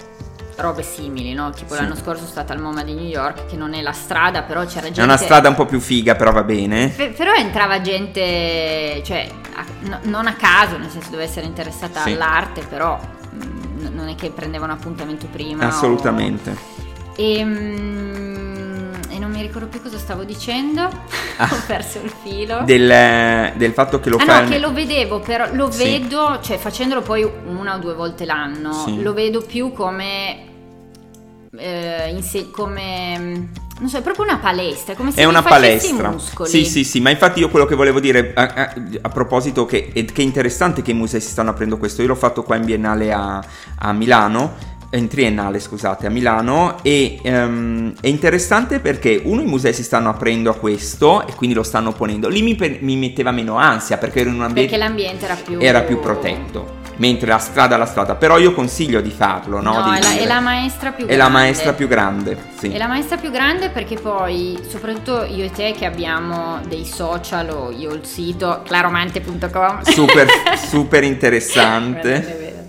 robe 0.61 0.83
simili, 0.83 1.33
no? 1.35 1.51
Tipo 1.51 1.75
Sì. 1.75 1.81
l'anno 1.81 1.95
scorso 1.95 2.19
sono 2.21 2.31
stata 2.31 2.53
al 2.53 2.61
MoMA 2.61 2.83
di 2.85 2.95
New 2.95 3.05
York, 3.07 3.47
che 3.47 3.57
non 3.57 3.75
è 3.75 3.83
la 3.83 3.93
strada, 3.93 4.43
però 4.43 4.65
c'era 4.65 4.87
gente. 4.87 5.01
è 5.01 5.05
una 5.05 5.17
strada 5.17 5.49
un 5.49 5.55
po' 5.55 5.67
più 5.67 5.81
figa 5.81 6.15
però 6.15 6.33
va 6.33 6.43
bene 6.43 6.89
Pe- 6.89 7.11
però 7.17 7.33
entrava 7.35 7.81
gente, 7.81 9.03
cioè, 9.05 9.29
a- 9.55 9.65
no- 9.81 9.99
non 10.05 10.27
a 10.27 10.35
caso, 10.35 10.77
nel 10.79 10.91
senso 10.91 11.11
deve 11.11 11.25
essere 11.25 11.47
interessata 11.47 12.01
Sì. 12.03 12.13
all'arte, 12.13 12.63
però 12.69 12.99
mm, 13.35 13.41
n- 13.87 13.91
non 13.95 14.09
è 14.09 14.15
che 14.15 14.31
prendeva 14.31 14.65
un 14.65 14.71
appuntamento 14.73 15.27
prima. 15.31 15.65
o- 15.65 15.69
assolutamente 15.69 16.79
E, 17.17 17.45
mm, 17.45 18.93
e 19.11 19.19
non 19.19 19.31
mi 19.31 19.43
ricordo 19.43 19.67
più 19.69 19.83
cosa 19.83 19.99
stavo 19.99 20.25
dicendo, 20.25 20.83
ho 21.39 21.63
perso 21.67 22.01
il 22.03 22.13
filo. 22.23 22.61
del, 22.65 23.53
del 23.57 23.73
fatto 23.73 24.01
che 24.01 24.09
lo 24.09 24.17
ah 24.17 24.25
fai 24.25 24.43
no, 24.45 24.49
che 24.51 24.59
lo 24.59 24.73
vedevo, 24.73 25.21
però 25.21 25.47
lo 25.53 25.71
Sì. 25.71 25.85
vedo, 25.85 26.39
cioè 26.41 26.57
facendolo 26.59 27.03
poi 27.03 27.29
una 27.47 27.75
o 27.75 27.79
due 27.79 27.95
volte 27.95 28.25
l'anno, 28.25 28.73
Sì. 28.73 29.03
lo 29.03 29.13
vedo 29.13 29.41
più 29.43 29.73
come... 29.73 30.45
eh, 31.57 32.11
in 32.11 32.23
se- 32.23 32.51
come 32.51 33.49
non 33.81 33.89
so, 33.89 33.97
è 33.99 34.03
proprio 34.03 34.25
una 34.25 34.39
palestra, 34.39 34.95
come 34.95 35.11
se 35.11 35.21
è 35.23 35.25
una 35.25 35.43
palestra. 35.43 36.11
muscoli. 36.11 36.49
Sì, 36.49 36.65
sì, 36.65 36.85
sì, 36.85 37.01
ma 37.01 37.11
infatti 37.11 37.41
io 37.41 37.49
quello 37.49 37.65
che 37.65 37.75
volevo 37.75 37.99
dire 37.99 38.33
a, 38.35 38.43
a- 38.55 38.75
a 39.01 39.09
proposito 39.09 39.65
che, 39.65 39.91
è- 39.93 40.05
che 40.05 40.21
è 40.21 40.25
interessante 40.25 40.83
che 40.83 40.91
i 40.91 40.95
musei 40.95 41.21
si 41.21 41.31
stanno 41.31 41.51
aprendo 41.51 41.79
questo. 41.79 42.03
Io 42.03 42.09
l'ho 42.09 42.15
fatto 42.15 42.43
qua 42.43 42.57
in 42.57 42.65
Biennale 42.67 43.11
a, 43.13 43.43
a 43.79 43.93
Milano, 43.93 44.69
in 44.93 45.09
Triennale, 45.09 45.61
scusate, 45.61 46.07
a 46.07 46.11
Milano 46.11 46.77
e 46.83 47.21
ehm, 47.23 47.95
è 48.01 48.09
interessante 48.09 48.81
perché 48.81 49.21
uno 49.25 49.41
i 49.41 49.47
musei 49.47 49.73
si 49.73 49.83
stanno 49.85 50.09
aprendo 50.11 50.51
a 50.51 50.55
questo 50.57 51.27
e 51.27 51.35
quindi 51.35 51.55
lo 51.57 51.63
stanno 51.63 51.93
ponendo. 51.93 52.29
Lì 52.29 52.43
mi, 52.43 52.55
pe- 52.57 52.79
mi 52.83 52.97
metteva 52.97 53.31
meno 53.31 53.57
ansia 53.57 53.97
perché 53.99 54.21
ero 54.21 54.29
in 54.31 54.35
un 54.37 54.43
ambiente 54.43 54.71
Perché 54.77 54.85
l'ambiente 54.85 55.25
era 55.25 55.35
più 55.37 55.59
era 55.61 55.81
più 55.83 56.01
protetto. 56.01 56.79
Mentre 57.01 57.29
la 57.29 57.39
strada 57.39 57.77
è 57.77 57.79
la 57.79 57.87
strada, 57.87 58.15
però 58.15 58.37
io 58.37 58.53
consiglio 58.53 59.01
di 59.01 59.11
farlo, 59.11 59.63
no? 59.63 59.73
No, 59.73 59.91
Di 59.91 59.99
è, 59.99 60.03
la, 60.03 60.17
è 60.19 60.27
la 60.27 60.41
maestra 60.41 60.91
più 60.93 61.07
è 61.07 61.17
grande. 61.17 61.23
la 61.25 61.29
maestra 61.31 61.73
più 61.73 61.89
grande, 61.89 62.37
sì. 62.59 62.69
È 62.69 62.77
la 62.77 62.87
maestra 62.89 63.17
più 63.17 63.31
grande 63.31 63.71
perché 63.71 63.95
poi, 63.97 64.59
soprattutto 64.69 65.25
io 65.25 65.45
e 65.47 65.51
te 65.51 65.73
che 65.73 65.87
abbiamo 65.87 66.61
dei 66.69 66.85
social 66.85 67.49
o 67.49 67.71
io 67.71 67.95
il 67.95 68.05
sito 68.05 68.61
claromante.com 68.67 69.81
Super, 69.83 70.27
super 70.69 71.03
interessante. 71.03 72.67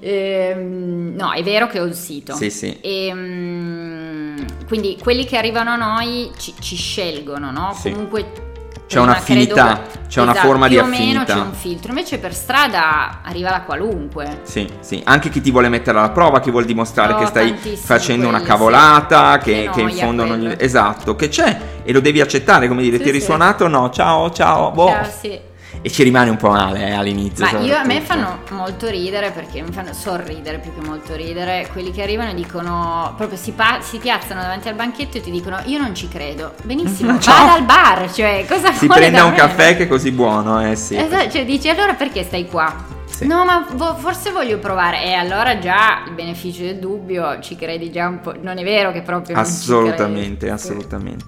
è. 0.00 0.08
Ehm, 0.08 1.12
no, 1.14 1.32
è 1.32 1.42
vero 1.42 1.66
che 1.66 1.80
ho 1.80 1.84
il 1.84 1.94
sito. 1.94 2.34
Sì, 2.34 2.48
sì. 2.48 2.78
Ehm, 2.80 4.42
quindi 4.66 4.96
quelli 5.02 5.26
che 5.26 5.36
arrivano 5.36 5.72
a 5.72 5.76
noi 5.76 6.30
ci, 6.38 6.54
ci 6.58 6.76
scelgono, 6.76 7.50
no? 7.50 7.76
Sì. 7.78 7.90
Comunque 7.90 8.49
C'è 8.90 8.96
prima 8.96 9.12
un'affinità, 9.12 9.64
credo 9.66 9.98
c'è 10.08 10.20
una 10.20 10.32
esatto, 10.32 10.46
forma 10.48 10.66
di 10.66 10.74
più 10.74 10.82
o 10.82 10.86
meno 10.88 11.20
affinità. 11.20 11.34
c'è 11.34 11.40
un 11.40 11.52
filtro. 11.52 11.88
Invece 11.90 12.18
per 12.18 12.34
strada 12.34 13.20
arriva 13.22 13.50
la 13.50 13.60
qualunque. 13.62 14.40
Sì, 14.42 14.68
sì, 14.80 15.00
anche 15.04 15.28
chi 15.28 15.40
ti 15.40 15.52
vuole 15.52 15.68
mettere 15.68 15.96
alla 15.98 16.10
prova, 16.10 16.40
chi 16.40 16.50
vuol 16.50 16.64
dimostrare 16.64 17.12
Oh, 17.12 17.18
che 17.18 17.26
stai 17.26 17.54
facendo 17.76 18.26
una 18.26 18.38
quelli, 18.38 18.52
cavolata, 18.52 19.34
sì. 19.34 19.44
che, 19.44 19.52
Che 19.62 19.70
che 19.70 19.80
in 19.82 19.90
fondo 19.96 20.24
non 20.24 20.38
gli... 20.40 20.52
Esatto, 20.58 21.14
che 21.14 21.28
c'è 21.28 21.60
e 21.84 21.92
lo 21.92 22.00
devi 22.00 22.20
accettare, 22.20 22.66
come 22.66 22.82
dire, 22.82 22.96
Sì, 22.96 23.02
ti 23.04 23.08
è 23.10 23.12
sì. 23.12 23.18
risuonato? 23.20 23.68
No, 23.68 23.90
ciao, 23.90 24.28
ciao, 24.32 24.72
boh. 24.72 24.88
Cioè, 24.88 25.10
sì. 25.20 25.40
E 25.82 25.88
ci 25.88 26.02
rimane 26.02 26.28
un 26.28 26.36
po' 26.36 26.50
male 26.50 26.88
eh, 26.88 26.92
all'inizio. 26.92 27.48
Ma 27.50 27.58
io, 27.60 27.74
a 27.74 27.84
me 27.84 28.02
fanno 28.02 28.40
molto 28.50 28.88
ridere 28.90 29.30
perché 29.30 29.62
mi 29.62 29.72
fanno 29.72 29.94
sorridere 29.94 30.58
più 30.58 30.74
che 30.74 30.86
molto 30.86 31.14
ridere 31.14 31.68
quelli 31.72 31.90
che 31.90 32.02
arrivano 32.02 32.30
e 32.30 32.34
dicono 32.34 33.14
proprio 33.16 33.38
si, 33.38 33.52
pa- 33.52 33.78
si 33.80 33.96
piazzano 33.96 34.42
davanti 34.42 34.68
al 34.68 34.74
banchetto 34.74 35.16
e 35.16 35.20
ti 35.22 35.30
dicono 35.30 35.58
io 35.64 35.78
non 35.78 35.94
ci 35.94 36.06
credo 36.08 36.52
benissimo 36.64 37.16
Ciao. 37.20 37.46
vada 37.46 37.54
al 37.54 37.64
bar 37.64 38.12
cioè 38.12 38.44
cosa 38.46 38.72
Si 38.74 38.86
vuole 38.86 39.00
prende 39.00 39.20
un 39.22 39.30
me? 39.30 39.36
caffè 39.36 39.74
che 39.74 39.84
è 39.84 39.88
così 39.88 40.10
buono, 40.10 40.60
eh 40.70 40.76
sì. 40.76 40.96
Esatto, 40.96 41.30
cioè 41.30 41.44
dici 41.46 41.70
allora 41.70 41.94
perché 41.94 42.24
stai 42.24 42.46
qua? 42.46 42.98
Sì. 43.06 43.26
No, 43.26 43.46
ma 43.46 43.66
vo- 43.72 43.94
forse 43.96 44.32
voglio 44.32 44.58
provare. 44.58 45.02
E 45.04 45.12
allora 45.14 45.58
già 45.58 46.02
il 46.06 46.12
beneficio 46.12 46.62
del 46.62 46.78
dubbio 46.78 47.40
ci 47.40 47.56
credi 47.56 47.90
già 47.90 48.06
un 48.06 48.20
po'. 48.20 48.34
Non 48.40 48.58
è 48.58 48.62
vero 48.62 48.92
che 48.92 49.00
proprio 49.00 49.34
non 49.34 49.44
ci 49.46 49.50
Assolutamente, 49.50 50.36
credi. 50.46 50.52
assolutamente. 50.52 51.24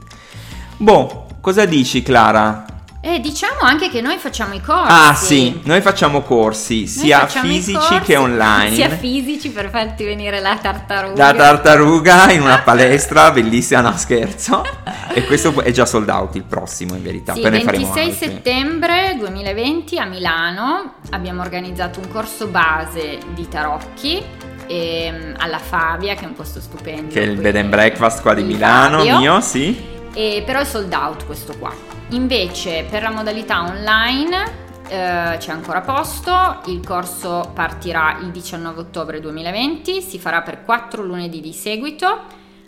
Boh, 0.77 1.27
cosa 1.41 1.65
dici 1.65 2.03
Clara? 2.03 2.65
E 3.05 3.19
diciamo 3.19 3.63
anche 3.63 3.91
che 3.91 4.01
noi 4.01 4.17
facciamo 4.17 4.55
i 4.55 4.61
corsi. 4.61 4.93
Ah 4.93 5.13
sì, 5.13 5.61
noi 5.65 5.81
facciamo 5.81 6.23
corsi 6.23 6.87
sia 6.87 7.19
facciamo 7.19 7.49
fisici 7.49 7.77
corsi, 7.77 7.99
che 7.99 8.17
online. 8.17 8.77
Sia 8.77 8.91
fisici 8.91 9.51
per 9.51 9.71
farti 9.71 10.05
venire 10.05 10.39
la 10.39 10.57
tartaruga. 10.57 11.33
Da 11.33 11.35
tartaruga 11.35 12.31
in 12.31 12.43
una 12.43 12.61
palestra 12.61 13.33
bellissima, 13.33 13.81
no 13.81 13.97
scherzo. 13.97 14.65
e 15.13 15.27
questo 15.27 15.61
è 15.63 15.73
già 15.73 15.85
sold 15.85 16.09
out 16.11 16.37
il 16.37 16.45
prossimo 16.45 16.95
in 16.95 17.03
verità. 17.03 17.35
Sì, 17.35 17.41
poi 17.41 17.51
ne 17.51 17.63
faremo 17.63 17.93
26 17.93 18.13
altri. 18.13 18.29
settembre 18.29 19.17
2020 19.19 19.99
a 19.99 20.05
Milano 20.05 20.95
abbiamo 21.11 21.43
organizzato 21.43 21.99
un 21.99 22.07
corso 22.07 22.47
base 22.47 23.19
di 23.35 23.49
tarocchi 23.49 24.23
ehm, 24.69 25.35
alla 25.39 25.59
Fabia, 25.59 26.15
che 26.15 26.23
è 26.23 26.27
un 26.27 26.35
posto 26.35 26.61
stupendo. 26.61 27.13
Che 27.13 27.21
è 27.21 27.25
il 27.25 27.37
bed 27.37 27.57
and 27.57 27.69
breakfast 27.69 28.23
qua 28.23 28.33
di 28.33 28.45
di 28.45 28.53
Milano, 28.53 28.99
Fabio. 28.99 29.19
mio, 29.19 29.41
sì. 29.41 29.91
E 30.15 30.45
però 30.47 30.61
è 30.61 30.65
sold 30.65 30.93
out 30.93 31.27
questo 31.27 31.57
qua. 31.59 31.92
Invece 32.13 32.85
per 32.91 33.03
la 33.03 33.11
modalità 33.11 33.63
online 33.63 34.45
eh, 34.87 35.37
c'è 35.39 35.51
ancora 35.51 35.81
posto, 35.81 36.61
il 36.67 36.85
corso 36.85 37.51
partirà 37.55 38.19
il 38.21 38.31
19 38.31 38.81
ottobre 38.81 39.19
2020, 39.19 40.03
si 40.03 40.19
farà 40.19 40.43
per 40.43 40.63
4 40.63 41.03
lunedì 41.03 41.41
di 41.41 41.55
seguito 41.55 42.25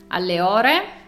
alle 0.09 0.41
ore 0.41 1.04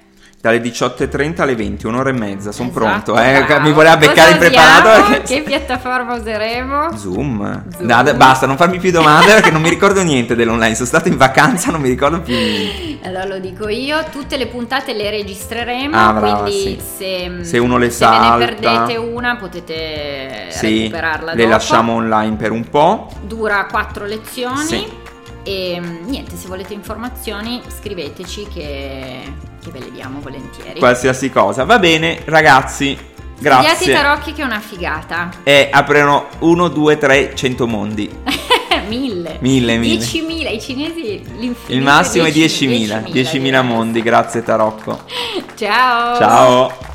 Dalle 0.47 0.61
18.30 0.61 1.41
alle 1.43 1.57
20, 1.57 1.87
un'ora 1.89 2.11
e 2.11 2.13
mezza, 2.13 2.53
sono 2.53 2.69
Esatto, 2.69 2.85
pronto. 3.13 3.19
Eh, 3.21 3.61
mi 3.61 3.73
voleva 3.73 3.97
beccare 3.97 4.31
impreparato. 4.31 5.11
perché- 5.11 5.35
Che 5.35 5.43
piattaforma 5.43 6.15
useremo? 6.15 6.97
Zoom. 6.97 7.65
Zoom. 7.77 7.85
Dai, 7.85 8.15
basta, 8.15 8.47
non 8.47 8.57
farmi 8.57 8.79
più 8.79 8.93
domande 8.93 9.33
perché 9.33 9.51
non 9.51 9.61
mi 9.61 9.69
ricordo 9.69 10.03
niente 10.05 10.37
dell'online. 10.37 10.77
Sono 10.77 10.87
stato 10.87 11.09
in 11.09 11.17
vacanza, 11.17 11.73
non 11.73 11.81
mi 11.81 11.89
ricordo 11.89 12.21
più 12.21 12.33
niente. 12.35 13.09
Allora 13.09 13.25
lo 13.25 13.39
dico 13.41 13.67
io, 13.69 14.05
tutte 14.13 14.37
le 14.37 14.47
puntate 14.47 14.93
le 14.95 15.11
registreremo, 15.11 15.97
Ah, 15.97 16.13
brava, 16.13 16.43
quindi 16.43 16.79
sì. 16.79 16.81
se, 16.97 17.45
Se 17.45 17.59
uno 17.59 17.77
le 17.77 17.91
se 17.91 18.07
ve 18.07 18.19
ne 18.19 18.37
perdete 18.47 18.97
una 18.99 19.35
potete 19.37 20.47
Sì, 20.51 20.79
recuperarla 20.83 21.33
le 21.33 21.37
dopo. 21.39 21.51
lasciamo 21.51 21.95
online 21.95 22.37
per 22.37 22.53
un 22.53 22.69
po'. 22.69 23.11
Dura 23.23 23.67
quattro 23.69 24.05
lezioni 24.05 24.65
Sì. 24.65 24.87
e 25.43 25.81
niente, 26.05 26.37
se 26.37 26.47
volete 26.47 26.73
informazioni 26.73 27.61
scriveteci 27.67 28.47
che, 28.53 29.21
che 29.67 29.73
ve 29.73 29.81
le 29.81 29.91
diamo 29.91 30.21
volentieri. 30.21 30.79
Qualsiasi 30.79 31.31
cosa. 31.31 31.65
Va 31.65 31.79
bene, 31.79 32.23
ragazzi. 32.25 32.97
Studiate 33.37 33.67
i 33.67 33.67
Grazie. 33.67 33.95
tarocchi 33.95 34.33
che 34.33 34.43
è 34.43 34.45
una 34.45 34.61
figata. 34.61 35.31
E 35.43 35.69
aprono 35.71 36.29
1, 36.39 36.69
2, 36.69 36.99
3, 36.99 37.35
100 37.35 37.67
mondi. 37.67 38.11
mille. 38.89 39.39
Mille, 39.41 39.77
mille. 39.77 40.05
10.000, 40.05 40.55
i 40.55 40.61
cinesi 40.61 41.23
l'infinito 41.37 41.73
Il 41.73 41.83
massimo 41.83 42.25
è 42.25 42.31
10.000, 42.31 43.05
10.000. 43.05 43.13
10.000 43.13 43.63
mondi, 43.63 44.03
grazie 44.03 44.43
Tarocco. 44.43 45.01
Ciao. 45.55 46.17
Ciao. 46.17 46.95